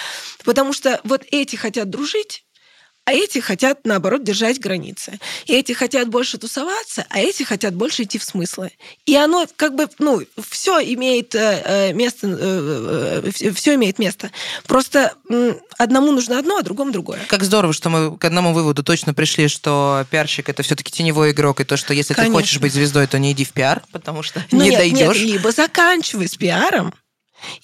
Потому 0.45 0.73
что 0.73 1.01
вот 1.05 1.25
эти 1.31 1.57
хотят 1.57 1.91
дружить, 1.91 2.46
а 3.07 3.13
эти 3.13 3.39
хотят, 3.39 3.85
наоборот, 3.85 4.25
держать 4.25 4.59
границы. 4.59 5.21
И 5.47 5.55
эти 5.55 5.71
хотят 5.71 6.09
больше 6.09 6.39
тусоваться, 6.39 7.07
а 7.09 7.21
эти 7.21 7.45
хотят 7.45 7.73
больше 7.73 8.03
идти 8.03 8.19
в 8.19 8.25
смыслы. 8.25 8.73
И 9.07 9.15
оно 9.15 9.47
как 9.55 9.77
бы, 9.77 9.87
ну, 10.01 10.23
все 10.51 10.81
имеет 10.81 11.33
э, 11.37 11.63
э, 11.65 11.93
место, 11.93 13.23
все 13.55 13.77
имеет 13.77 14.01
место. 14.01 14.33
Просто 14.67 15.15
одному 15.79 16.11
нужно 16.11 16.37
одно, 16.41 16.57
а 16.57 16.63
другому 16.63 16.91
другое. 16.91 17.21
Как 17.29 17.45
здорово, 17.45 17.73
что 17.73 17.91
мы 17.91 18.19
к 18.19 18.25
одному 18.25 18.53
выводу 18.53 18.83
точно 18.83 19.15
пришли, 19.15 19.47
что 19.47 20.05
пиарщик 20.11 20.49
это 20.49 20.65
все-таки 20.65 20.91
теневой 20.91 21.31
игрок, 21.31 21.61
и 21.61 21.65
то, 21.65 21.77
что 21.77 21.95
если 21.95 22.13
Конечно. 22.13 22.35
ты 22.35 22.43
хочешь 22.43 22.59
быть 22.59 22.73
звездой, 22.73 23.07
то 23.07 23.21
не 23.21 23.31
иди 23.31 23.45
в 23.45 23.53
пиар, 23.53 23.85
потому 23.93 24.25
что 24.25 24.45
Ну, 24.51 24.65
не 24.65 24.71
нет, 24.71 24.81
дойдешь. 24.81 25.17
Нет, 25.17 25.17
либо 25.17 25.53
заканчивай 25.53 26.27
с 26.27 26.35
пиаром 26.35 26.93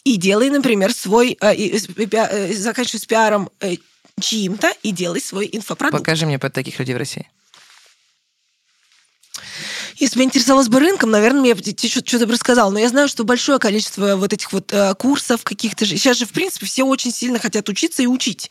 и 0.04 0.16
делай, 0.16 0.50
например, 0.50 0.92
свой... 0.92 1.36
э, 1.40 1.54
пиа- 1.54 2.28
э, 2.30 2.54
заканчивай 2.54 3.00
с 3.00 3.06
пиаром 3.06 3.50
э, 3.60 3.74
чьим-то 4.20 4.72
и 4.82 4.92
делай 4.92 5.20
свой 5.20 5.48
инфопродукт. 5.52 6.02
Покажи 6.02 6.26
мне 6.26 6.38
под 6.38 6.52
таких 6.52 6.78
людей 6.78 6.94
в 6.94 6.98
России. 6.98 7.28
Если 9.96 10.18
бы 10.18 10.24
интересовалась 10.24 10.68
бы 10.68 10.80
рынком, 10.80 11.10
наверное, 11.10 11.48
я 11.48 11.54
бы 11.54 11.60
тебе 11.60 11.88
что- 11.88 12.04
что-то 12.04 12.26
бы 12.26 12.32
рассказала. 12.32 12.70
Но 12.70 12.78
я 12.78 12.88
знаю, 12.88 13.08
что 13.08 13.24
большое 13.24 13.58
количество 13.58 14.16
вот 14.16 14.32
этих 14.32 14.52
вот 14.52 14.72
э, 14.72 14.94
курсов 14.94 15.44
каких-то 15.44 15.84
же... 15.84 15.96
Сейчас 15.96 16.16
же, 16.16 16.26
в 16.26 16.32
принципе, 16.32 16.66
все 16.66 16.82
очень 16.82 17.12
сильно 17.12 17.38
хотят 17.38 17.68
учиться 17.68 18.02
и 18.02 18.06
учить. 18.06 18.50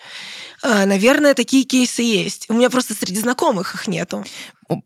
А, 0.62 0.86
наверное, 0.86 1.34
такие 1.34 1.64
кейсы 1.64 2.04
есть. 2.04 2.46
У 2.50 2.54
меня 2.54 2.70
просто 2.70 2.94
среди 2.94 3.20
знакомых 3.20 3.76
их 3.76 3.88
нету. 3.88 4.24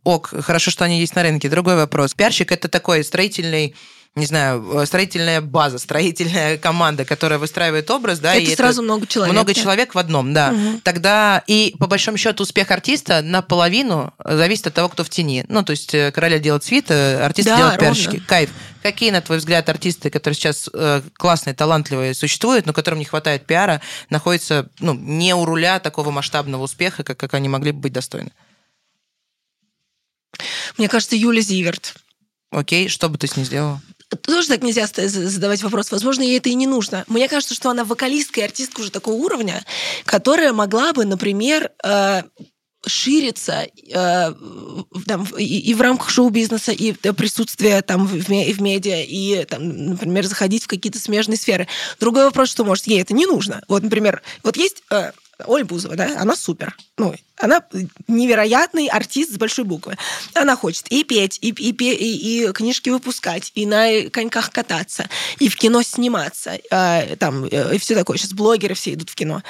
Ок, 0.04 0.34
хорошо, 0.42 0.72
что 0.72 0.86
они 0.86 1.00
есть 1.00 1.16
на 1.16 1.24
рынке. 1.24 1.50
Другой 1.50 1.76
вопрос. 1.76 2.14
Пиарщик 2.14 2.52
это 2.52 2.68
такой 2.68 3.04
строительный 3.04 3.76
не 4.16 4.26
знаю, 4.26 4.82
э, 4.82 4.86
строительная 4.86 5.42
база, 5.42 5.78
строительная 5.78 6.58
команда, 6.58 7.04
которая 7.04 7.38
выстраивает 7.38 7.92
образ, 7.92 8.20
да, 8.20 8.34
это 8.34 8.50
и 8.50 8.56
сразу 8.56 8.82
много 8.82 9.06
человек. 9.08 9.34
много 9.34 9.54
да. 9.54 9.62
человек 9.62 9.94
в 9.94 9.98
одном, 9.98 10.34
да. 10.34 10.52
Мгм. 10.52 10.82
Тогда 10.82 11.44
и 11.48 11.76
по 11.80 11.88
большому 11.88 12.18
счету 12.18 12.44
успех 12.44 12.72
артиста 12.72 13.22
наполовину 13.22 14.14
зависит 14.24 14.68
от 14.68 14.74
того, 14.74 14.88
кто 14.88 15.04
в 15.04 15.10
тени. 15.10 15.46
Ну, 15.50 15.64
то 15.64 15.72
есть 15.72 15.94
э, 15.94 16.14
короля 16.14 16.40
делает 16.40 16.64
свит, 16.64 16.86
э, 16.90 17.20
артисты 17.20 17.52
Да, 17.52 17.58
делают 17.58 17.76
ровно. 17.76 17.94
пиарщики. 17.94 18.24
Кайф. 18.26 18.52
Какие, 18.82 19.12
на 19.12 19.20
твой 19.20 19.40
взгляд, 19.40 19.68
артисты, 19.68 20.10
которые 20.10 20.36
сейчас 20.36 20.70
э, 20.72 21.02
классные, 21.16 21.54
талантливые, 21.54 22.14
существуют, 22.14 22.66
но 22.66 22.72
которым 22.72 23.00
не 23.00 23.06
хватает 23.06 23.46
пиара, 23.46 23.82
находятся 24.10 24.70
ну, 24.80 24.94
не 24.94 25.36
у 25.36 25.44
руля 25.44 25.80
такого 25.80 26.12
масштабного 26.12 26.64
успеха, 26.64 27.04
как, 27.04 27.18
как 27.18 27.34
они 27.34 27.50
могли 27.50 27.74
бы 27.74 27.80
быть 27.82 27.94
достойны? 27.94 28.32
Мне 30.78 30.88
кажется, 30.88 31.18
Юля 31.18 31.42
Зиверт. 31.42 31.96
Окей, 32.52 32.88
что 32.88 33.10
бы 33.10 33.18
ты 33.18 33.28
с 33.28 33.36
ней 33.36 33.44
сделала? 33.44 33.82
Тоже 34.22 34.48
так 34.48 34.64
нельзя 34.64 34.88
задавать 34.88 35.64
вопрос. 35.64 35.92
Возможно, 35.92 36.22
ей 36.22 36.38
это 36.38 36.50
и 36.50 36.56
не 36.56 36.68
нужно. 36.68 37.04
Мне 37.08 37.28
кажется, 37.28 37.56
что 37.56 37.70
она 37.70 37.84
вокалистка 37.84 38.42
и 38.42 38.44
артистка 38.44 38.82
уже 38.82 38.92
такого 38.92 39.16
уровня, 39.16 39.66
которая 40.06 40.54
могла 40.54 40.94
бы, 40.94 41.06
например, 41.06 41.72
э, 41.84 42.24
шириться 42.86 43.68
э, 43.92 44.34
там, 45.08 45.24
и, 45.38 45.74
в 45.74 45.82
рамках 45.82 46.10
шоу-бизнеса, 46.10 46.72
и 46.72 46.94
э, 47.02 47.14
присутствия 47.14 47.82
там 47.82 48.06
в, 48.08 48.26
в 48.26 48.62
медиа, 48.62 49.04
и, 49.04 49.46
там, 49.46 49.88
например, 49.90 50.26
заходить 50.26 50.64
в 50.64 50.68
какие-то 50.68 51.00
смежные 51.00 51.38
сферы. 51.38 51.68
Другой 52.00 52.26
вопрос, 52.26 52.50
что, 52.50 52.64
может, 52.64 52.88
ей 52.88 53.02
это 53.02 53.14
не 53.14 53.26
нужно. 53.26 53.64
Вот, 53.68 53.84
например, 53.84 54.22
вот 54.44 54.58
есть 54.58 54.84
Оль 55.46 55.64
Бузова, 55.64 55.96
да, 55.96 56.22
она 56.22 56.36
супер. 56.36 56.76
Ну, 56.98 57.14
она 57.38 57.64
невероятный 58.08 58.88
артист 58.88 59.34
с 59.34 59.38
большой 59.38 59.66
буквы. 59.66 59.98
Она 60.34 60.56
хочет 60.56 60.88
и 60.90 61.04
петь, 61.04 61.38
и, 61.42 61.50
и, 61.50 61.72
и, 61.72 62.48
и 62.48 62.52
книжки 62.54 62.90
выпускать, 62.90 63.52
и 63.56 63.66
на 63.66 64.10
коньках 64.10 64.52
кататься, 64.52 65.10
и 65.40 65.50
в 65.50 65.56
кино 65.56 65.82
сниматься, 65.82 66.58
э, 66.72 67.16
там, 67.18 67.46
э, 67.46 67.76
и 67.76 67.78
все 67.78 67.96
такое. 67.96 68.18
Сейчас 68.18 68.34
блогеры 68.34 68.76
все 68.76 68.94
идут 68.94 69.10
в 69.10 69.16
кино. 69.16 69.44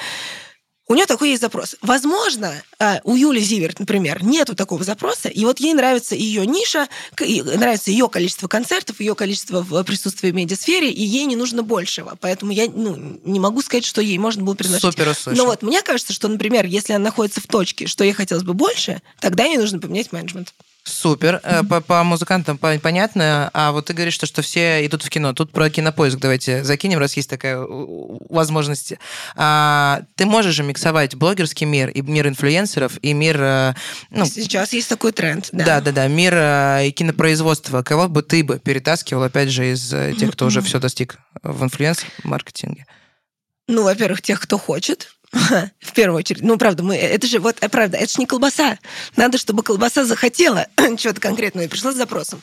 У 0.88 0.94
нее 0.94 1.06
такой 1.06 1.30
есть 1.30 1.42
запрос. 1.42 1.74
Возможно, 1.82 2.62
э, 2.78 3.00
у 3.02 3.16
Юли 3.16 3.40
Зиверт, 3.40 3.80
например, 3.80 4.22
нету 4.22 4.54
такого 4.54 4.84
запроса, 4.84 5.28
и 5.28 5.44
вот 5.44 5.58
ей 5.58 5.74
нравится 5.74 6.14
ее 6.14 6.46
ниша, 6.46 6.88
нравится 7.18 7.90
ее 7.90 8.08
количество 8.08 8.46
концертов, 8.46 9.00
ее 9.00 9.16
количество 9.16 9.62
в 9.62 9.82
присутствии 9.82 10.30
в 10.30 10.34
медиасфере, 10.34 10.90
и 10.90 11.02
ей 11.02 11.24
не 11.24 11.34
нужно 11.34 11.64
большего. 11.64 12.16
Поэтому 12.20 12.52
я 12.52 12.70
ну, 12.72 13.20
не 13.24 13.40
могу 13.40 13.62
сказать, 13.62 13.84
что 13.84 14.00
ей 14.00 14.16
можно 14.18 14.44
было 14.44 14.54
предложить. 14.54 14.82
Супер 14.82 15.08
услышал. 15.08 15.44
Но 15.44 15.50
вот 15.50 15.62
мне 15.62 15.82
кажется, 15.82 16.12
что, 16.12 16.28
например, 16.28 16.66
если 16.66 16.92
она 16.92 17.06
находится 17.06 17.40
в 17.40 17.48
точке, 17.48 17.88
что 17.88 18.04
ей 18.04 18.12
хотелось 18.12 18.44
бы 18.44 18.54
больше, 18.54 19.02
тогда 19.20 19.44
ей 19.44 19.56
нужно 19.56 19.80
поменять 19.80 20.12
менеджмент. 20.12 20.54
Супер. 20.86 21.40
Э, 21.42 21.64
по, 21.64 21.80
по 21.80 22.04
музыкантам 22.04 22.58
понятно. 22.58 23.50
А 23.52 23.72
вот 23.72 23.86
ты 23.86 23.92
говоришь, 23.92 24.14
что, 24.14 24.26
что 24.26 24.40
все 24.40 24.86
идут 24.86 25.02
в 25.02 25.10
кино. 25.10 25.32
Тут 25.32 25.50
про 25.50 25.68
кинопоиск 25.68 26.18
давайте 26.18 26.62
закинем, 26.62 27.00
раз 27.00 27.16
есть 27.16 27.28
такая 27.28 27.58
возможность. 27.58 28.94
А, 29.34 30.02
ты 30.14 30.26
можешь 30.26 30.54
же 30.54 30.62
миксовать 30.62 31.16
блогерский 31.16 31.66
мир 31.66 31.90
и 31.90 32.02
мир 32.02 32.28
инфлюенсеров, 32.28 32.98
и 33.02 33.12
мир... 33.14 33.36
Э, 33.40 33.74
ну, 34.10 34.26
Сейчас 34.26 34.72
есть 34.72 34.88
такой 34.88 35.10
тренд, 35.10 35.48
да. 35.50 35.64
Да, 35.64 35.80
да, 35.80 35.90
да. 35.90 36.06
Мир 36.06 36.34
э, 36.36 36.86
и 36.86 36.92
кинопроизводства. 36.92 37.82
Кого 37.82 38.06
бы 38.08 38.22
ты 38.22 38.44
бы 38.44 38.60
перетаскивал, 38.60 39.24
опять 39.24 39.48
же, 39.48 39.72
из 39.72 39.88
тех, 40.16 40.32
кто 40.32 40.46
уже 40.46 40.60
все 40.62 40.78
достиг 40.78 41.18
в 41.42 41.64
инфлюенс-маркетинге? 41.64 42.86
Ну, 43.68 43.82
во-первых, 43.82 44.22
тех, 44.22 44.40
кто 44.40 44.56
хочет, 44.56 45.15
в 45.80 45.92
первую 45.94 46.18
очередь. 46.18 46.42
Ну, 46.42 46.56
правда, 46.56 46.82
мы, 46.82 46.96
это 46.96 47.26
же, 47.26 47.38
вот, 47.38 47.56
правда, 47.70 47.96
это 47.96 48.10
же 48.10 48.18
не 48.18 48.26
колбаса. 48.26 48.78
Надо, 49.16 49.38
чтобы 49.38 49.62
колбаса 49.62 50.04
захотела 50.04 50.66
чего-то 50.98 51.20
конкретного 51.20 51.64
и 51.64 51.68
пришла 51.68 51.92
с 51.92 51.96
запросом. 51.96 52.42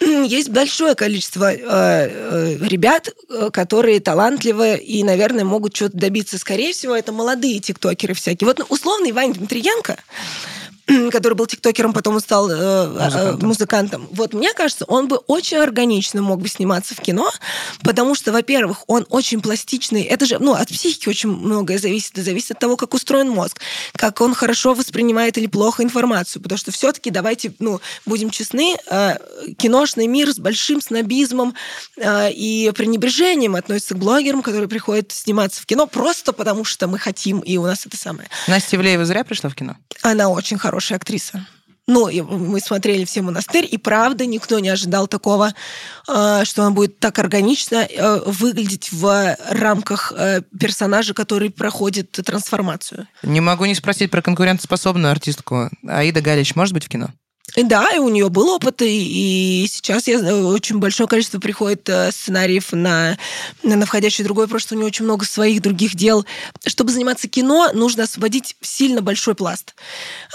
Есть 0.00 0.50
большое 0.50 0.94
количество 0.94 1.52
э, 1.52 1.58
э, 1.60 2.56
ребят, 2.60 3.08
э, 3.28 3.50
которые 3.52 3.98
талантливы 3.98 4.76
и, 4.76 5.02
наверное, 5.02 5.44
могут 5.44 5.74
чего-то 5.74 5.96
добиться. 5.96 6.38
Скорее 6.38 6.72
всего, 6.72 6.94
это 6.94 7.10
молодые 7.10 7.58
тиктокеры 7.58 8.14
всякие. 8.14 8.46
Вот 8.46 8.64
условный 8.68 9.10
Ваня 9.10 9.34
Дмитриенко, 9.34 9.96
который 11.12 11.34
был 11.34 11.46
тиктокером, 11.46 11.92
потом 11.92 12.18
стал 12.20 12.50
э, 12.50 12.54
э, 12.54 12.86
музыкантом. 12.96 13.48
музыкантом. 13.48 14.08
Вот 14.10 14.32
мне 14.32 14.52
кажется, 14.54 14.84
он 14.86 15.08
бы 15.08 15.16
очень 15.26 15.58
органично 15.58 16.22
мог 16.22 16.40
бы 16.40 16.48
сниматься 16.48 16.94
в 16.94 17.00
кино, 17.00 17.30
потому 17.82 18.14
что, 18.14 18.32
во-первых, 18.32 18.84
он 18.86 19.06
очень 19.10 19.40
пластичный. 19.40 20.02
Это 20.02 20.24
же, 20.24 20.38
ну, 20.38 20.54
от 20.54 20.68
психики 20.68 21.08
очень 21.08 21.30
многое 21.30 21.78
зависит. 21.78 22.12
Это 22.12 22.22
зависит 22.22 22.52
от 22.52 22.58
того, 22.58 22.76
как 22.76 22.94
устроен 22.94 23.28
мозг, 23.28 23.60
как 23.92 24.20
он 24.20 24.34
хорошо 24.34 24.74
воспринимает 24.74 25.36
или 25.36 25.46
плохо 25.46 25.82
информацию. 25.82 26.42
Потому 26.42 26.58
что 26.58 26.70
все-таки, 26.72 27.10
давайте, 27.10 27.52
ну, 27.58 27.80
будем 28.06 28.30
честны, 28.30 28.76
э, 28.90 29.16
киношный 29.58 30.06
мир 30.06 30.30
с 30.30 30.38
большим 30.38 30.80
снобизмом 30.80 31.54
э, 31.96 32.32
и 32.32 32.72
пренебрежением 32.74 33.56
относится 33.56 33.94
к 33.94 33.98
блогерам, 33.98 34.42
которые 34.42 34.68
приходят 34.68 35.12
сниматься 35.12 35.60
в 35.60 35.66
кино 35.66 35.86
просто 35.86 36.32
потому, 36.32 36.64
что 36.64 36.86
мы 36.86 36.98
хотим, 36.98 37.40
и 37.40 37.56
у 37.58 37.66
нас 37.66 37.84
это 37.84 37.96
самое. 37.96 38.28
Настя 38.46 38.76
Ивлеева 38.76 39.04
зря 39.04 39.24
пришла 39.24 39.50
в 39.50 39.54
кино? 39.54 39.76
Она 40.02 40.28
очень 40.28 40.58
хорошая 40.58 40.77
хорошая 40.78 40.98
актриса. 40.98 41.44
Ну, 41.88 42.10
мы 42.22 42.60
смотрели 42.60 43.04
все 43.04 43.22
«Монастырь», 43.22 43.66
и 43.68 43.78
правда 43.78 44.26
никто 44.26 44.58
не 44.58 44.68
ожидал 44.68 45.08
такого, 45.08 45.54
э, 46.06 46.44
что 46.44 46.62
она 46.62 46.70
будет 46.70 46.98
так 46.98 47.18
органично 47.18 47.76
э, 47.76 48.20
выглядеть 48.26 48.92
в 48.92 49.36
рамках 49.50 50.12
э, 50.14 50.42
персонажа, 50.60 51.14
который 51.14 51.48
проходит 51.50 52.12
трансформацию. 52.12 53.08
Не 53.22 53.40
могу 53.40 53.64
не 53.64 53.74
спросить 53.74 54.10
про 54.10 54.20
конкурентоспособную 54.20 55.10
артистку. 55.10 55.70
Аида 55.88 56.20
Галич 56.20 56.54
может 56.54 56.74
быть 56.74 56.84
в 56.84 56.88
кино? 56.90 57.08
Да, 57.56 57.90
и 57.94 57.98
у 57.98 58.08
нее 58.08 58.28
был 58.28 58.50
опыт, 58.50 58.82
и, 58.82 59.66
сейчас 59.70 60.06
я, 60.06 60.18
очень 60.18 60.78
большое 60.78 61.08
количество 61.08 61.38
приходит 61.38 61.88
э, 61.88 62.12
сценариев 62.12 62.72
на, 62.72 63.18
на 63.62 63.86
входящий 63.86 64.22
другой, 64.22 64.46
потому 64.46 64.60
что 64.60 64.74
у 64.74 64.78
нее 64.78 64.86
очень 64.86 65.04
много 65.04 65.24
своих 65.24 65.62
других 65.62 65.94
дел. 65.94 66.26
Чтобы 66.66 66.92
заниматься 66.92 67.26
кино, 67.26 67.70
нужно 67.72 68.04
освободить 68.04 68.56
сильно 68.60 69.00
большой 69.00 69.34
пласт. 69.34 69.74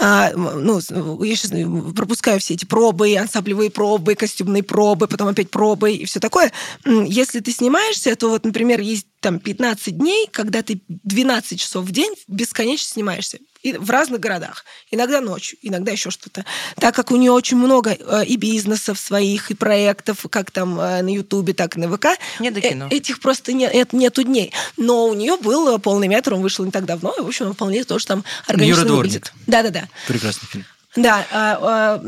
А, 0.01 0.32
ну, 0.32 0.80
я 1.24 1.36
сейчас 1.36 1.51
пропускаю 1.95 2.39
все 2.39 2.55
эти 2.55 2.66
пробы, 2.66 3.16
ансамблевые 3.16 3.70
пробы, 3.70 4.16
костюмные 4.16 4.64
пробы, 4.64 5.07
потом 5.07 5.28
опять 5.28 5.51
пробы 5.51 5.93
и 5.93 6.05
все 6.05 6.20
такое. 6.20 6.51
Если 6.86 7.39
ты 7.41 7.51
снимаешься, 7.51 8.16
то 8.16 8.30
вот, 8.30 8.43
например, 8.43 8.82
есть 8.82 9.07
там 9.24 9.39
15 9.39 9.97
дней, 9.97 10.28
когда 10.32 10.61
ты 10.61 10.82
12 10.88 11.59
часов 11.59 11.86
в 11.86 11.91
день 11.91 12.13
бесконечно 12.28 12.86
снимаешься 12.86 13.39
и 13.63 13.71
в 13.74 13.89
разных 13.89 14.19
городах. 14.19 14.65
Иногда 14.91 15.21
ночью, 15.21 15.57
иногда 15.61 15.93
еще 15.93 16.11
что-то. 16.11 16.43
Так 16.76 16.93
как 16.93 17.11
у 17.11 17.15
нее 17.15 17.32
очень 17.32 17.55
много 17.55 17.91
э, 17.97 18.26
и 18.26 18.36
бизнесов 18.36 18.99
своих, 18.99 19.49
и 19.51 19.53
проектов, 19.53 20.26
как 20.30 20.51
там 20.51 20.78
э, 20.78 21.01
на 21.01 21.07
Ютубе, 21.07 21.53
так 21.53 21.78
и 21.78 21.80
на 21.80 21.88
ВК. 21.88 22.07
Не 22.41 22.51
до 22.51 22.59
кино. 22.59 22.89
Э, 22.91 22.95
этих 22.95 23.21
просто 23.21 23.53
нет, 23.53 23.93
нету 23.93 24.24
дней. 24.24 24.51
Но 24.76 25.07
у 25.07 25.13
нее 25.13 25.38
был 25.38 25.80
полный 25.80 26.09
метр, 26.09 26.34
он 26.34 26.41
вышел 26.41 26.65
не 26.65 26.71
так 26.71 26.84
давно, 26.84 27.13
и, 27.17 27.21
в 27.21 27.28
общем, 27.28 27.47
он 27.47 27.53
вполне 27.53 27.86
тоже 27.86 28.05
там 28.05 28.26
органично 28.45 28.82
Юра 28.82 28.88
Дворник. 28.88 29.34
Да-да-да. 29.47 29.88
Прекрасный 30.07 30.47
фильм. 30.47 30.65
Да. 30.96 31.26
А, 31.32 32.00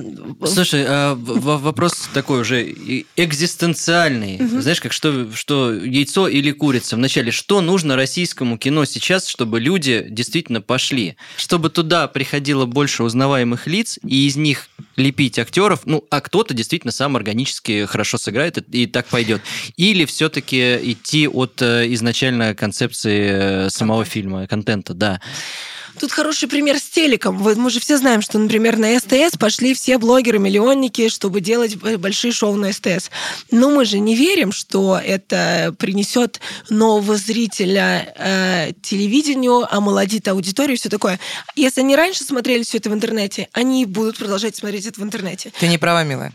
а... 0.41 0.45
Слушай, 0.45 0.85
а, 0.87 1.15
вопрос 1.15 2.07
такой 2.13 2.41
уже 2.41 2.63
экзистенциальный. 3.15 4.37
Знаешь, 4.37 4.79
как 4.79 4.93
что, 4.93 5.31
что 5.33 5.73
яйцо 5.73 6.27
или 6.27 6.51
курица? 6.51 6.95
Вначале, 6.95 7.31
что 7.31 7.61
нужно 7.61 7.95
российскому 7.95 8.57
кино 8.57 8.85
сейчас, 8.85 9.27
чтобы 9.27 9.59
люди 9.59 10.05
действительно 10.09 10.61
пошли? 10.61 11.17
Чтобы 11.37 11.69
туда 11.69 12.07
приходило 12.07 12.65
больше 12.65 13.03
узнаваемых 13.03 13.65
лиц, 13.67 13.97
и 14.03 14.27
из 14.27 14.35
них 14.35 14.69
лепить 14.95 15.39
актеров, 15.39 15.81
ну, 15.85 16.03
а 16.09 16.21
кто-то 16.21 16.53
действительно 16.53 16.91
сам 16.91 17.15
органически 17.15 17.85
хорошо 17.85 18.17
сыграет 18.17 18.57
и 18.69 18.85
так 18.85 19.07
пойдет. 19.07 19.41
Или 19.77 20.05
все-таки 20.05 20.75
идти 20.91 21.27
от 21.27 21.61
э, 21.61 21.91
изначально 21.93 22.53
концепции 22.55 23.65
э, 23.65 23.69
самого 23.69 24.05
фильма, 24.05 24.47
контента, 24.47 24.93
да. 24.93 25.19
Тут 25.99 26.11
хороший 26.11 26.47
пример 26.47 26.77
с 26.77 26.83
телеком. 26.83 27.37
Вот 27.37 27.57
мы 27.57 27.69
же 27.69 27.79
все 27.79 27.97
знаем, 27.97 28.21
что, 28.21 28.37
например, 28.37 28.77
на 28.77 28.99
СТС 28.99 29.37
пошли 29.37 29.73
все 29.73 29.97
блогеры-миллионники, 29.97 31.09
чтобы 31.09 31.41
делать 31.41 31.75
большие 31.75 32.31
шоу 32.31 32.55
на 32.55 32.73
СТС. 32.73 33.09
Но 33.51 33.69
мы 33.69 33.85
же 33.85 33.99
не 33.99 34.15
верим, 34.15 34.51
что 34.51 34.99
это 35.03 35.73
принесет 35.77 36.39
нового 36.69 37.17
зрителя 37.17 38.13
э, 38.17 38.71
телевидению, 38.81 39.73
омолодит 39.73 40.27
аудиторию 40.27 40.75
и 40.75 40.79
все 40.79 40.89
такое. 40.89 41.19
Если 41.55 41.81
они 41.81 41.95
раньше 41.95 42.23
смотрели 42.23 42.63
все 42.63 42.77
это 42.77 42.89
в 42.89 42.93
интернете, 42.93 43.47
они 43.53 43.85
будут 43.85 44.17
продолжать 44.17 44.55
смотреть 44.55 44.85
это 44.85 44.99
в 44.99 45.03
интернете. 45.03 45.51
Ты 45.59 45.67
не 45.67 45.77
права, 45.77 46.03
милая. 46.03 46.33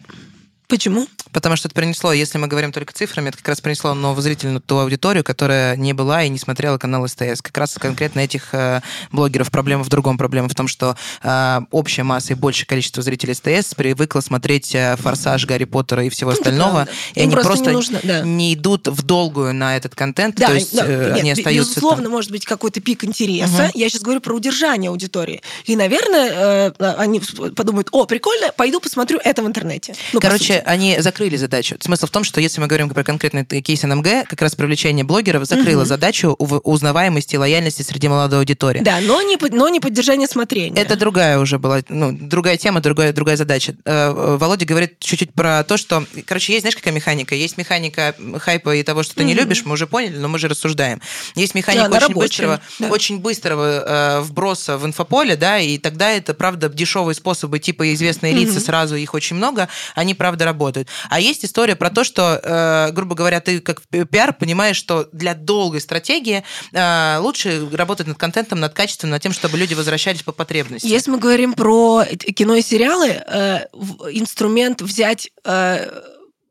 Почему? 0.70 1.06
Потому 1.32 1.56
что 1.56 1.68
это 1.68 1.74
принесло, 1.74 2.12
если 2.12 2.38
мы 2.38 2.46
говорим 2.46 2.72
только 2.72 2.92
цифрами, 2.92 3.28
это 3.28 3.38
как 3.38 3.48
раз 3.48 3.60
принесло 3.60 3.92
новозрительную 3.94 4.60
ту 4.60 4.78
аудиторию, 4.78 5.24
которая 5.24 5.76
не 5.76 5.92
была 5.92 6.22
и 6.22 6.28
не 6.28 6.38
смотрела 6.38 6.78
канал 6.78 7.06
СТС. 7.06 7.42
Как 7.42 7.56
раз 7.58 7.74
конкретно 7.74 8.20
этих 8.20 8.54
э, 8.54 8.80
блогеров 9.12 9.50
проблема 9.50 9.84
в 9.84 9.88
другом. 9.88 10.16
Проблема 10.16 10.48
в 10.48 10.54
том, 10.54 10.68
что 10.68 10.96
э, 11.22 11.60
общая 11.70 12.04
масса 12.04 12.32
и 12.32 12.36
большее 12.36 12.66
количество 12.66 13.02
зрителей 13.02 13.34
СТС 13.34 13.74
привыкла 13.74 14.20
смотреть 14.20 14.74
э, 14.74 14.96
«Форсаж», 14.96 15.44
«Гарри 15.44 15.64
Поттера» 15.64 16.04
и 16.04 16.08
всего 16.08 16.30
остального, 16.30 16.88
и 17.14 17.20
они 17.20 17.34
просто, 17.34 17.70
не, 17.70 17.72
нужно, 17.72 18.00
да. 18.02 18.22
не 18.22 18.54
идут 18.54 18.88
в 18.88 19.02
долгую 19.02 19.54
на 19.54 19.76
этот 19.76 19.94
контент, 19.94 20.36
да, 20.36 20.48
то 20.48 20.54
есть 20.54 20.76
да, 20.76 20.84
э, 20.86 21.12
нет, 21.14 21.20
они 21.20 21.30
остаются 21.32 21.74
Безусловно, 21.74 22.04
там. 22.04 22.12
может 22.12 22.30
быть 22.30 22.44
какой-то 22.44 22.80
пик 22.80 23.04
интереса. 23.04 23.64
Угу. 23.64 23.70
Я 23.74 23.88
сейчас 23.88 24.02
говорю 24.02 24.20
про 24.20 24.34
удержание 24.34 24.90
аудитории. 24.90 25.42
И, 25.64 25.74
наверное, 25.74 26.72
э, 26.78 26.94
они 26.96 27.20
подумают, 27.56 27.88
о, 27.92 28.06
прикольно, 28.06 28.52
пойду 28.56 28.80
посмотрю 28.80 29.18
это 29.24 29.42
в 29.42 29.46
интернете. 29.46 29.94
Ну, 30.12 30.20
Короче, 30.20 30.59
они 30.64 31.00
закрыли 31.00 31.36
задачу. 31.36 31.76
Смысл 31.80 32.06
в 32.06 32.10
том, 32.10 32.24
что 32.24 32.40
если 32.40 32.60
мы 32.60 32.66
говорим 32.66 32.88
про 32.90 33.04
конкретный 33.04 33.44
кейс 33.44 33.82
НМГ, 33.82 34.28
как 34.28 34.40
раз 34.42 34.54
привлечение 34.54 35.04
блогеров 35.04 35.44
закрыло 35.44 35.82
угу. 35.82 35.88
задачу 35.88 36.30
узнаваемости 36.38 37.34
и 37.34 37.38
лояльности 37.38 37.82
среди 37.82 38.08
молодой 38.08 38.40
аудитории. 38.40 38.80
Да, 38.80 39.00
но 39.00 39.22
не, 39.22 39.36
но 39.50 39.68
не 39.68 39.80
поддержание 39.80 40.28
смотрения. 40.28 40.80
Это 40.80 40.96
другая 40.96 41.38
уже 41.38 41.58
была, 41.58 41.80
ну, 41.88 42.12
другая 42.12 42.56
тема, 42.56 42.80
другая, 42.80 43.12
другая 43.12 43.36
задача. 43.36 43.74
Э, 43.84 44.36
Володя 44.36 44.66
говорит 44.66 44.98
чуть-чуть 45.00 45.32
про 45.32 45.64
то, 45.64 45.76
что, 45.76 46.04
короче, 46.26 46.52
есть, 46.52 46.62
знаешь, 46.62 46.76
какая 46.76 46.92
механика? 46.92 47.34
Есть 47.34 47.56
механика 47.56 48.14
хайпа 48.38 48.76
и 48.76 48.82
того, 48.82 49.02
что 49.02 49.14
ты 49.14 49.22
угу. 49.22 49.28
не 49.28 49.34
любишь, 49.34 49.64
мы 49.64 49.72
уже 49.72 49.86
поняли, 49.86 50.16
но 50.18 50.28
мы 50.28 50.38
же 50.38 50.48
рассуждаем. 50.48 51.00
Есть 51.34 51.54
механика 51.54 51.88
да, 51.88 51.98
очень 51.98 52.14
быстрого, 52.14 52.60
да. 52.78 52.88
очень 52.88 53.18
быстрого 53.18 53.84
э, 53.86 54.20
вброса 54.20 54.78
в 54.78 54.86
инфополе, 54.86 55.36
да, 55.36 55.58
и 55.58 55.78
тогда 55.78 56.10
это, 56.10 56.34
правда, 56.34 56.68
дешевые 56.68 57.14
способы, 57.14 57.58
типа 57.58 57.92
известные 57.94 58.32
угу. 58.32 58.40
лица, 58.40 58.60
сразу 58.60 58.96
их 58.96 59.14
очень 59.14 59.36
много, 59.36 59.68
они, 59.94 60.14
правда, 60.14 60.44
работают. 60.50 60.88
А 61.08 61.20
есть 61.20 61.44
история 61.44 61.76
про 61.76 61.90
то, 61.90 62.04
что, 62.04 62.40
э, 62.42 62.92
грубо 62.92 63.14
говоря, 63.14 63.40
ты 63.40 63.60
как 63.60 63.82
пиар 64.10 64.32
понимаешь, 64.32 64.76
что 64.76 65.08
для 65.12 65.34
долгой 65.34 65.80
стратегии 65.80 66.42
э, 66.72 67.18
лучше 67.20 67.68
работать 67.72 68.06
над 68.06 68.18
контентом, 68.18 68.58
над 68.60 68.72
качеством, 68.74 69.10
над 69.10 69.22
тем, 69.22 69.32
чтобы 69.32 69.58
люди 69.58 69.74
возвращались 69.74 70.22
по 70.22 70.32
потребности. 70.32 70.86
Если 70.86 71.10
мы 71.10 71.18
говорим 71.18 71.54
про 71.54 72.04
кино 72.04 72.56
и 72.56 72.62
сериалы, 72.62 73.08
э, 73.08 73.66
инструмент 74.12 74.82
взять 74.82 75.30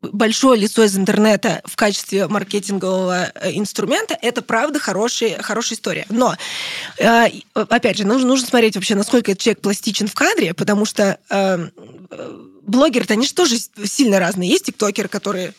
большое 0.02 0.58
лицо 0.58 0.84
из 0.84 0.96
интернета 0.96 1.60
в 1.66 1.76
качестве 1.76 2.26
маркетингового 2.26 3.32
инструмента, 3.52 4.16
это 4.22 4.40
правда 4.40 4.78
хорошая, 4.78 5.42
хорошая 5.42 5.76
история. 5.76 6.06
Но, 6.08 6.34
опять 7.54 7.98
же, 7.98 8.06
нужно, 8.06 8.28
нужно 8.28 8.46
смотреть 8.46 8.76
вообще, 8.76 8.94
насколько 8.94 9.32
этот 9.32 9.42
человек 9.42 9.60
пластичен 9.60 10.08
в 10.08 10.14
кадре, 10.14 10.54
потому 10.54 10.86
что 10.86 11.18
блогеры-то, 12.62 13.14
они 13.14 13.26
же 13.26 13.34
тоже 13.34 13.56
сильно 13.84 14.18
разные. 14.18 14.50
Есть 14.50 14.66
тиктокеры, 14.66 15.08
которые 15.08 15.54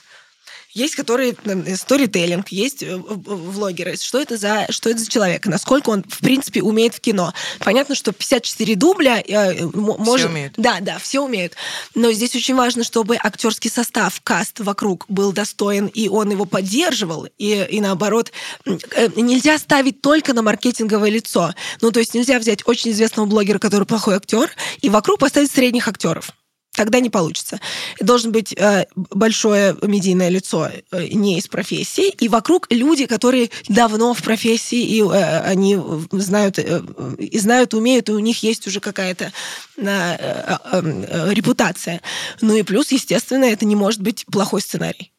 есть 0.74 0.96
которые 0.96 1.36
сторителлинг, 1.76 2.50
есть 2.50 2.82
э, 2.84 2.96
влогеры. 2.96 3.98
Что 3.98 4.22
это 4.22 4.38
за 4.38 4.66
что 4.70 4.90
это 4.90 5.00
за 5.00 5.10
человек? 5.10 5.46
Насколько 5.46 5.90
он 5.90 6.04
в 6.08 6.20
принципе 6.20 6.62
умеет 6.62 6.96
в 6.96 7.02
кино? 7.02 7.34
Понятно, 7.60 7.94
что 7.94 8.14
54 8.14 8.76
дубля 8.76 9.22
э, 9.22 9.66
может. 9.66 10.22
Все 10.26 10.30
умеют. 10.30 10.54
Да, 10.58 10.78
да, 10.80 10.98
все 11.00 11.20
умеют. 11.20 11.56
Но 11.94 12.12
здесь 12.14 12.36
очень 12.36 12.56
важно, 12.56 12.84
чтобы 12.84 13.18
актерский 13.22 13.70
состав, 13.70 14.22
каст 14.24 14.60
вокруг 14.60 15.06
был 15.10 15.34
достоин 15.34 15.88
и 15.88 16.08
он 16.08 16.32
его 16.32 16.46
поддерживал 16.46 17.28
и 17.38 17.68
и 17.70 17.82
наоборот 17.82 18.32
э, 18.66 19.10
нельзя 19.18 19.58
ставить 19.58 20.02
только 20.02 20.34
на 20.34 20.42
маркетинговое 20.42 21.10
лицо. 21.10 21.54
Ну 21.82 21.92
то 21.92 22.00
есть 22.00 22.14
нельзя 22.14 22.40
взять 22.40 22.66
очень 22.66 22.92
известного 22.92 23.26
блогера, 23.26 23.60
который 23.60 23.86
плохой 23.86 24.16
актер, 24.16 24.50
и 24.82 24.90
вокруг 24.90 25.20
поставить 25.20 25.52
средних 25.52 25.88
актеров. 25.90 26.32
Тогда 26.74 27.02
не 27.02 27.10
получится. 27.10 27.60
Должен 28.00 28.32
быть 28.32 28.54
э, 28.54 28.86
большое 28.96 29.76
медийное 29.82 30.30
лицо 30.30 30.70
э, 30.70 31.08
не 31.08 31.38
из 31.38 31.48
профессии, 31.48 32.10
и 32.10 32.30
вокруг 32.30 32.68
люди, 32.70 33.08
которые 33.08 33.50
давно 33.68 34.14
в 34.14 34.24
профессии, 34.24 34.82
и 34.82 35.02
э, 35.02 35.40
они 35.42 35.78
знают, 36.12 36.60
э, 36.60 36.82
и 37.18 37.38
знают, 37.40 37.74
умеют, 37.74 38.08
и 38.08 38.14
у 38.14 38.20
них 38.20 38.42
есть 38.44 38.68
уже 38.68 38.80
какая-то 38.80 39.34
э, 39.76 39.84
э, 39.84 40.58
э, 40.72 41.34
репутация. 41.34 42.02
Ну 42.40 42.56
и 42.56 42.64
плюс, 42.64 42.92
естественно, 42.94 43.44
это 43.44 43.66
не 43.66 43.76
может 43.76 44.02
быть 44.02 44.26
плохой 44.32 44.62
сценарий. 44.62 45.12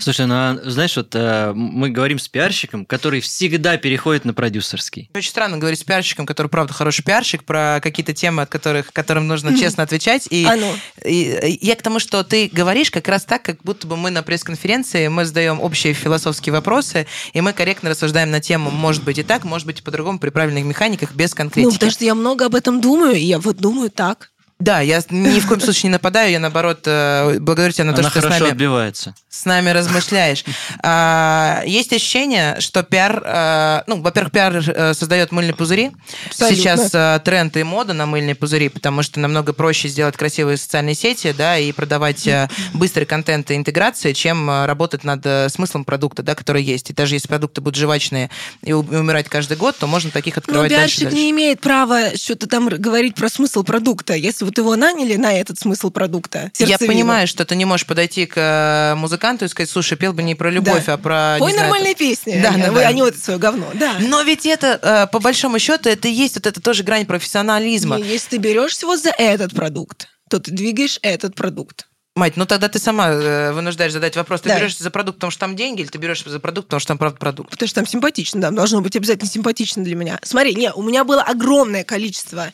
Слушай, 0.00 0.26
ну 0.26 0.34
а, 0.34 0.58
знаешь, 0.64 0.96
вот 0.96 1.14
э, 1.14 1.52
мы 1.54 1.90
говорим 1.90 2.18
с 2.18 2.28
пиарщиком, 2.28 2.84
который 2.86 3.20
всегда 3.20 3.76
переходит 3.76 4.24
на 4.24 4.34
продюсерский. 4.34 5.10
Очень 5.14 5.30
странно 5.30 5.58
говорить 5.58 5.80
с 5.80 5.84
пиарщиком, 5.84 6.26
который, 6.26 6.48
правда, 6.48 6.72
хороший 6.72 7.02
пиарщик, 7.04 7.44
про 7.44 7.80
какие-то 7.82 8.12
темы, 8.12 8.42
от 8.42 8.48
которых, 8.50 8.92
которым 8.92 9.26
нужно 9.28 9.56
честно 9.58 9.82
отвечать. 9.82 10.26
И, 10.30 10.44
А 10.44 10.56
ну. 10.56 10.72
и 11.04 11.58
я 11.60 11.76
к 11.76 11.82
тому, 11.82 11.98
что 11.98 12.22
ты 12.24 12.48
говоришь 12.52 12.90
как 12.90 13.08
раз 13.08 13.24
так, 13.24 13.42
как 13.42 13.62
будто 13.62 13.86
бы 13.86 13.96
мы 13.96 14.10
на 14.10 14.22
пресс-конференции, 14.22 15.08
мы 15.08 15.24
задаем 15.24 15.60
общие 15.60 15.92
философские 15.92 16.52
вопросы, 16.52 17.06
и 17.32 17.40
мы 17.40 17.52
корректно 17.52 17.90
рассуждаем 17.90 18.30
на 18.30 18.40
тему, 18.40 18.70
может 18.70 19.04
быть 19.04 19.18
и 19.18 19.22
так, 19.22 19.44
может 19.44 19.66
быть 19.66 19.80
и 19.80 19.82
по-другому, 19.82 20.18
при 20.18 20.30
правильных 20.30 20.64
механиках, 20.64 21.12
без 21.14 21.30
Ну, 21.32 21.36
конкретики. 21.36 21.72
потому 21.74 21.90
что 21.92 22.04
я 22.04 22.14
много 22.14 22.46
об 22.46 22.54
этом 22.54 22.80
думаю, 22.80 23.14
и 23.16 23.20
я 23.24 23.38
вот 23.38 23.56
думаю 23.56 23.90
так. 23.90 24.30
Да, 24.58 24.80
я 24.80 25.02
ни 25.10 25.40
в 25.40 25.46
коем 25.48 25.60
случае 25.62 25.88
не 25.88 25.92
нападаю, 25.94 26.30
я 26.30 26.38
наоборот 26.38 26.80
э, 26.86 27.38
благодарю 27.40 27.72
тебя 27.72 27.84
на 27.86 27.92
то, 27.94 28.00
Она 28.00 28.10
что 28.10 28.20
ты 28.20 28.26
с 28.28 28.30
нами 28.30 28.50
отбивается. 28.50 29.14
с 29.28 29.44
нами 29.44 29.70
размышляешь. 29.70 30.44
А, 30.84 31.62
Есть 31.64 31.92
ощущение, 31.92 32.60
что 32.60 32.82
пиар, 32.82 33.22
э, 33.24 33.82
ну, 33.86 34.00
во-первых, 34.02 34.32
пиар 34.32 34.56
э, 34.56 34.94
создает 34.94 35.32
мыльные 35.32 35.54
пузыри. 35.54 35.92
Абсолютно. 36.26 36.56
Сейчас 36.56 37.22
тренд 37.22 37.56
и 37.56 37.62
мода 37.62 37.92
на 37.92 38.06
мыльные 38.06 38.34
пузыри, 38.34 38.68
потому 38.68 39.02
что 39.02 39.20
намного 39.20 39.52
проще 39.52 39.88
сделать 39.88 40.16
красивые 40.16 40.56
социальные 40.56 40.94
сети, 40.94 41.32
да, 41.36 41.56
и 41.58 41.72
продавать 41.72 42.28
быстрый 42.74 43.04
контент 43.04 43.50
и 43.50 43.54
интеграции, 43.56 44.12
чем 44.12 44.48
работать 44.66 45.04
над 45.04 45.52
смыслом 45.52 45.84
продукта, 45.84 46.22
да, 46.22 46.34
который 46.34 46.62
есть. 46.62 46.90
И 46.90 46.92
даже 46.92 47.14
если 47.14 47.28
продукты 47.28 47.60
будут 47.60 47.76
жевачные 47.76 48.30
и 48.62 48.72
умирать 48.72 49.28
каждый 49.28 49.56
год, 49.56 49.76
то 49.78 49.86
можно 49.86 50.10
таких 50.10 50.36
Но 50.36 50.40
открывать 50.40 50.70
пиарщик 50.70 51.02
дальше. 51.04 51.16
не 51.16 51.30
имеет 51.30 51.60
права 51.60 52.16
что-то 52.16 52.46
там 52.48 52.68
говорить 52.68 53.14
про 53.14 53.28
смысл 53.28 53.62
продукта. 53.62 54.14
Если 54.14 54.44
вот 54.52 54.58
его 54.58 54.76
наняли 54.76 55.16
на 55.16 55.32
этот 55.32 55.58
смысл 55.58 55.90
продукта, 55.90 56.50
Я 56.58 56.66
сердцевину. 56.66 56.92
понимаю, 56.94 57.26
что 57.26 57.44
ты 57.44 57.56
не 57.56 57.64
можешь 57.64 57.86
подойти 57.86 58.26
к 58.26 58.34
э, 58.36 58.94
музыканту 58.96 59.46
и 59.46 59.48
сказать, 59.48 59.70
слушай, 59.70 59.96
пел 59.96 60.12
бы 60.12 60.22
не 60.22 60.34
про 60.34 60.50
любовь, 60.50 60.84
Да. 60.86 60.94
а 60.94 60.96
про... 60.98 61.36
не 61.38 61.44
Ой, 61.46 61.52
знаю, 61.52 61.68
нормальные 61.70 61.94
песни. 61.94 62.38
Да, 62.42 62.50
они, 62.50 62.62
да, 62.62 62.70
да. 62.70 62.88
они 62.88 63.02
вот 63.02 63.16
свое 63.16 63.38
говно. 63.38 63.66
Да. 63.74 63.94
Но 64.00 64.22
ведь 64.22 64.44
это, 64.46 64.78
э, 64.82 65.06
по 65.10 65.20
большому 65.20 65.58
счету, 65.58 65.88
это 65.88 66.08
и 66.08 66.12
есть 66.12 66.34
вот 66.34 66.46
это 66.46 66.60
тоже 66.60 66.82
грань 66.82 67.06
профессионализма. 67.06 67.98
И 67.98 68.04
Если 68.04 68.30
ты 68.30 68.36
берешься 68.36 68.86
вот 68.86 69.00
за 69.02 69.10
этот 69.10 69.54
продукт, 69.54 70.08
то 70.28 70.38
ты 70.38 70.50
двигаешь 70.50 70.98
этот 71.02 71.34
продукт. 71.34 71.86
Мать, 72.14 72.36
ну 72.36 72.44
тогда 72.44 72.68
ты 72.68 72.78
сама 72.78 73.08
э, 73.08 73.52
вынуждаешь 73.52 73.90
задать 73.92 74.16
вопрос. 74.16 74.42
Ты 74.42 74.50
Да. 74.50 74.58
берешься 74.58 74.82
за 74.82 74.90
продукт, 74.90 75.16
потому 75.16 75.30
что 75.30 75.40
там 75.40 75.56
деньги, 75.56 75.80
или 75.80 75.88
ты 75.88 75.96
берешься 75.96 76.28
за 76.28 76.40
продукт, 76.40 76.66
потому 76.68 76.80
что 76.80 76.88
там 76.88 76.98
правда 76.98 77.18
продукт? 77.18 77.50
Потому 77.50 77.66
что 77.66 77.76
там 77.76 77.86
симпатично, 77.86 78.38
да, 78.38 78.50
должно 78.50 78.82
быть 78.82 78.94
обязательно 78.96 79.30
симпатично 79.30 79.82
для 79.82 79.94
меня. 79.96 80.18
Смотри, 80.22 80.54
не, 80.54 80.70
у 80.74 80.82
меня 80.82 81.04
было 81.04 81.22
огромное 81.22 81.84
количество 81.84 82.52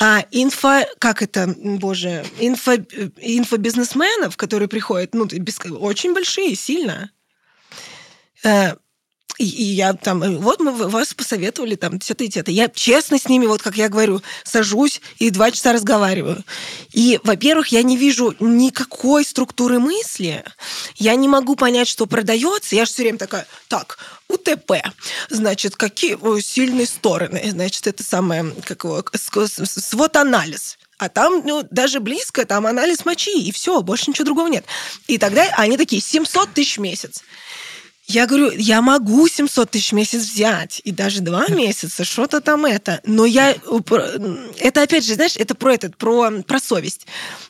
а, 0.00 0.24
инфо, 0.32 0.80
как 0.98 1.22
это, 1.22 1.54
боже, 1.56 2.24
инфо, 2.40 2.72
э, 2.72 3.10
инфобизнесменов, 3.20 4.36
которые 4.36 4.66
приходят, 4.66 5.14
ну, 5.14 5.24
без- 5.26 5.60
очень 5.70 6.12
большие, 6.12 6.56
сильно. 6.56 7.12
И, 9.38 9.44
и 9.44 9.62
я 9.64 9.94
там, 9.94 10.22
э, 10.22 10.36
вот 10.36 10.60
мы 10.60 10.72
вас 10.72 11.14
посоветовали 11.14 11.76
там 11.76 11.98
это 12.08 12.24
и 12.24 12.30
это. 12.38 12.50
Я 12.50 12.68
честно 12.68 13.18
с 13.18 13.28
ними, 13.28 13.46
вот 13.46 13.62
как 13.62 13.76
я 13.76 13.88
говорю, 13.88 14.22
сажусь 14.44 15.00
и 15.18 15.30
два 15.30 15.50
часа 15.50 15.72
разговариваю. 15.72 16.44
И, 16.92 17.20
во-первых, 17.24 17.68
я 17.68 17.82
не 17.82 17.96
вижу 17.96 18.34
никакой 18.40 19.24
структуры 19.24 19.78
мысли. 19.78 20.44
Я 20.96 21.14
не 21.14 21.28
могу 21.28 21.56
понять, 21.56 21.88
что 21.88 22.06
продается. 22.06 22.76
Я 22.76 22.84
же 22.84 22.92
все 22.92 23.02
время 23.02 23.18
такая, 23.18 23.46
так, 23.68 23.98
УТП, 24.28 24.72
значит, 25.28 25.76
какие 25.76 26.16
сильные 26.40 26.86
стороны, 26.86 27.42
значит, 27.50 27.86
это 27.86 28.02
самое, 28.02 28.52
как 28.64 28.84
его, 28.84 29.02
свод-анализ. 29.64 30.78
А 30.98 31.08
там, 31.08 31.42
ну, 31.46 31.66
даже 31.70 31.98
близко, 31.98 32.44
там 32.44 32.66
анализ 32.66 33.06
мочи, 33.06 33.42
и 33.42 33.52
все, 33.52 33.80
больше 33.80 34.10
ничего 34.10 34.26
другого 34.26 34.48
нет. 34.48 34.66
И 35.06 35.16
тогда 35.16 35.44
они 35.56 35.78
такие, 35.78 36.02
700 36.02 36.52
тысяч 36.52 36.76
в 36.76 36.80
месяц. 36.82 37.22
Я 38.12 38.26
говорю, 38.26 38.50
я 38.56 38.82
могу 38.82 39.28
700 39.28 39.70
тысяч 39.70 39.90
в 39.90 39.94
месяц 39.94 40.22
взять, 40.24 40.80
и 40.82 40.90
даже 40.90 41.20
два 41.20 41.46
месяца, 41.48 42.04
что-то 42.04 42.40
там 42.40 42.64
это. 42.66 43.00
Но 43.04 43.24
я... 43.24 43.54
Это, 44.58 44.82
опять 44.82 45.04
же, 45.06 45.14
знаешь, 45.14 45.36
это 45.36 45.54
про 45.54 45.74
этот, 45.74 45.96
про, 45.96 46.28
про 46.44 46.58
совесть. 46.58 47.06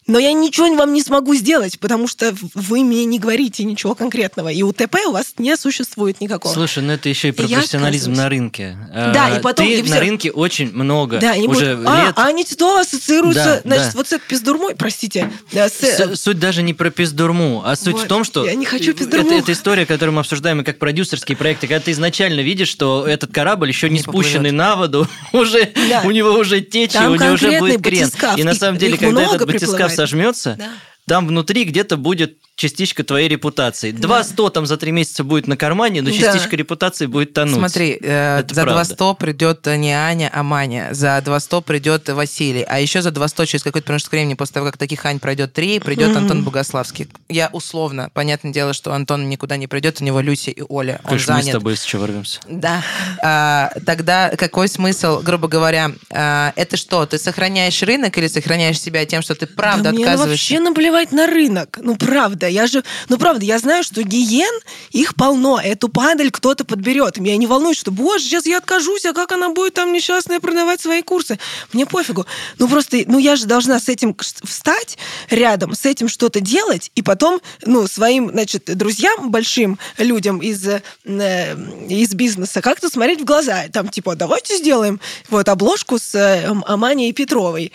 Но 0.07 0.19
я 0.19 0.33
ничего 0.35 0.71
вам 0.75 0.93
не 0.93 1.03
смогу 1.03 1.35
сделать, 1.35 1.79
потому 1.81 2.07
что 2.09 2.35
вы 2.55 2.85
мне 2.85 3.07
не 3.07 3.19
говорите 3.19 3.65
ничего 3.65 3.95
конкретного. 3.95 4.49
И 4.51 4.63
УТП 4.63 4.97
у 5.07 5.13
вас 5.13 5.35
не 5.39 5.57
существует 5.57 6.21
никакого. 6.21 6.53
Слушай, 6.53 6.83
ну 6.83 6.93
это 6.93 7.09
еще 7.09 7.29
и 7.29 7.33
про 7.33 7.47
я 7.47 7.59
профессионализм 7.59 8.13
на 8.13 8.29
рынке. 8.29 8.77
Да, 8.93 9.29
А, 9.33 9.39
и 9.39 9.41
потом- 9.41 9.67
Ты 9.67 9.79
и 9.79 9.83
на 9.83 9.89
всё. 9.89 10.01
рынке 10.01 10.31
очень 10.31 10.73
много 10.75 11.21
Да, 11.21 11.33
уже 11.37 11.77
будут, 11.77 11.89
а, 11.89 12.07
лет. 12.07 12.13
а 12.17 12.27
они 12.27 12.45
Титова 12.45 12.81
ассоциируются, 12.81 13.63
Да, 13.65 13.77
значит, 13.77 13.93
да. 13.93 13.99
вот 13.99 14.09
с 14.09 14.13
этой 14.13 14.27
пиздурмой, 14.29 14.75
простите, 14.75 15.33
с- 15.53 16.17
Суть 16.21 16.39
даже 16.39 16.63
не 16.63 16.75
про 16.75 16.91
пиздурму, 16.91 17.63
а 17.65 17.77
суть 17.77 17.95
Вот. 17.95 18.05
в 18.05 18.09
том, 18.09 18.25
что... 18.25 18.45
Я 18.45 18.55
не 18.55 18.67
хочу 18.67 18.91
это, 18.91 19.05
пиздурму. 19.05 19.31
это 19.39 19.53
история, 19.53 19.87
которую 19.87 20.15
мы 20.15 20.21
обсуждаем 20.21 20.50
и 20.59 20.65
как 20.65 20.79
продюсерские 20.79 21.37
проекты, 21.37 21.69
когда 21.69 21.81
ты 21.81 21.93
изначально 21.93 22.41
видишь, 22.41 22.69
что 22.69 23.07
этот 23.07 23.33
корабль 23.33 23.69
еще 23.69 23.89
не, 23.89 23.99
Не 23.99 24.03
поплывет. 24.03 24.27
спущенный 24.31 24.51
на 24.51 24.75
воду, 24.75 25.07
уже, 25.33 25.71
Да. 25.89 26.03
у 26.05 26.11
него 26.11 26.31
уже 26.33 26.61
течение, 26.61 26.89
Там 26.89 27.13
у 27.13 27.15
него 27.15 27.35
уже 27.35 27.59
будет 27.61 27.83
крен. 27.83 28.11
И 28.37 28.43
на 28.43 28.55
самом 28.55 28.79
деле, 28.79 28.97
когда 28.99 29.23
этот 29.23 29.47
батискаф 29.47 29.93
сожмется, 29.93 30.57
Да. 30.59 30.69
Там 31.11 31.27
внутри 31.27 31.65
где-то 31.65 31.97
будет 31.97 32.37
частичка 32.55 33.03
твоей 33.03 33.27
репутации. 33.29 33.91
Два 33.91 34.23
сто 34.23 34.49
там 34.49 34.65
за 34.67 34.77
три 34.77 34.93
месяца 34.93 35.25
будет 35.25 35.49
на 35.49 35.57
кармане, 35.57 36.03
но 36.03 36.11
Да. 36.11 36.17
частичка 36.17 36.55
репутации 36.55 37.07
будет 37.07 37.33
тонуть. 37.33 37.57
Смотри, 37.57 37.99
э, 38.01 38.39
Это 38.41 38.55
за 38.55 38.63
правда. 38.63 38.85
200 38.85 39.15
придет 39.19 39.67
не 39.67 39.93
Аня, 39.93 40.31
а 40.33 40.45
Маня. 40.45 40.91
За 40.93 41.21
200 41.25 41.63
придет 41.63 42.09
Василий. 42.11 42.63
А 42.63 42.79
еще 42.79 43.03
за 43.03 43.11
200 43.11 43.47
через 43.47 43.65
какой-то 43.65 43.87
промежуток 43.87 44.13
времени, 44.13 44.35
после 44.35 44.55
того, 44.55 44.67
как 44.67 44.77
таких 44.77 45.05
Ань 45.05 45.19
пройдет 45.19 45.53
три, 45.53 45.81
придет. 45.81 46.15
Антон 46.17 46.45
Богославский. 46.45 47.09
Я 47.29 47.49
условно, 47.53 48.11
понятное 48.15 48.53
дело, 48.53 48.73
что 48.73 48.93
Антон 48.93 49.29
никуда 49.29 49.57
не 49.57 49.67
придет, 49.67 50.01
у 50.01 50.05
него 50.05 50.21
Люся 50.21 50.53
и 50.53 50.63
Оля. 50.69 51.01
Он 51.05 51.09
Конечно, 51.11 51.35
мы 51.35 51.41
с 51.41 51.45
занят. 51.45 51.53
тобой 51.59 51.75
еще 51.75 51.99
ворвемся. 51.99 52.41
Да. 52.47 52.83
А, 53.23 53.73
тогда 53.85 54.29
какой 54.37 54.69
смысл, 54.69 55.21
грубо 55.23 55.49
говоря, 55.49 55.91
а, 56.13 56.53
это 56.55 56.77
что? 56.77 57.05
Ты 57.07 57.19
сохраняешь 57.19 57.83
рынок 57.83 58.17
или 58.19 58.29
сохраняешь 58.29 58.79
себя 58.79 59.05
тем, 59.07 59.23
что 59.23 59.35
ты 59.35 59.47
правда 59.47 59.85
Да 59.85 59.91
мне 59.93 60.05
отказываешься? 60.05 60.53
вообще 60.55 60.61
наплевать 60.63 61.00
на 61.11 61.27
рынок. 61.27 61.79
Ну, 61.83 61.97
правда. 61.97 62.47
Я 62.47 62.67
же, 62.67 62.85
ну, 63.09 63.19
правда, 63.19 63.45
я 63.45 63.59
знаю, 63.59 63.83
что 63.83 64.03
гиен, 64.03 64.61
их 64.91 65.15
полно. 65.15 65.61
Эту 65.63 65.89
падаль 65.89 66.31
кто-то 66.31 66.65
подберет. 66.65 67.19
Меня 67.19 67.37
не 67.37 67.47
волнует, 67.47 67.77
что, 67.77 67.91
боже, 67.91 68.25
сейчас 68.25 68.47
я 68.47 68.59
откажусь, 68.59 69.05
а 69.07 69.13
как 69.13 69.33
она 69.33 69.51
будет 69.51 69.75
там 69.75 69.93
несчастная 69.93 70.41
продавать 70.41 70.81
свои 70.81 71.03
курсы? 71.03 71.39
Мне 71.73 71.87
пофигу. 71.87 72.27
Ну, 72.59 72.69
просто, 72.69 72.99
ну, 73.07 73.19
я 73.19 73.37
же 73.37 73.47
должна 73.47 73.81
с 73.81 73.89
этим 73.89 74.17
встать 74.45 74.99
рядом, 75.31 75.75
с 75.75 75.87
этим 75.87 76.09
что-то 76.09 76.41
делать, 76.41 76.91
и 76.95 77.03
потом, 77.03 77.41
ну, 77.65 77.87
своим, 77.87 78.31
значит, 78.31 78.65
друзьям, 78.77 79.31
большим 79.31 79.79
людям 79.99 80.39
из, 80.39 80.67
э, 80.67 80.81
из 81.05 82.15
бизнеса 82.15 82.61
как-то 82.61 82.89
смотреть 82.89 83.21
в 83.21 83.25
глаза. 83.25 83.65
Там, 83.73 83.89
типа, 83.89 84.17
давайте 84.17 84.57
сделаем 84.57 85.01
вот 85.29 85.49
обложку 85.49 85.99
с 85.99 86.15
э, 86.15 86.47
Аманией 86.67 87.13
Петровой. 87.13 87.73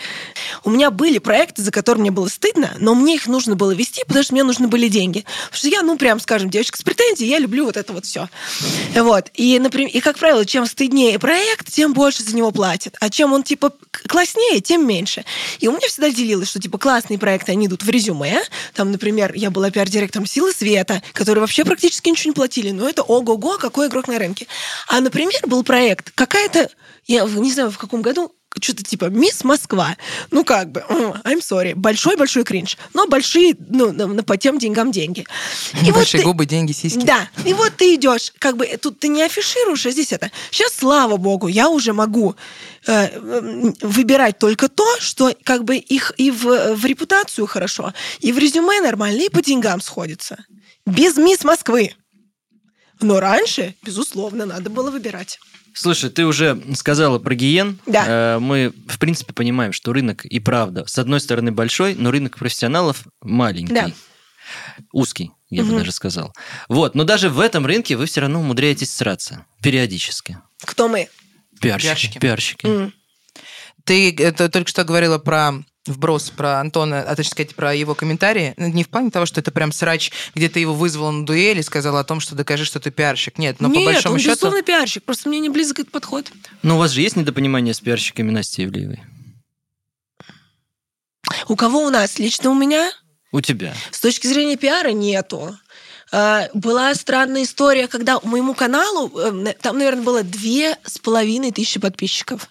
У 0.63 0.69
меня 0.69 0.91
были 0.91 1.17
проекты, 1.17 1.61
за 1.61 1.71
которые 1.71 2.01
мне 2.01 2.11
было 2.11 2.27
стыдно, 2.27 2.73
но 2.79 2.95
мне 2.95 3.14
их 3.15 3.27
нужно 3.27 3.55
было 3.55 3.71
вести, 3.71 4.03
потому 4.05 4.23
что 4.23 4.33
мне 4.33 4.43
нужны 4.43 4.67
были 4.67 4.87
деньги. 4.87 5.25
Потому 5.45 5.57
что 5.57 5.67
я, 5.69 5.81
ну, 5.81 5.97
прям, 5.97 6.19
скажем, 6.19 6.49
девочка 6.49 6.77
с 6.77 6.83
претензией, 6.83 7.29
я 7.29 7.39
люблю 7.39 7.65
вот 7.65 7.77
это 7.77 7.93
вот 7.93 8.05
все. 8.05 8.29
Вот. 8.95 9.31
И, 9.33 9.57
например, 9.59 9.89
и, 9.91 9.99
как 9.99 10.17
правило, 10.17 10.45
чем 10.45 10.65
стыднее 10.65 11.17
проект, 11.19 11.71
тем 11.71 11.93
больше 11.93 12.23
за 12.23 12.35
него 12.35 12.51
платят. 12.51 12.95
А 12.99 13.09
чем 13.09 13.33
он, 13.33 13.43
типа, 13.43 13.73
класснее, 13.91 14.61
тем 14.61 14.85
меньше. 14.87 15.25
И 15.59 15.67
у 15.67 15.71
меня 15.71 15.87
всегда 15.87 16.09
делилось, 16.09 16.49
что, 16.49 16.59
типа, 16.59 16.77
классные 16.77 17.17
проекты, 17.17 17.51
они 17.51 17.67
идут 17.67 17.83
в 17.83 17.89
резюме. 17.89 18.41
Там, 18.73 18.91
например, 18.91 19.33
я 19.35 19.49
была 19.49 19.71
пиар-директором 19.71 20.25
«Силы 20.25 20.53
света», 20.53 21.01
которые 21.13 21.41
вообще 21.41 21.65
практически 21.65 22.09
ничего 22.09 22.31
не 22.31 22.35
платили. 22.35 22.71
Но 22.71 22.87
это 22.87 23.01
ого-го, 23.03 23.57
какой 23.57 23.87
игрок 23.87 24.07
на 24.07 24.19
рынке. 24.19 24.47
А, 24.87 24.99
например, 25.01 25.41
был 25.45 25.63
проект, 25.63 26.11
какая-то, 26.15 26.69
я 27.05 27.25
не 27.25 27.51
знаю, 27.51 27.71
в 27.71 27.77
каком 27.77 28.01
году, 28.01 28.33
что-то 28.61 28.83
типа 28.83 29.05
«Мисс 29.05 29.43
Москва». 29.43 29.95
Ну, 30.31 30.43
как 30.43 30.71
бы, 30.71 30.83
I'm 31.23 31.39
sorry, 31.41 31.75
большой-большой 31.75 32.43
кринж. 32.43 32.77
Но 32.93 33.07
большие, 33.07 33.55
ну, 33.69 34.23
по 34.23 34.37
тем 34.37 34.57
деньгам 34.59 34.91
деньги. 34.91 35.25
И 35.81 35.85
вот 35.87 35.95
Большие 35.95 36.21
ты- 36.21 36.25
губы, 36.25 36.45
деньги, 36.45 36.71
сиськи. 36.71 37.05
да, 37.05 37.29
и 37.45 37.53
вот 37.53 37.73
ты 37.77 37.95
идешь, 37.95 38.33
как 38.39 38.57
бы 38.57 38.65
тут 38.81 38.99
ты 38.99 39.07
не 39.07 39.23
афишируешь, 39.23 39.85
а 39.85 39.91
здесь 39.91 40.11
это. 40.11 40.31
Сейчас, 40.51 40.73
слава 40.73 41.17
богу, 41.17 41.47
я 41.47 41.69
уже 41.69 41.93
могу 41.93 42.35
э, 42.87 43.71
выбирать 43.81 44.39
только 44.39 44.69
то, 44.69 44.85
что 44.99 45.33
как 45.43 45.63
бы 45.63 45.75
их 45.77 46.13
и 46.17 46.31
в, 46.31 46.75
в 46.75 46.85
репутацию 46.85 47.47
хорошо, 47.47 47.93
и 48.19 48.31
в 48.31 48.37
резюме 48.37 48.79
нормально, 48.81 49.21
и 49.21 49.29
по 49.29 49.41
деньгам 49.41 49.81
сходится. 49.81 50.37
Без 50.85 51.17
мисс 51.17 51.43
Москвы. 51.43 51.93
Но 53.01 53.19
раньше, 53.19 53.75
безусловно, 53.83 54.45
надо 54.45 54.69
было 54.69 54.89
выбирать. 54.91 55.39
Слушай, 55.75 56.09
ты 56.09 56.25
уже 56.25 56.61
сказала 56.75 57.19
про 57.19 57.35
гиен. 57.35 57.79
Да. 57.85 58.05
Э, 58.07 58.39
Мы, 58.39 58.73
в 58.87 58.97
принципе, 58.97 59.33
понимаем, 59.33 59.73
что 59.73 59.91
рынок 59.93 60.25
и 60.25 60.39
правда, 60.39 60.85
с 60.87 60.97
одной 60.97 61.19
стороны, 61.19 61.51
большой, 61.51 61.95
но 61.95 62.11
рынок 62.11 62.37
профессионалов 62.37 63.03
маленький. 63.21 63.73
Да. 63.73 63.91
Узкий, 64.93 65.31
я 65.49 65.63
бы 65.63 65.69
Мгм. 65.69 65.79
даже 65.79 65.91
сказал. 65.91 66.33
Вот, 66.69 66.95
но 66.95 67.03
даже 67.03 67.29
в 67.29 67.39
этом 67.39 67.65
рынке 67.65 67.95
вы 67.97 68.05
все 68.05 68.21
равно 68.21 68.39
умудряетесь 68.39 68.93
сраться. 68.93 69.45
Периодически. 69.61 70.37
Кто 70.63 70.87
мы? 70.87 71.09
Пиарщики. 71.59 71.87
Пиарщики. 71.87 72.17
Пиарщики. 72.19 72.65
М. 72.67 72.93
Ты 73.85 74.13
это, 74.15 74.49
только 74.49 74.69
что 74.69 74.83
говорила 74.83 75.17
про 75.17 75.53
вброс 75.85 76.31
про 76.31 76.59
Антона, 76.59 77.01
а 77.01 77.15
точнее 77.15 77.31
сказать, 77.31 77.55
про 77.55 77.73
его 77.73 77.93
комментарии. 77.95 78.53
Ну, 78.57 78.67
Не 78.67 78.83
в 78.83 78.89
плане 78.89 79.11
того, 79.11 79.25
что 79.25 79.39
это 79.39 79.51
прям 79.51 79.71
срач, 79.71 80.11
где 80.33 80.49
ты 80.49 80.59
его 80.59 80.73
вызвал 80.73 81.11
на 81.11 81.25
дуэль 81.25 81.59
и 81.59 81.63
сказал 81.63 81.97
о 81.97 82.03
том, 82.03 82.19
что 82.19 82.35
докажи, 82.35 82.65
что 82.65 82.79
ты 82.79 82.91
пиарщик. 82.91 83.37
Нет, 83.37 83.57
но 83.59 83.67
Нет, 83.67 83.77
по 83.77 83.91
большому 83.93 84.15
он, 84.15 84.19
счету... 84.19 84.31
безусловно, 84.31 84.63
пиарщик. 84.63 85.03
Просто 85.03 85.29
мне 85.29 85.39
не 85.39 85.49
близок 85.49 85.79
этот 85.79 85.91
подход. 85.91 86.31
Но 86.63 86.75
у 86.75 86.79
вас 86.79 86.91
же 86.91 87.01
есть 87.01 87.15
недопонимание 87.15 87.73
с 87.73 87.79
пиарщиками 87.79 88.31
Насти 88.31 88.63
Ивлеевой? 88.65 89.03
У 91.47 91.55
кого 91.55 91.85
у 91.85 91.89
нас? 91.89 92.17
Лично 92.19 92.49
у 92.49 92.55
меня? 92.55 92.91
У 93.31 93.41
тебя. 93.41 93.73
С 93.91 93.99
точки 93.99 94.27
зрения 94.27 94.55
пиара 94.55 94.91
нету. 94.91 95.55
А, 96.11 96.47
Была 96.53 96.93
странная 96.93 97.43
история, 97.43 97.87
когда 97.87 98.19
моему 98.21 98.53
каналу, 98.53 99.11
э, 99.19 99.31
на- 99.31 99.53
там, 99.53 99.77
наверное, 99.77 100.03
было 100.03 100.23
две 100.23 100.77
с 100.85 100.99
половиной 100.99 101.51
тысячи 101.51 101.79
подписчиков. 101.79 102.47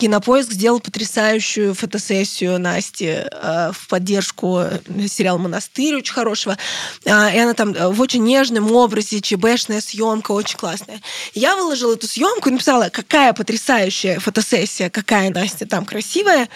Кинопоиск 0.00 0.52
сделал 0.52 0.80
потрясающую 0.80 1.74
фотосессию 1.74 2.58
Насти 2.58 3.06
э, 3.30 3.72
в 3.72 3.88
поддержку 3.88 4.60
э, 4.60 4.80
сериала 5.08 5.38
«Монастырь» 5.38 5.96
очень 5.96 6.14
хорошего. 6.14 6.56
И 7.04 7.10
она 7.10 7.54
там 7.54 7.72
э, 7.72 7.88
в 7.88 8.00
очень 8.00 8.24
нежном 8.24 8.72
образе, 8.72 9.20
ЧБшная 9.20 9.80
съемка, 9.80 10.32
очень 10.32 10.56
классная. 10.58 11.00
Я 11.34 11.56
выложила 11.56 11.92
эту 11.94 12.08
съемку 12.08 12.48
и 12.48 12.52
написала, 12.52 12.88
какая 12.88 13.32
потрясающая 13.32 14.18
фотосессия, 14.18 14.88
какая 14.88 15.30
Настя 15.30 15.66
там 15.66 15.84
красивая. 15.84 16.48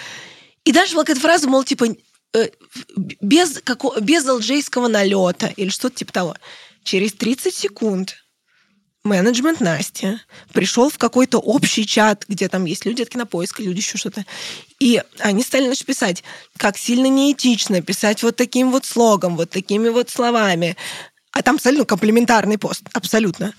И 0.65 0.73
дальше 0.73 0.95
была 0.95 1.03
какая-то 1.05 1.21
фраза, 1.21 1.49
мол, 1.49 1.65
типа, 1.65 1.87
э, 1.87 1.95
без, 3.21 3.61
како- 3.63 4.01
без 4.01 4.27
алжейского 4.27 4.89
налета 4.89 5.53
или 5.57 5.69
что-то 5.69 5.97
типа 5.97 6.13
того. 6.13 6.37
Через 6.85 7.13
30 7.13 7.55
секунд 7.55 8.17
менеджмент 9.05 9.61
Насти 9.61 10.19
пришел 10.53 10.89
в 10.89 10.99
какой-то 10.99 11.39
общий 11.39 11.87
чат, 11.87 12.25
где 12.29 12.49
там 12.49 12.65
есть 12.65 12.85
люди 12.87 13.03
от 13.03 13.09
кинопоиска, 13.09 13.63
люди 13.63 13.79
еще 13.79 13.99
что-то. 13.99 14.25
И 14.79 15.03
они 15.19 15.43
стали 15.43 15.67
значит, 15.67 15.87
писать, 15.87 16.25
как 16.57 16.79
сильно 16.79 17.07
неэтично 17.07 17.83
писать 17.83 18.23
вот 18.23 18.37
таким 18.37 18.71
вот 18.71 18.85
слогом, 18.85 19.37
вот 19.37 19.51
такими 19.51 19.89
вот 19.89 20.11
словами. 20.11 20.77
А 21.33 21.43
там 21.43 21.57
абсолютно 21.57 21.87
комплементарный 21.87 22.59
пост, 22.59 22.83
абсолютно. 22.93 23.55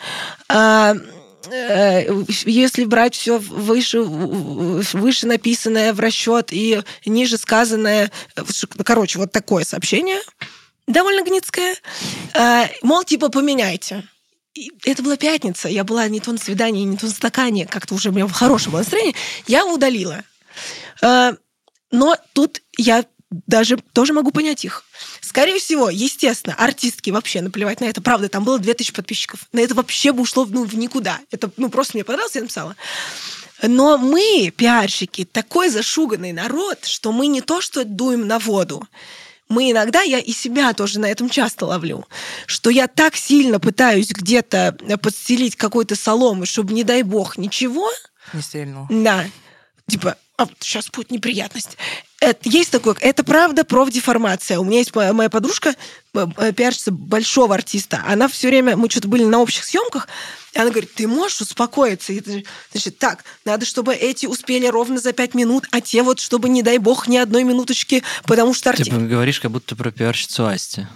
Э, 1.52 2.06
если 2.46 2.86
брать 2.86 3.16
все 3.16 3.38
выше, 3.38 4.02
выше 4.02 5.28
написанное 5.28 5.94
в 5.94 6.00
расчет 6.00 6.50
и 6.52 6.82
ниже 7.06 7.38
сказанное, 7.38 8.12
э, 8.36 8.44
короче, 8.86 9.20
вот 9.20 9.32
такое 9.32 9.64
сообщение, 9.64 10.22
довольно 10.88 11.24
гнитское, 11.24 11.76
э, 12.34 12.66
мол, 12.82 13.04
типа, 13.04 13.30
поменяйте. 13.30 14.08
И 14.54 14.72
это 14.86 15.02
была 15.02 15.18
пятница, 15.18 15.68
я 15.68 15.84
была 15.84 16.08
не 16.08 16.20
то 16.20 16.32
на 16.32 16.38
свидании, 16.38 16.84
не 16.84 16.98
то 16.98 17.08
на 17.08 17.12
стакане, 17.12 17.66
как-то 17.66 17.96
уже 17.96 18.10
у 18.10 18.12
меня 18.12 18.28
хорошее 18.28 18.72
было 18.72 18.80
настроение, 18.80 19.16
я 19.48 19.66
удалила. 19.66 20.24
Но 21.92 22.18
тут 22.34 22.62
я 22.78 23.04
даже 23.48 23.78
тоже 23.94 24.14
могу 24.14 24.32
понять 24.32 24.66
их. 24.66 24.84
Скорее 25.22 25.60
всего, 25.60 25.90
естественно, 25.90 26.56
артистки 26.56 27.10
вообще 27.10 27.42
наплевать 27.42 27.82
на 27.82 27.86
это. 27.86 28.02
Правда, 28.02 28.30
там 28.30 28.44
было 28.44 28.60
2000 28.60 28.94
подписчиков. 28.94 29.48
На 29.52 29.60
это 29.60 29.76
вообще 29.76 30.12
бы 30.12 30.22
ушло 30.22 30.46
ну, 30.46 30.64
в 30.64 30.76
никуда. 30.76 31.20
Это 31.32 31.52
ну, 31.58 31.70
просто 31.70 31.98
мне 31.98 32.04
понравилось, 32.04 32.36
я 32.36 32.42
написала. 32.42 32.76
Но 33.62 33.98
мы, 33.98 34.52
пиарщики, 34.56 35.26
такой 35.26 35.70
зашуганный 35.70 36.34
народ, 36.34 36.86
что 36.86 37.12
мы 37.12 37.28
не 37.28 37.42
то 37.42 37.62
что 37.62 37.86
дуем 37.86 38.28
на 38.28 38.40
воду, 38.40 38.86
мы 39.50 39.72
иногда, 39.72 40.02
я 40.02 40.20
и 40.20 40.32
себя 40.32 40.74
тоже 40.74 41.00
на 41.00 41.06
этом 41.06 41.30
часто 41.30 41.66
ловлю, 41.66 42.06
что 42.46 42.70
я 42.70 42.88
так 42.88 43.16
сильно 43.16 43.60
пытаюсь 43.60 44.10
где-то 44.10 44.78
подстелить 45.02 45.56
какой-то 45.56 45.96
соломы, 45.96 46.46
чтобы, 46.46 46.74
не 46.74 46.84
дай 46.84 47.04
бог, 47.04 47.38
ничего, 47.38 47.90
Не 48.34 48.42
стрельнул. 48.42 48.88
да. 48.90 49.26
Типа, 49.88 50.18
а 50.38 50.48
сейчас 50.60 50.90
будет 50.90 51.12
неприятность. 51.12 51.78
Это, 52.24 52.50
есть 52.50 52.72
такое, 52.72 52.96
это 53.02 53.22
правда 53.26 53.66
профдеформация. 53.66 54.58
У 54.58 54.64
меня 54.64 54.78
есть 54.78 54.96
моя, 54.96 55.12
моя 55.12 55.30
подружка, 55.30 55.76
э, 56.14 56.26
э, 56.38 56.54
пиарщица 56.54 56.94
большого 56.94 57.54
артиста. 57.54 58.02
Она 58.08 58.30
все 58.30 58.48
время, 58.48 58.78
мы 58.78 58.90
что-то 58.90 59.10
были 59.10 59.26
на 59.26 59.40
общих 59.42 59.66
съемках, 59.66 60.08
и 60.54 60.60
она 60.60 60.70
говорит, 60.70 60.94
ты 60.94 61.06
можешь 61.06 61.42
успокоиться? 61.42 62.14
И 62.14 62.46
Значит, 62.72 62.98
так, 62.98 63.26
надо, 63.44 63.66
чтобы 63.66 63.94
эти 63.94 64.26
успели 64.26 64.68
ровно 64.68 65.02
за 65.02 65.12
пять 65.12 65.34
минут, 65.34 65.66
а 65.72 65.82
те 65.82 66.02
вот, 66.02 66.22
чтобы, 66.22 66.48
не 66.48 66.64
дай 66.64 66.78
бог, 66.78 67.10
ни 67.10 67.18
одной 67.18 67.44
минуточки, 67.44 68.04
потому 68.24 68.54
что 68.54 68.72
Ты 68.72 68.82
артист... 68.82 68.92
говоришь, 68.92 69.42
как 69.42 69.52
будто 69.52 69.76
про 69.76 69.92
пиарщицу 69.92 70.46
Асти. 70.46 70.88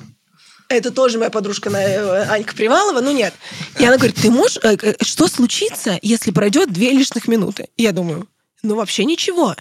Это 0.70 0.92
тоже 0.92 1.18
моя 1.18 1.30
подружка 1.30 1.70
э, 1.72 2.24
Анька 2.30 2.56
Привалова, 2.56 3.02
ну 3.02 3.12
нет. 3.12 3.34
И 3.78 3.84
она 3.84 3.98
говорит, 3.98 4.16
ты 4.16 4.32
можешь... 4.32 4.60
Что 5.02 5.28
случится, 5.28 6.00
если 6.02 6.32
пройдет 6.32 6.72
две 6.72 6.92
лишних 6.92 7.28
минуты? 7.28 7.68
И 7.76 7.84
я 7.84 7.92
думаю, 7.92 8.30
ну 8.64 8.76
вообще 8.76 9.04
ничего. 9.04 9.58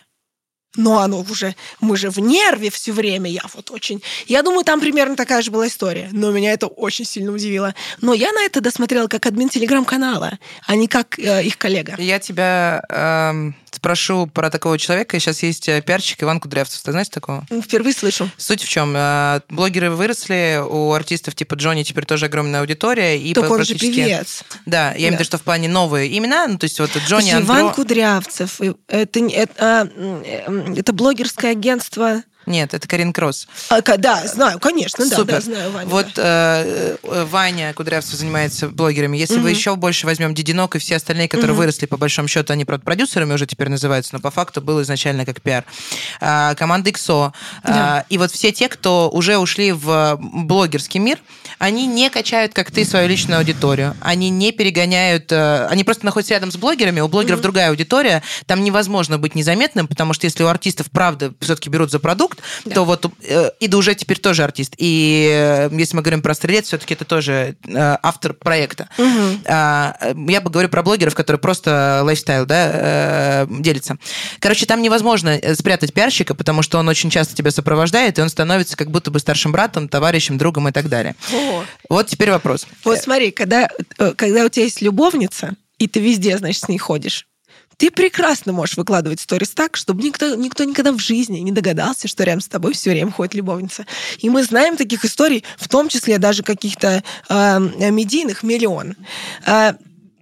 Но 0.75 0.99
оно 0.99 1.25
уже... 1.31 1.55
Мы 1.81 1.97
же 1.97 2.11
в 2.11 2.19
нерве 2.19 2.71
все 2.71 2.93
время. 2.93 3.31
Я 3.31 3.43
вот 3.55 3.71
очень... 3.71 4.03
Я 4.27 4.43
думаю, 4.43 4.65
там 4.65 4.81
примерно 4.81 5.17
такая 5.17 5.43
же 5.43 5.51
была 5.51 5.69
история. 5.69 6.09
Но 6.13 6.31
меня 6.31 6.53
это 6.53 6.67
очень 6.67 7.05
сильно 7.05 7.33
удивило. 7.33 7.75
Но 8.01 8.13
я 8.13 8.33
на 8.33 8.45
это 8.45 8.61
досмотрела 8.61 9.07
как 9.07 9.27
админ 9.27 9.49
телеграм-канала, 9.49 10.39
а 10.67 10.77
не 10.77 10.89
как 10.89 11.19
э, 11.19 11.45
их 11.45 11.57
коллега. 11.57 11.95
Я 11.99 12.19
тебя 12.19 12.83
эм, 12.89 13.57
спрошу 13.77 14.27
про 14.27 14.51
такого 14.51 14.79
человека. 14.79 15.19
Сейчас 15.21 15.43
есть 15.43 15.69
э, 15.69 15.81
пиарщик 15.83 16.23
Иван 16.23 16.41
Кудрявцев. 16.41 16.83
Ты 16.83 16.91
знаешь 16.91 17.09
такого? 17.09 17.47
Впервые 17.63 17.93
слышу. 17.95 18.29
Суть 18.37 18.63
в 18.63 18.69
чем? 18.69 18.95
Э, 18.97 19.41
Блогеры 19.49 19.91
выросли, 19.91 20.61
у 20.67 20.93
артистов 20.93 21.35
типа 21.35 21.55
Джонни 21.55 21.83
теперь 21.83 22.05
тоже 22.05 22.27
огромная 22.27 22.61
аудитория. 22.61 23.19
И 23.19 23.35
Только 23.35 23.53
он 23.53 23.65
же 23.65 23.75
практически- 23.75 23.95
певец. 23.95 24.43
Да, 24.65 24.93
я 24.93 24.97
имею 24.97 25.13
в 25.13 25.15
виду, 25.17 25.25
что 25.25 25.39
в 25.39 25.43
плане 25.43 25.69
новые 25.69 26.17
имена, 26.19 26.47
ну, 26.47 26.59
то 26.59 26.65
есть 26.65 26.81
вот 26.81 26.91
Джонни 27.07 27.33
Иван 27.33 27.59
Андро... 27.59 27.75
Кудрявцев. 27.75 28.61
и 28.61 28.75
Это, 28.89 29.21
это, 29.21 29.53
а, 29.59 29.89
э, 29.95 30.75
это 30.77 30.93
блогерское 30.93 31.53
агентство... 31.53 32.23
Нет, 32.47 32.75
это 32.75 32.87
Карин 32.87 33.13
Кросс. 33.13 33.49
А, 33.69 33.81
да, 33.83 34.27
знаю, 34.27 34.59
конечно, 34.61 35.05
да, 35.09 35.17
Супер. 35.17 35.35
да, 35.35 35.41
знаю 35.41 35.73
Ваню. 35.73 35.89
вот 35.91 36.07
да. 36.15 36.63
э, 36.65 36.97
э, 37.03 37.25
Ваня 37.25 37.75
Кудрявцев 37.75 38.15
занимается 38.15 38.69
блогерами. 38.69 39.17
Если 39.17 39.35
вы 39.35 39.41
Мгм. 39.41 39.49
еще 39.49 39.77
больше 39.77 40.07
возьмем 40.07 40.33
Дединок 40.35 40.77
и 40.77 40.79
все 40.79 40.97
остальные, 40.97 41.29
которые 41.29 41.53
Мгм. 41.55 41.59
выросли, 41.59 41.87
по 41.87 41.97
большому 41.97 42.29
счету, 42.29 42.53
они, 42.53 42.65
правда, 42.65 42.85
продюсерами 42.85 43.33
уже 43.35 43.47
теперь 43.47 43.69
называются, 43.69 44.15
но 44.15 44.21
по 44.21 44.31
факту 44.31 44.61
было 44.61 44.83
изначально 44.83 45.27
как 45.27 45.41
пиар. 45.43 45.65
А, 46.21 46.55
команда 46.55 46.91
XO. 46.91 47.33
А, 47.65 47.69
Да. 47.69 48.05
и 48.09 48.17
вот 48.19 48.31
все 48.31 48.53
те, 48.53 48.69
кто 48.69 49.11
уже 49.11 49.39
ушли 49.39 49.73
в 49.73 50.17
блогерский 50.21 51.01
мир, 51.01 51.19
они 51.59 51.87
не 51.87 52.11
качают, 52.11 52.53
как 52.53 52.71
ты, 52.71 52.85
свою 52.85 53.09
личную 53.09 53.39
аудиторию. 53.39 53.95
Они 54.01 54.29
не 54.31 54.53
перегоняют... 54.53 55.33
э, 55.33 55.67
они 55.71 55.85
просто 55.85 56.05
находятся 56.05 56.35
рядом 56.35 56.53
с 56.53 56.57
блогерами, 56.57 57.01
у 57.01 57.09
блогеров 57.09 57.39
Мгм. 57.39 57.43
другая 57.43 57.71
аудитория, 57.71 58.23
там 58.47 58.63
невозможно 58.63 59.19
быть 59.19 59.35
незаметным, 59.35 59.87
потому 59.89 60.13
что 60.13 60.27
если 60.27 60.43
у 60.43 60.47
артистов, 60.49 60.87
правда, 60.91 61.33
все-таки 61.41 61.71
берут 61.71 61.91
за 61.91 61.99
продукт, 61.99 62.41
Да. 62.65 62.75
то 62.75 62.85
вот 62.85 63.07
э, 63.23 63.51
Ида 63.61 63.77
уже 63.79 63.95
теперь 63.95 64.19
тоже 64.19 64.45
артист. 64.45 64.75
И 64.77 65.29
э, 65.33 65.69
если 65.73 65.97
мы 65.97 66.03
говорим 66.03 66.23
про 66.23 66.35
«Стрелец», 66.35 66.67
все-таки 66.67 66.95
это 66.95 67.05
тоже 67.05 67.57
э, 67.67 67.97
автор 68.03 68.35
проекта. 68.35 68.89
Мгм. 68.99 69.41
А, 69.47 69.97
э, 70.01 70.15
я 70.29 70.41
бы 70.41 70.51
говорю 70.51 70.69
про 70.69 70.83
блогеров, 70.83 71.15
которые 71.15 71.41
просто 71.41 72.01
лайфстайл, 72.05 72.47
да, 72.47 72.71
э, 72.73 73.47
делятся. 73.49 73.97
Короче, 74.41 74.67
там 74.67 74.83
невозможно 74.83 75.31
э, 75.31 75.55
спрятать 75.55 75.93
пиарщика, 75.93 76.35
потому 76.35 76.63
что 76.63 76.79
он 76.79 76.89
очень 76.89 77.11
часто 77.11 77.35
тебя 77.35 77.51
сопровождает, 77.51 78.19
и 78.19 78.23
он 78.23 78.29
становится 78.29 78.77
как 78.77 78.91
будто 78.91 79.11
бы 79.11 79.19
старшим 79.21 79.53
братом, 79.53 79.89
товарищем, 79.89 80.39
другом 80.39 80.69
и 80.69 80.73
так 80.73 80.89
далее. 80.89 81.15
Вот 81.89 82.07
теперь 82.07 82.31
вопрос. 82.31 82.67
Вот 82.85 82.99
смотри, 82.99 83.31
когда, 83.31 83.69
э, 83.99 84.13
когда 84.13 84.45
у 84.45 84.49
тебя 84.49 84.65
есть 84.65 84.83
любовница, 84.83 85.55
и 85.79 85.89
ты 85.89 86.01
везде, 86.01 86.37
значит, 86.39 86.65
с 86.65 86.69
ней 86.69 86.79
ходишь, 86.79 87.27
ты 87.77 87.91
прекрасно 87.91 88.53
можешь 88.53 88.77
выкладывать 88.77 89.21
сторис 89.21 89.51
так, 89.51 89.77
чтобы 89.77 90.03
никто, 90.03 90.35
никто 90.35 90.65
никогда 90.65 90.93
в 90.93 90.99
жизни 90.99 91.41
не 91.41 91.53
догадался, 91.53 92.09
что 92.09 92.25
рядом 92.25 92.41
с 92.41 92.49
тобой 92.49 92.73
все 92.73 92.91
время 92.91 93.11
ходит 93.11 93.35
любовница. 93.35 93.87
И 94.19 94.31
мы 94.31 94.43
знаем 94.45 94.77
таких 94.79 95.05
историй, 95.05 95.45
в 95.59 95.69
том 95.69 95.89
числе 95.89 96.17
даже 96.19 96.43
каких-то 96.43 97.03
э, 97.29 97.59
медийных, 97.91 98.43
миллион. 98.43 98.97
Э, 99.45 99.75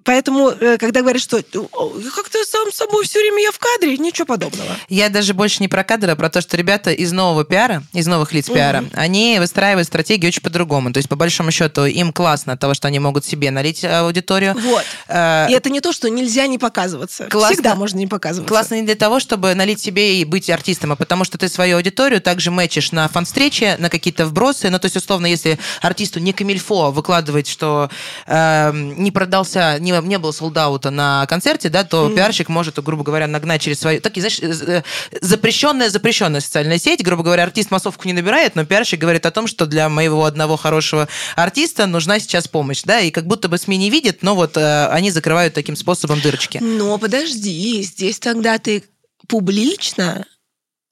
поэтому, 0.04 0.50
э, 0.50 0.78
когда 0.78 1.00
говорят, 1.00 1.22
что 1.22 1.42
как-то 1.42 2.44
сам 2.44 2.72
собой 2.72 3.04
все 3.04 3.20
время 3.20 3.42
я 3.42 3.50
в 3.50 3.58
кадре, 3.58 3.96
ничего 3.98 4.26
подобного. 4.26 4.76
Я 4.88 5.08
даже 5.08 5.34
больше 5.34 5.58
не 5.60 5.68
про 5.68 5.84
кадр, 5.84 6.10
а 6.10 6.16
про 6.16 6.30
то, 6.30 6.40
что 6.40 6.56
ребята 6.56 6.92
из 6.92 7.12
нового 7.12 7.44
пиара, 7.44 7.82
из 7.92 8.06
новых 8.06 8.32
лиц 8.32 8.48
пиара, 8.48 8.82
угу. 8.82 8.90
они 8.94 9.38
выстраивают 9.38 9.86
стратегию 9.86 10.28
очень 10.28 10.42
по-другому. 10.42 10.92
То 10.92 10.98
есть, 10.98 11.08
по 11.08 11.16
большому 11.16 11.50
счету, 11.50 11.84
им 11.86 12.12
классно 12.12 12.52
от 12.52 12.60
того, 12.60 12.74
что 12.74 12.88
они 12.88 12.98
могут 12.98 13.24
себе 13.24 13.50
налить 13.50 13.84
аудиторию. 13.84 14.54
Вот. 14.54 14.84
А, 15.08 15.46
и 15.48 15.52
это 15.52 15.70
не 15.70 15.80
то, 15.80 15.92
что 15.92 16.08
нельзя 16.10 16.46
не 16.46 16.58
показываться. 16.58 17.26
Классно, 17.26 17.54
Всегда 17.54 17.74
можно 17.74 17.98
не 17.98 18.06
показываться. 18.06 18.48
Классно 18.48 18.74
не 18.74 18.82
для 18.82 18.94
того, 18.94 19.20
чтобы 19.20 19.54
налить 19.54 19.80
себе 19.80 20.20
и 20.20 20.24
быть 20.24 20.50
артистом, 20.50 20.92
а 20.92 20.96
потому 20.96 21.24
что 21.24 21.38
ты 21.38 21.48
свою 21.48 21.76
аудиторию 21.76 22.20
также 22.20 22.50
мэчишь 22.50 22.92
на 22.92 23.08
фан-встрече, 23.08 23.76
на 23.78 23.88
какие-то 23.88 24.26
вбросы. 24.26 24.70
Ну, 24.70 24.78
то 24.78 24.86
есть, 24.86 24.96
условно, 24.96 25.26
если 25.26 25.58
артисту 25.80 26.20
не 26.20 26.32
камильфо 26.32 26.90
выкладывать, 26.90 27.48
что 27.48 27.90
э, 28.26 28.72
не 28.74 29.10
продался, 29.10 29.78
не, 29.78 29.93
не 30.02 30.18
было 30.18 30.32
солдаута 30.32 30.90
на 30.90 31.26
концерте, 31.26 31.68
да, 31.68 31.84
то 31.84 32.08
mm. 32.08 32.14
пиарщик 32.14 32.48
может, 32.48 32.82
грубо 32.82 33.04
говоря, 33.04 33.26
нагнать 33.26 33.62
через 33.62 33.80
свою... 33.80 34.00
Такие, 34.00 34.28
знаешь, 34.28 34.40
э, 34.40 34.82
запрещенная, 35.20 35.90
запрещенная 35.90 36.40
социальная 36.40 36.78
сеть. 36.78 37.02
Грубо 37.02 37.22
говоря, 37.22 37.44
артист 37.44 37.70
массовку 37.70 38.06
не 38.06 38.12
набирает, 38.12 38.54
но 38.54 38.64
пиарщик 38.64 39.00
говорит 39.00 39.26
о 39.26 39.30
том, 39.30 39.46
что 39.46 39.66
для 39.66 39.88
моего 39.88 40.24
одного 40.24 40.56
хорошего 40.56 41.08
артиста 41.36 41.86
нужна 41.86 42.18
сейчас 42.18 42.48
помощь, 42.48 42.82
да, 42.84 43.00
и 43.00 43.10
как 43.10 43.26
будто 43.26 43.48
бы 43.48 43.58
СМИ 43.58 43.76
не 43.76 43.90
видят, 43.90 44.22
но 44.22 44.34
вот 44.34 44.56
э, 44.56 44.86
они 44.88 45.10
закрывают 45.10 45.54
таким 45.54 45.76
способом 45.76 46.20
дырочки. 46.20 46.58
Но 46.60 46.98
подожди, 46.98 47.82
здесь 47.82 48.18
тогда 48.18 48.58
ты 48.58 48.84
публично 49.28 50.26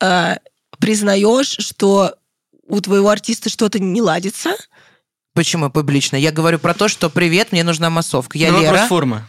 э, 0.00 0.36
признаешь, 0.78 1.56
что 1.58 2.14
у 2.66 2.80
твоего 2.80 3.08
артиста 3.10 3.50
что-то 3.50 3.78
не 3.78 4.00
ладится, 4.00 4.56
Почему 5.34 5.70
публично? 5.70 6.16
Я 6.16 6.30
говорю 6.30 6.58
про 6.58 6.74
то, 6.74 6.88
что 6.88 7.08
привет, 7.08 7.52
мне 7.52 7.64
нужна 7.64 7.88
массовка. 7.88 8.36
Я 8.36 8.52
ну, 8.52 8.60
Лера. 8.60 8.72
Вопрос 8.72 8.88
формы. 8.88 9.24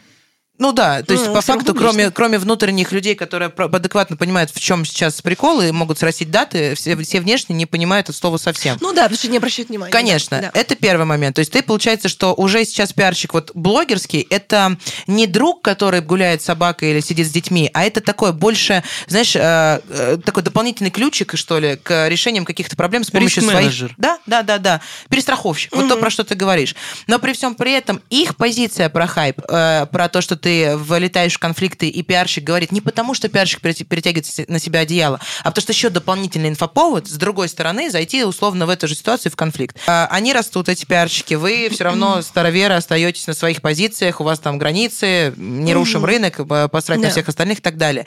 Ну 0.60 0.72
да, 0.72 1.02
то 1.02 1.14
есть 1.14 1.26
ну, 1.26 1.34
по 1.34 1.42
факту, 1.42 1.74
кроме, 1.74 2.12
кроме 2.12 2.38
внутренних 2.38 2.92
людей, 2.92 3.16
которые 3.16 3.50
адекватно 3.50 4.18
понимают, 4.18 4.52
в 4.52 4.60
чем 4.60 4.86
сейчас 4.86 5.20
приколы, 5.20 5.74
могут 5.74 5.98
срастить 5.98 6.30
даты, 6.30 6.76
все, 6.76 6.96
все 6.98 7.22
внешне 7.22 7.56
не 7.56 7.66
понимают 7.66 8.08
это 8.10 8.18
слово 8.18 8.38
совсем. 8.38 8.78
Ну 8.80 8.94
да, 8.94 9.04
потому 9.04 9.18
что 9.18 9.30
не 9.30 9.38
обращают 9.38 9.70
внимания. 9.70 9.92
Конечно, 9.92 10.40
да. 10.40 10.52
это 10.54 10.76
первый 10.76 11.08
момент. 11.08 11.36
То 11.36 11.40
есть 11.40 11.52
ты, 11.52 11.64
получается, 11.64 12.08
что 12.08 12.36
уже 12.36 12.66
сейчас 12.66 12.94
пиарщик 12.94 13.34
вот 13.34 13.50
блогерский, 13.56 14.28
это 14.30 14.78
не 15.08 15.26
друг, 15.26 15.64
который 15.64 16.02
гуляет 16.02 16.44
с 16.44 16.46
собакой 16.46 16.92
или 16.92 17.00
сидит 17.00 17.26
с 17.26 17.32
детьми, 17.32 17.72
а 17.74 17.84
это 17.84 18.00
такое 18.00 18.32
больше, 18.32 18.84
знаешь, 19.08 19.36
э, 19.36 19.82
э, 19.90 20.18
такой 20.24 20.44
дополнительный 20.44 20.92
ключик, 20.92 21.36
что 21.36 21.58
ли, 21.58 21.78
к 21.78 22.08
решениям 22.08 22.46
каких-то 22.46 22.76
проблем 22.76 23.04
с 23.04 23.10
помощью 23.10 23.42
своих... 23.42 23.98
Да, 23.98 24.20
да, 24.28 24.44
да, 24.44 24.60
да. 24.60 24.82
Перестраховщик. 25.10 25.74
Mm-hmm. 25.74 25.82
Вот 25.82 25.90
то, 25.90 25.98
про 25.98 26.12
что 26.12 26.24
ты 26.24 26.36
говоришь. 26.36 26.76
Но 27.08 27.18
при 27.18 27.34
всем 27.34 27.56
при 27.56 27.72
этом 27.72 28.02
их 28.12 28.36
позиция 28.36 28.90
про 28.90 29.08
хайп, 29.08 29.42
э, 29.50 29.88
про 29.92 30.10
то, 30.10 30.22
что 30.22 30.43
ты 30.44 30.76
влетаешь 30.76 31.36
в 31.36 31.40
конфликты, 31.40 31.88
и 31.88 32.04
пиарщик 32.04 32.44
говорит 32.44 32.74
не 32.74 32.82
потому, 32.82 33.14
что 33.14 33.30
пиарщик 33.30 33.62
перетягивает 33.62 34.50
на 34.50 34.60
себя 34.60 34.82
одеяло, 34.82 35.22
а 35.40 35.46
потому 35.46 35.62
что 35.62 35.72
еще 35.72 35.90
дополнительный 35.90 36.50
инфоповод, 36.50 37.08
с 37.08 37.14
другой 37.14 37.48
стороны, 37.48 37.90
зайти 37.90 38.26
условно 38.26 38.66
в 38.66 38.70
эту 38.70 38.90
же 38.90 38.96
ситуацию 38.96 39.32
в 39.32 39.38
конфликт. 39.38 39.78
А, 39.88 40.08
они 40.12 40.34
растут, 40.34 40.68
эти 40.68 40.86
пиарщики, 40.86 41.36
вы 41.36 41.70
все 41.72 41.86
равно 41.86 42.22
староверы 42.22 42.74
остаетесь 42.76 43.26
на 43.26 43.34
своих 43.34 43.62
позициях, 43.62 44.20
у 44.20 44.26
вас 44.26 44.40
там 44.40 44.58
границы, 44.58 45.34
не 45.38 45.74
рушим 45.74 46.04
рынок, 46.04 46.42
посрать 46.70 47.00
на 47.00 47.10
всех 47.10 47.30
остальных 47.30 47.60
и 47.60 47.62
так 47.62 47.78
далее. 47.78 48.06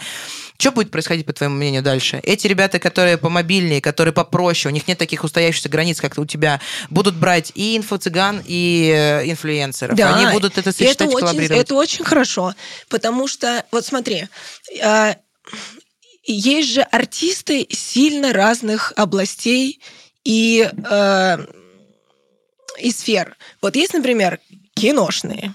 Что 0.58 0.72
будет 0.72 0.90
происходить, 0.90 1.26
по 1.26 1.32
твоему 1.32 1.56
мнению, 1.56 1.82
дальше? 1.82 2.20
Эти 2.22 2.46
ребята, 2.46 2.78
которые 2.78 3.18
помобильнее, 3.18 3.80
которые 3.80 4.12
попроще, 4.12 4.72
у 4.72 4.74
них 4.74 4.88
нет 4.88 4.98
таких 4.98 5.24
устоявшихся 5.24 5.68
границ, 5.68 6.00
как 6.00 6.18
у 6.18 6.24
тебя, 6.24 6.60
будут 6.90 7.16
брать 7.16 7.52
и 7.54 7.76
инфо-цыган, 7.76 8.42
и 8.46 8.92
э, 8.94 9.30
инфлюенсеров. 9.30 9.96
Да, 9.96 10.16
Они 10.16 10.32
будут 10.32 10.58
это 10.58 10.72
сочетать, 10.72 11.08
это 11.10 11.26
очень, 11.26 11.42
Это 11.42 11.74
очень 11.74 12.04
хорошо, 12.04 12.54
потому 12.88 13.28
что, 13.28 13.64
вот 13.70 13.84
смотри, 13.84 14.28
а, 14.82 15.16
есть 16.24 16.70
же 16.70 16.82
артисты 16.82 17.66
сильно 17.70 18.32
разных 18.32 18.92
областей 18.96 19.80
и, 20.24 20.68
э, 20.90 21.38
и 22.80 22.90
сфер. 22.90 23.36
Вот 23.62 23.76
есть, 23.76 23.94
например, 23.94 24.40
киношные 24.74 25.54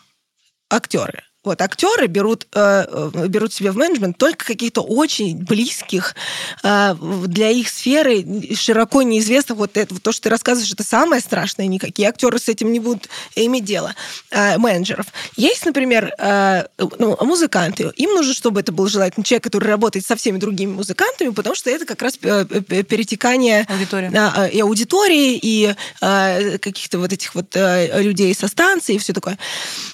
актеры. 0.70 1.24
Вот 1.44 1.60
актеры 1.62 2.06
берут, 2.06 2.46
э, 2.54 2.86
э, 2.88 3.28
берут 3.28 3.52
себе 3.52 3.72
в 3.72 3.76
менеджмент 3.76 4.16
только 4.20 4.46
каких-то 4.46 4.82
очень 4.82 5.44
близких 5.44 6.16
э, 6.62 6.96
для 7.26 7.50
их 7.50 7.68
сферы, 7.68 8.24
широко 8.54 9.02
неизвестных. 9.02 9.58
Вот 9.58 9.76
это, 9.76 10.00
то, 10.00 10.12
что 10.12 10.24
ты 10.24 10.30
рассказываешь, 10.30 10.72
это 10.72 10.84
самое 10.84 11.20
страшное. 11.20 11.66
Никакие 11.66 12.10
актеры 12.10 12.38
с 12.38 12.48
этим 12.48 12.72
не 12.72 12.80
будут 12.80 13.10
иметь 13.36 13.66
дело. 13.66 13.96
Э, 14.30 14.60
менеджеров. 14.60 15.08
Есть, 15.36 15.66
например, 15.66 16.14
э, 16.20 16.66
ну, 16.78 17.18
музыканты. 17.22 17.92
Им 17.96 18.14
нужно, 18.14 18.36
чтобы 18.36 18.60
это 18.60 18.72
был 18.72 18.88
желательно 18.88 19.24
человек, 19.24 19.46
который 19.46 19.68
работает 19.68 20.06
со 20.06 20.16
всеми 20.16 20.38
другими 20.38 20.72
музыкантами, 20.72 21.30
потому 21.30 21.56
что 21.56 21.72
это 21.72 21.86
как 21.86 22.04
раз 22.04 22.20
э, 22.22 22.46
перетекание 22.46 23.66
аудитории. 23.68 24.12
Э, 24.14 24.50
и 24.52 24.60
аудитории, 24.60 25.40
и 25.42 25.76
э, 26.02 26.58
каких-то 26.60 27.00
вот 27.00 27.12
этих 27.12 27.34
вот 27.34 27.56
э, 27.56 28.00
людей 28.04 28.36
со 28.36 28.48
станции, 28.48 28.94
и 28.94 28.98
все 29.00 29.14
такое. 29.14 29.40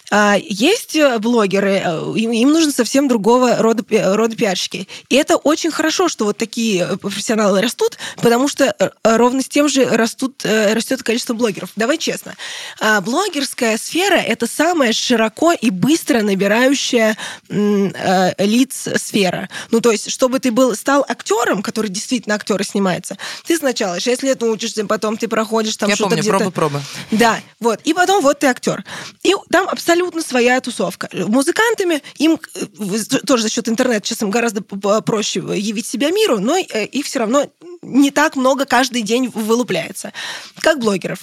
А, 0.10 0.38
есть 0.41 0.97
блогеры, 1.20 1.82
э, 1.84 2.14
им, 2.16 2.51
нужно 2.51 2.72
совсем 2.72 3.10
другого 3.10 3.58
рода, 3.58 3.84
рода 4.16 4.36
пиарщики. 4.36 4.88
И 5.10 5.16
это 5.16 5.36
очень 5.36 5.70
хорошо, 5.70 6.08
что 6.08 6.26
вот 6.26 6.38
такие 6.38 6.97
профессионалы 6.97 7.62
растут, 7.62 7.97
потому 8.16 8.47
что 8.47 8.74
э, 8.80 8.89
ровно 9.03 9.41
с 9.41 9.49
тем 9.49 9.68
же 9.68 9.84
растут, 9.84 10.45
э, 10.45 10.74
растет 10.74 11.03
количество 11.03 11.34
блогеров. 11.34 11.72
Давай 11.76 11.97
честно. 11.97 12.36
А, 12.80 13.01
блогерская 13.01 13.78
сфера— 13.78 14.16
это 14.16 14.47
самая 14.47 14.93
широко 14.93 15.51
и 15.51 15.70
быстро 15.70 16.22
набирающая 16.22 17.18
лиц 17.49 18.88
сфера. 18.95 19.49
Ну, 19.72 19.82
то 19.82 19.91
есть, 19.91 20.10
чтобы 20.10 20.39
ты 20.39 20.51
был, 20.51 20.76
стал 20.76 21.05
актером, 21.08 21.62
который 21.62 21.89
действительно 21.89 22.36
актеры 22.36 22.64
снимается, 22.64 23.18
ты 23.45 23.58
сначала 23.58 23.99
6 23.99 24.24
лет 24.24 24.41
учишься, 24.43 24.86
потом 24.86 25.18
ты 25.18 25.28
проходишь 25.28 25.76
там 25.76 25.93
что-то 25.93 26.16
где-то... 26.16 26.28
Я 26.28 26.34
помню, 26.34 26.51
пробы-пробы. 26.51 26.82
Да, 27.12 27.39
вот. 27.60 27.82
И 27.84 27.93
потом 27.93 28.22
вот 28.22 28.39
ты 28.39 28.47
актер. 28.47 28.84
И 29.24 29.34
там 29.49 29.68
абсолютно 29.68 29.97
абсолютно 29.98 30.22
своя 30.22 30.62
тусовка. 30.62 31.10
Музыкантами 31.12 32.02
им 32.18 32.39
э, 32.56 33.20
тоже 33.26 33.43
за 33.43 33.50
счет 33.50 33.68
интернета 33.68 34.06
сейчас 34.06 34.22
им 34.22 34.30
гораздо 34.30 34.62
проще 34.62 35.39
явить 35.39 35.88
себя 35.88 36.12
миру, 36.12 36.39
но 36.39 36.58
э, 36.58 36.86
их 36.86 37.06
все 37.06 37.20
равно 37.20 37.50
не 37.82 38.12
так 38.12 38.36
много 38.36 38.66
каждый 38.66 39.02
день 39.02 39.30
вылупляется. 39.34 40.14
Как 40.62 40.80
блогеров 40.80 41.20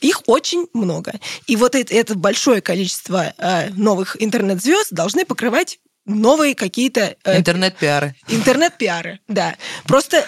их 0.00 0.22
очень 0.26 0.68
много. 0.72 1.12
И 1.46 1.56
вот 1.56 1.74
это, 1.74 1.92
это 1.94 2.14
большое 2.14 2.62
количество 2.62 3.34
э, 3.36 3.70
новых 3.70 4.16
интернет-звезд 4.22 4.92
должны 4.92 5.24
покрывать 5.24 5.78
новые 6.14 6.54
какие-то... 6.54 7.16
Э, 7.24 7.38
Интернет-пиары. 7.38 8.14
Интернет-пиары, 8.28 9.20
да. 9.28 9.56
Просто, 9.86 10.26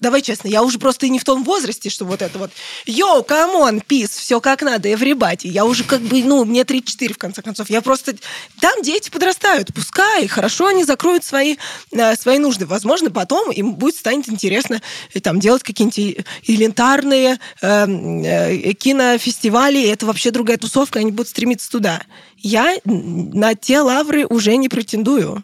давай 0.00 0.22
честно, 0.22 0.48
я 0.48 0.62
уже 0.62 0.78
просто 0.78 1.06
и 1.06 1.10
не 1.10 1.18
в 1.18 1.24
том 1.24 1.44
возрасте, 1.44 1.90
что 1.90 2.04
вот 2.04 2.22
это 2.22 2.38
вот 2.38 2.50
«Yo, 2.86 3.22
come 3.24 3.56
on, 3.56 3.80
peace, 3.80 4.10
все 4.10 4.40
как 4.40 4.62
надо, 4.62 4.88
everybody». 4.88 5.48
Я 5.48 5.64
уже 5.64 5.84
как 5.84 6.00
бы, 6.00 6.22
ну, 6.22 6.44
мне 6.44 6.64
34, 6.64 7.14
в 7.14 7.18
конце 7.18 7.42
концов. 7.42 7.70
Я 7.70 7.80
просто... 7.80 8.14
Там 8.60 8.82
дети 8.82 9.10
подрастают, 9.10 9.72
пускай, 9.74 10.26
хорошо 10.26 10.66
они 10.66 10.84
закроют 10.84 11.24
свои, 11.24 11.56
э, 11.92 12.16
свои 12.16 12.38
нужды. 12.38 12.66
Возможно, 12.66 13.10
потом 13.10 13.50
им 13.50 13.74
будет 13.74 13.96
станет 13.96 14.28
интересно 14.28 14.80
э, 15.12 15.20
там 15.20 15.40
делать 15.40 15.62
какие-нибудь 15.62 16.26
элементарные 16.46 17.38
э, 17.60 18.72
кинофестивали. 18.74 19.88
Это 19.88 20.06
вообще 20.06 20.30
другая 20.30 20.56
тусовка, 20.56 20.98
они 20.98 21.10
будут 21.10 21.28
стремиться 21.28 21.70
туда 21.70 22.02
я 22.44 22.76
на 22.84 23.54
те 23.54 23.80
лавры 23.80 24.26
уже 24.26 24.56
не 24.56 24.68
претендую. 24.68 25.42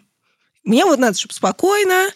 Мне 0.63 0.85
вот 0.85 0.99
надо, 0.99 1.17
чтобы 1.17 1.33
спокойно, 1.33 2.09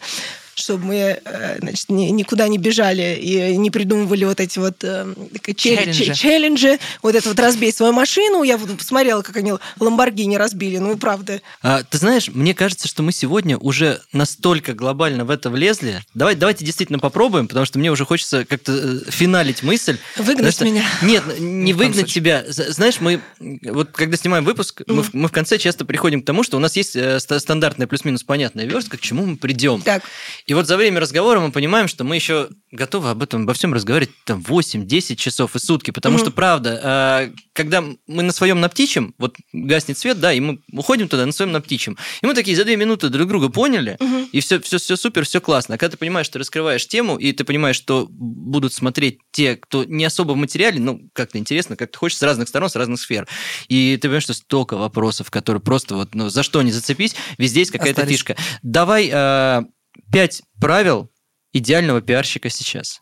чтобы 0.56 0.86
мы 0.86 1.20
э, 1.22 1.58
значит, 1.60 1.90
никуда 1.90 2.48
не 2.48 2.56
бежали 2.56 3.14
и 3.20 3.56
не 3.58 3.70
придумывали 3.70 4.24
вот 4.24 4.40
эти 4.40 4.58
вот 4.58 4.82
э, 4.82 5.06
челленджи. 5.54 6.14
челленджи, 6.14 6.78
вот 7.02 7.14
это 7.14 7.28
вот 7.28 7.38
разбей 7.38 7.72
свою 7.72 7.92
машину. 7.92 8.42
Я 8.42 8.56
посмотрела, 8.56 9.20
как 9.20 9.36
они 9.36 9.52
Ламборгини 9.78 10.36
разбили, 10.36 10.78
ну 10.78 10.92
и 10.92 10.96
правда. 10.96 11.42
А, 11.62 11.82
ты 11.82 11.98
знаешь, 11.98 12.28
мне 12.32 12.54
кажется, 12.54 12.88
что 12.88 13.02
мы 13.02 13.12
сегодня 13.12 13.58
уже 13.58 14.00
настолько 14.12 14.72
глобально 14.72 15.26
в 15.26 15.30
это 15.30 15.50
влезли. 15.50 16.02
Давай, 16.14 16.34
давайте 16.34 16.64
действительно 16.64 16.98
попробуем, 16.98 17.48
потому 17.48 17.66
что 17.66 17.78
мне 17.78 17.92
уже 17.92 18.06
хочется 18.06 18.46
как-то 18.46 18.72
э, 18.72 19.10
финалить 19.10 19.62
мысль. 19.62 19.98
Выгнать 20.16 20.58
меня? 20.62 20.84
Нет, 21.02 21.22
не 21.38 21.74
выгнать 21.74 22.12
тебя. 22.12 22.44
Знаешь, 22.48 23.00
мы 23.00 23.20
вот 23.38 23.90
когда 23.92 24.16
снимаем 24.16 24.44
выпуск, 24.46 24.80
mm. 24.80 24.92
мы, 24.92 25.02
в, 25.02 25.12
мы 25.12 25.28
в 25.28 25.32
конце 25.32 25.58
часто 25.58 25.84
приходим 25.84 26.22
к 26.22 26.24
тому, 26.24 26.42
что 26.42 26.56
у 26.56 26.60
нас 26.60 26.76
есть 26.76 26.96
стандартная 27.18 27.86
плюс-минус 27.86 28.22
понятная 28.22 28.64
верстка, 28.64 28.96
к 28.96 29.00
чему 29.02 29.26
мы 29.26 29.36
придем. 29.36 29.82
Так. 29.82 30.02
И 30.46 30.54
вот 30.54 30.68
за 30.68 30.76
время 30.76 31.00
разговора 31.00 31.40
мы 31.40 31.50
понимаем, 31.50 31.88
что 31.88 32.04
мы 32.04 32.14
еще 32.14 32.48
готовы 32.70 33.10
об 33.10 33.22
этом, 33.22 33.42
обо 33.42 33.52
всем 33.52 33.74
разговаривать 33.74 34.12
там 34.24 34.44
8-10 34.46 35.16
часов 35.16 35.56
и 35.56 35.58
сутки, 35.58 35.90
потому 35.90 36.18
что, 36.18 36.30
правда, 36.30 36.80
а, 36.82 37.30
когда 37.52 37.80
мы 37.80 38.22
на 38.22 38.32
своем 38.32 38.60
наптичем, 38.60 39.14
вот 39.18 39.36
гаснет 39.52 39.98
свет, 39.98 40.20
да, 40.20 40.32
и 40.32 40.38
мы 40.38 40.60
уходим 40.72 41.08
туда 41.08 41.26
на 41.26 41.32
своем 41.32 41.50
наптичем, 41.50 41.98
и 42.22 42.26
мы 42.26 42.34
такие 42.34 42.56
за 42.56 42.64
две 42.64 42.76
минуты 42.76 43.08
друг 43.08 43.28
друга 43.28 43.48
поняли, 43.48 43.98
и 44.30 44.40
все, 44.40 44.60
все, 44.60 44.78
все 44.78 44.96
супер, 44.96 45.24
все 45.24 45.40
классно. 45.40 45.74
А 45.74 45.78
когда 45.78 45.92
ты 45.92 45.96
понимаешь, 45.96 46.26
что 46.26 46.34
ты 46.34 46.38
раскрываешь 46.40 46.86
тему, 46.86 47.16
и 47.16 47.32
ты 47.32 47.42
понимаешь, 47.42 47.76
что 47.76 48.06
будут 48.08 48.72
смотреть 48.72 49.18
те, 49.32 49.56
кто 49.56 49.84
не 49.84 50.04
особо 50.04 50.32
в 50.32 50.36
материале, 50.36 50.78
ну, 50.78 51.00
как-то 51.12 51.38
интересно, 51.38 51.76
как 51.76 51.90
ты 51.90 51.98
хочешь, 51.98 52.18
с 52.18 52.22
разных 52.22 52.48
сторон, 52.48 52.70
с 52.70 52.76
разных 52.76 53.00
сфер. 53.00 53.26
И 53.68 53.96
ты 53.96 54.02
понимаешь, 54.02 54.22
что 54.22 54.34
столько 54.34 54.76
вопросов, 54.76 55.30
которые 55.30 55.60
просто 55.60 55.96
вот, 55.96 56.14
ну, 56.14 56.28
за 56.28 56.42
что 56.44 56.62
не 56.62 56.70
зацепись, 56.70 57.16
везде 57.38 57.60
есть 57.60 57.72
какая-то 57.72 58.02
Остались. 58.02 58.18
фишка. 58.18 58.36
Давай 58.62 59.10
а, 59.12 59.64
пять 60.12 60.42
правил 60.60 61.10
идеального 61.52 62.00
пиарщика 62.00 62.50
сейчас. 62.50 63.00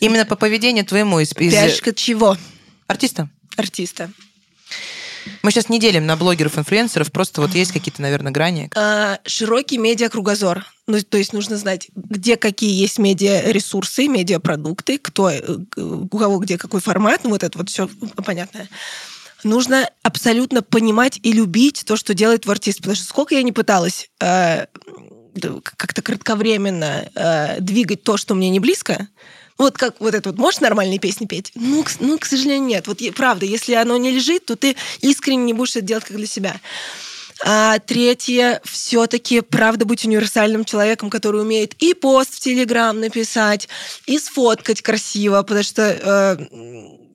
Именно 0.00 0.24
по 0.24 0.36
поведению 0.36 0.84
твоему 0.84 1.20
из, 1.20 1.32
из 1.32 1.52
Пиарщик 1.52 1.88
от 1.88 1.96
чего? 1.96 2.36
артиста. 2.86 3.28
Артиста. 3.56 4.10
Мы 5.42 5.50
сейчас 5.50 5.68
не 5.68 5.78
делим 5.78 6.06
на 6.06 6.16
блогеров, 6.16 6.58
инфлюенсеров, 6.58 7.12
просто 7.12 7.42
вот 7.42 7.54
есть 7.54 7.72
какие-то, 7.72 8.00
наверное, 8.00 8.32
грани. 8.32 8.70
А, 8.74 9.18
широкий 9.26 9.76
медиакругозор. 9.76 10.64
Ну, 10.86 11.02
то 11.02 11.18
есть 11.18 11.34
нужно 11.34 11.58
знать, 11.58 11.88
где 11.94 12.36
какие 12.36 12.72
есть 12.80 12.98
медиаресурсы, 12.98 14.08
медиапродукты, 14.08 14.98
кто, 14.98 15.30
э, 15.30 15.42
у 15.76 16.08
кого 16.08 16.38
где 16.38 16.56
какой 16.56 16.80
формат, 16.80 17.24
ну, 17.24 17.30
вот 17.30 17.42
это 17.42 17.58
вот 17.58 17.68
все 17.68 17.88
понятно. 18.24 18.68
Нужно 19.44 19.88
абсолютно 20.02 20.62
понимать 20.62 21.20
и 21.22 21.32
любить 21.32 21.84
то, 21.86 21.96
что 21.96 22.14
делает 22.14 22.42
твой 22.42 22.54
артист. 22.54 22.78
Потому 22.78 22.96
что 22.96 23.04
сколько 23.04 23.34
я 23.34 23.42
не 23.42 23.52
пыталась 23.52 24.10
э, 24.20 24.66
как-то 25.76 26.02
кратковременно 26.02 27.08
э, 27.14 27.60
двигать 27.60 28.02
то, 28.02 28.16
что 28.16 28.34
мне 28.34 28.50
не 28.50 28.60
близко, 28.60 29.08
вот 29.58 29.76
как 29.76 30.00
вот 30.00 30.14
это 30.14 30.30
вот, 30.30 30.38
можешь 30.38 30.60
нормальные 30.60 31.00
песни 31.00 31.26
петь? 31.26 31.50
Ну, 31.56 31.82
к, 31.82 31.90
ну, 31.98 32.16
к 32.18 32.24
сожалению, 32.24 32.68
нет. 32.68 32.86
Вот 32.86 33.00
правда, 33.16 33.44
если 33.44 33.74
оно 33.74 33.96
не 33.96 34.12
лежит, 34.12 34.46
то 34.46 34.56
ты 34.56 34.76
искренне 35.00 35.44
не 35.44 35.52
будешь 35.52 35.76
это 35.76 35.82
делать 35.84 36.04
как 36.04 36.16
для 36.16 36.26
себя. 36.26 36.60
А 37.44 37.78
третье, 37.78 38.60
все-таки, 38.64 39.40
правда, 39.40 39.84
быть 39.84 40.04
универсальным 40.04 40.64
человеком, 40.64 41.10
который 41.10 41.40
умеет 41.42 41.74
и 41.74 41.94
пост 41.94 42.34
в 42.34 42.40
Телеграм 42.40 42.98
написать, 42.98 43.68
и 44.06 44.18
сфоткать 44.18 44.82
красиво, 44.82 45.42
потому 45.42 45.62
что 45.62 45.82
э, 45.82 46.36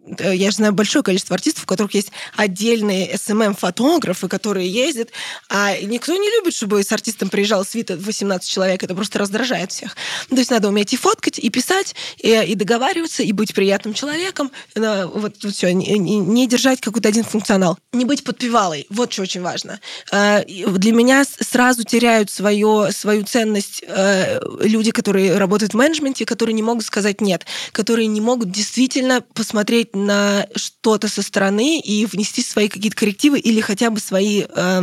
я 0.06 0.52
же 0.52 0.58
знаю 0.58 0.74
большое 0.74 1.04
количество 1.04 1.36
артистов, 1.36 1.64
у 1.64 1.68
которых 1.68 1.94
есть 1.94 2.12
отдельные 2.36 3.14
SMM-фотографы, 3.14 4.28
которые 4.28 4.68
ездят, 4.70 5.10
а 5.50 5.78
никто 5.78 6.14
не 6.16 6.30
любит, 6.38 6.54
чтобы 6.54 6.84
с 6.84 6.92
артистом 6.92 7.30
приезжал 7.30 7.66
свита 7.66 7.96
18 7.98 8.50
человек, 8.50 8.84
это 8.84 8.96
просто 8.96 9.20
раздражает 9.20 9.72
всех. 9.72 9.96
Ну, 10.30 10.36
То 10.36 10.42
есть 10.42 10.52
надо 10.52 10.68
уметь 10.68 10.94
и 10.94 10.98
фоткать, 10.98 11.40
и 11.40 11.50
писать, 11.50 11.96
и, 12.18 12.32
и 12.32 12.56
договариваться, 12.56 13.24
и 13.24 13.32
быть 13.32 13.54
приятным 13.54 13.94
человеком, 13.94 14.52
Э, 14.76 15.06
вот, 15.06 15.38
все, 15.38 15.74
не, 15.74 15.98
не- 15.98 16.48
держать 16.48 16.82
какой-то 16.82 17.10
один 17.10 17.24
функционал. 17.24 17.78
Не 17.94 18.06
быть 18.06 18.24
подпевалой, 18.24 18.86
вот 18.90 19.14
что 19.14 19.24
очень 19.24 19.42
важно. 19.42 19.80
Э, 20.12 20.44
Для 20.46 20.92
меня 20.92 21.24
сразу 21.26 21.84
теряют 21.84 22.30
свое, 22.30 22.92
свою 22.92 23.24
ценность 23.24 23.84
э, 23.88 24.40
люди, 24.62 24.92
которые 24.92 25.38
работают 25.38 25.74
в 25.74 25.78
менеджменте, 25.78 26.26
которые 26.26 26.54
не 26.54 26.64
могут 26.64 26.86
сказать 26.86 27.22
«нет», 27.22 27.46
которые 27.72 28.08
не 28.08 28.22
могут 28.22 28.52
действительно 28.52 29.22
посмотреть 29.34 29.93
на 29.94 30.48
что-то 30.56 31.08
со 31.08 31.22
стороны 31.22 31.80
и 31.80 32.06
внести 32.06 32.42
свои 32.42 32.68
какие-то 32.68 32.98
коррективы 32.98 33.40
или 33.40 33.62
хотя 33.62 33.90
бы 33.90 34.00
свои 34.00 34.46
э, 34.48 34.82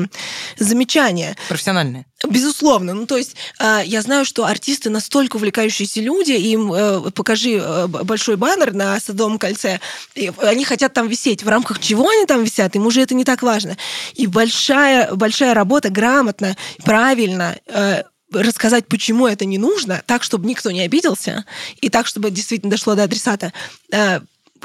замечания. 0.59 1.37
Профессиональные. 1.49 2.07
Безусловно. 2.29 2.95
Ну, 2.95 3.07
то 3.07 3.17
есть 3.17 3.35
э, 3.59 3.81
я 3.85 4.03
знаю, 4.03 4.25
что 4.25 4.45
артисты 4.45 4.89
настолько 4.89 5.37
увлекающиеся 5.37 6.01
люди, 6.01 6.33
им 6.33 6.73
э, 6.73 7.11
покажи 7.11 7.61
э, 7.61 7.87
большой 7.87 8.37
баннер 8.37 8.73
на 8.73 9.01
Садовом 9.01 9.39
кольце, 9.39 9.81
и 10.15 10.31
они 10.39 10.65
хотят 10.65 10.93
там 10.93 11.09
висеть. 11.09 11.43
В 11.43 11.49
рамках 11.49 11.81
чего 11.81 12.09
они 12.09 12.27
там 12.27 12.45
висят, 12.45 12.77
им 12.77 12.87
уже 12.87 13.01
это 13.01 13.15
не 13.15 13.25
так 13.25 13.43
важно. 13.43 13.77
И 14.15 14.27
большая, 14.27 15.13
большая 15.15 15.55
работа 15.55 15.91
грамотно, 15.91 16.57
правильно 16.85 17.57
э, 17.67 18.05
рассказать, 18.33 18.87
почему 18.87 19.27
это 19.27 19.45
не 19.45 19.59
нужно, 19.59 20.03
так, 20.07 20.23
чтобы 20.23 20.47
никто 20.47 20.71
не 20.71 20.83
обиделся, 20.83 21.45
и 21.81 21.89
так, 21.89 22.07
чтобы 22.07 22.31
действительно 22.31 22.71
дошло 22.71 22.95
до 22.95 23.05
адресата. 23.05 23.53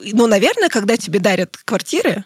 Э, 0.02 0.10
ну, 0.14 0.28
наверное, 0.28 0.70
когда 0.70 0.98
тебе 0.98 1.20
дарят 1.20 1.58
квартиры, 1.58 2.26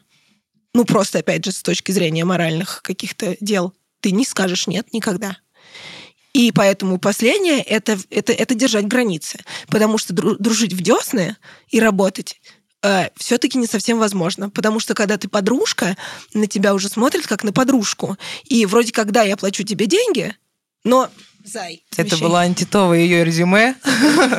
ну, 0.74 0.86
просто, 0.86 1.20
опять 1.20 1.46
же, 1.46 1.52
с 1.52 1.62
точки 1.62 1.92
зрения 1.92 2.26
моральных 2.26 2.82
каких-то 2.84 3.36
дел, 3.42 3.74
ты 4.02 4.12
не 4.12 4.26
скажешь 4.26 4.68
нет 4.68 4.94
никогда. 4.94 5.38
И 6.34 6.52
поэтому 6.52 7.00
последнее 7.00 7.62
это, 7.62 8.00
это, 8.10 8.32
это 8.32 8.54
держать 8.54 8.86
границы. 8.86 9.40
Потому 9.68 9.98
что 9.98 10.14
дру- 10.14 10.36
дружить 10.38 10.74
в 10.74 10.82
десны 10.82 11.36
и 11.70 11.80
работать 11.80 12.40
все-таки 13.18 13.58
не 13.58 13.68
совсем 13.68 14.00
возможно. 14.00 14.50
Потому 14.50 14.80
что 14.80 14.94
когда 14.94 15.18
ты 15.18 15.28
подружка, 15.28 15.98
на 16.34 16.48
тебя 16.48 16.74
уже 16.74 16.88
смотрят 16.88 17.28
как 17.28 17.44
на 17.44 17.52
подружку. 17.52 18.18
И 18.46 18.66
вроде 18.66 18.94
как, 18.94 19.12
да, 19.12 19.24
я 19.24 19.36
плачу 19.36 19.64
тебе 19.64 19.86
деньги, 19.86 20.34
но 20.86 21.10
зай. 21.44 21.84
Это 21.98 22.12
смещай. 22.12 22.28
была 22.28 22.42
Антитова 22.42 22.94
ее 22.94 23.26
резюме. 23.26 23.76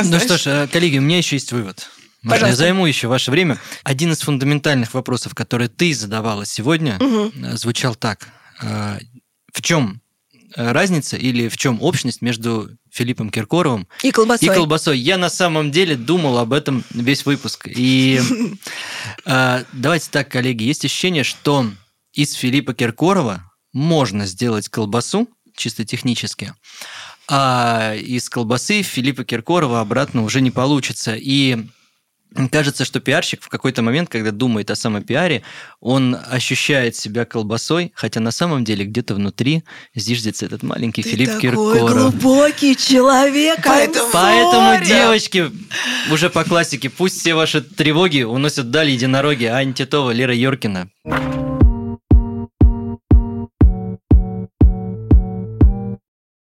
Ну 0.05 0.19
что 0.21 0.39
ж, 0.39 0.47
э, 0.47 0.69
коллеги, 0.69 0.99
у 0.99 1.03
меня 1.03 1.19
еще 1.19 1.37
есть 1.37 1.53
вывод. 1.53 1.91
Можно 2.23 2.35
я 2.35 2.41
Пожалуйста. 2.41 2.57
займу 2.65 2.87
еще 2.87 3.09
ваше 3.09 3.31
время? 3.31 3.59
Один 3.83 4.13
из 4.13 4.21
фундаментальных 4.21 4.93
вопросов, 4.95 5.35
которые 5.35 5.69
ты 5.69 5.95
задавала 5.95 6.45
сегодня, 6.45 6.99
э, 7.01 7.57
звучал 7.57 7.95
так. 7.95 8.29
Э, 8.63 8.99
В 9.55 9.63
чем 9.63 10.03
э, 10.55 10.73
разница 10.73 11.17
или 11.17 11.49
в 11.49 11.57
чем 11.57 11.81
общность 11.81 12.21
между 12.23 12.69
Филиппом 12.93 13.31
Киркоровым 13.31 13.87
И 14.03 14.11
колбасой. 14.11 14.49
и 14.49 14.53
колбасой. 14.53 14.99
Я 14.99 15.17
на 15.17 15.31
самом 15.31 15.71
деле 15.71 15.97
думал 15.97 16.39
об 16.39 16.53
этом 16.53 16.85
весь 16.91 17.25
выпуск. 17.25 17.69
И 17.69 18.21
давайте 19.25 20.09
так, 20.11 20.29
коллеги, 20.29 20.65
есть 20.65 20.85
ощущение, 20.85 21.25
что 21.25 21.71
из 22.13 22.33
Филиппа 22.35 22.75
Киркорова 22.75 23.51
можно 23.73 24.27
сделать 24.27 24.69
колбасу 24.69 25.29
чисто 25.57 25.85
технически, 25.85 26.53
а 27.29 27.95
из 27.95 28.29
колбасы 28.29 28.83
Филиппа 28.83 29.25
Киркорова 29.25 29.81
обратно 29.81 30.25
уже 30.25 30.41
не 30.41 30.51
получится. 30.51 31.15
И 31.17 31.67
Кажется, 32.53 32.85
что 32.85 33.01
пиарщик 33.01 33.43
в 33.43 33.49
какой-то 33.49 33.83
момент, 33.83 34.09
когда 34.09 34.31
думает 34.31 34.71
о 34.71 34.77
самопиаре, 34.77 35.43
он 35.81 36.17
ощущает 36.31 36.95
себя 36.97 37.25
колбасой, 37.25 37.93
хотя 37.95 38.21
на 38.21 38.31
самом 38.31 38.65
деле 38.65 38.85
где-то 38.85 39.15
внутри 39.15 39.65
зиждется 39.95 40.47
этот 40.47 40.63
маленький 40.63 41.03
Ты 41.03 41.11
Филипп 41.11 41.29
такой 41.29 41.41
Киркоров. 41.51 41.91
глубокий 42.21 42.77
человек. 42.77 43.59
I'm 43.59 43.63
Поэтому- 43.67 44.11
Поэтому, 44.13 44.85
девочки, 44.85 45.51
уже 46.13 46.31
по 46.31 46.45
классике, 46.45 46.89
пусть 46.91 47.19
все 47.21 47.35
ваши 47.35 47.61
тревоги 47.63 48.23
уносят 48.23 48.67
вдаль 48.67 48.91
единороги 48.91 49.45
Ани 49.47 49.73
Титова, 49.73 50.11
Лера 50.13 50.35
Йоркина. 50.35 50.89